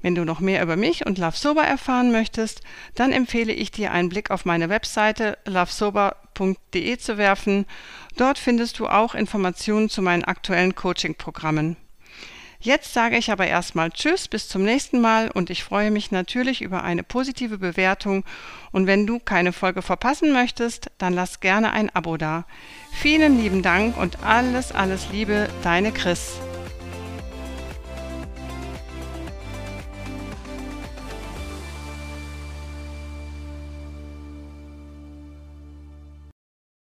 Wenn 0.03 0.17
du 0.17 0.25
noch 0.25 0.41
mehr 0.41 0.61
über 0.61 0.75
mich 0.75 1.07
und 1.07 1.19
Love 1.19 1.37
Sober 1.37 1.63
erfahren 1.63 2.11
möchtest, 2.11 2.63
dann 2.97 3.13
empfehle 3.13 3.53
ich 3.53 3.71
dir 3.71 3.93
einen 3.93 4.09
Blick 4.09 4.33
auf 4.33 4.45
meine 4.45 4.71
Webseite 4.71 5.39
lovesober.de 5.47 6.99
zu 6.99 7.17
werfen. 7.17 7.65
Dort 8.17 8.41
findest 8.41 8.81
du 8.81 8.89
auch 8.89 9.15
Informationen 9.15 9.89
zu 9.89 10.03
meinen 10.03 10.25
aktuellen 10.25 10.75
Coaching-Programmen. 10.75 11.77
Jetzt 12.61 12.93
sage 12.93 13.17
ich 13.17 13.31
aber 13.31 13.47
erstmal 13.47 13.91
Tschüss, 13.93 14.27
bis 14.27 14.49
zum 14.49 14.65
nächsten 14.65 15.01
Mal 15.01 15.31
und 15.31 15.49
ich 15.49 15.63
freue 15.63 15.93
mich 15.93 16.11
natürlich 16.11 16.61
über 16.61 16.83
eine 16.83 17.05
positive 17.05 17.59
Bewertung 17.59 18.25
und 18.73 18.89
wenn 18.89 19.07
du 19.07 19.21
keine 19.21 19.53
Folge 19.53 19.81
verpassen 19.81 20.33
möchtest, 20.33 20.91
dann 20.99 21.15
lass 21.15 21.39
gerne 21.39 21.73
ein 21.73 21.89
Abo 21.95 22.17
da. 22.17 22.47
Vielen 22.93 23.41
lieben 23.41 23.63
Dank 23.63 23.97
und 23.97 24.25
alles, 24.25 24.73
alles 24.73 25.09
Liebe, 25.13 25.49
deine 25.63 25.93
Chris. 25.93 26.41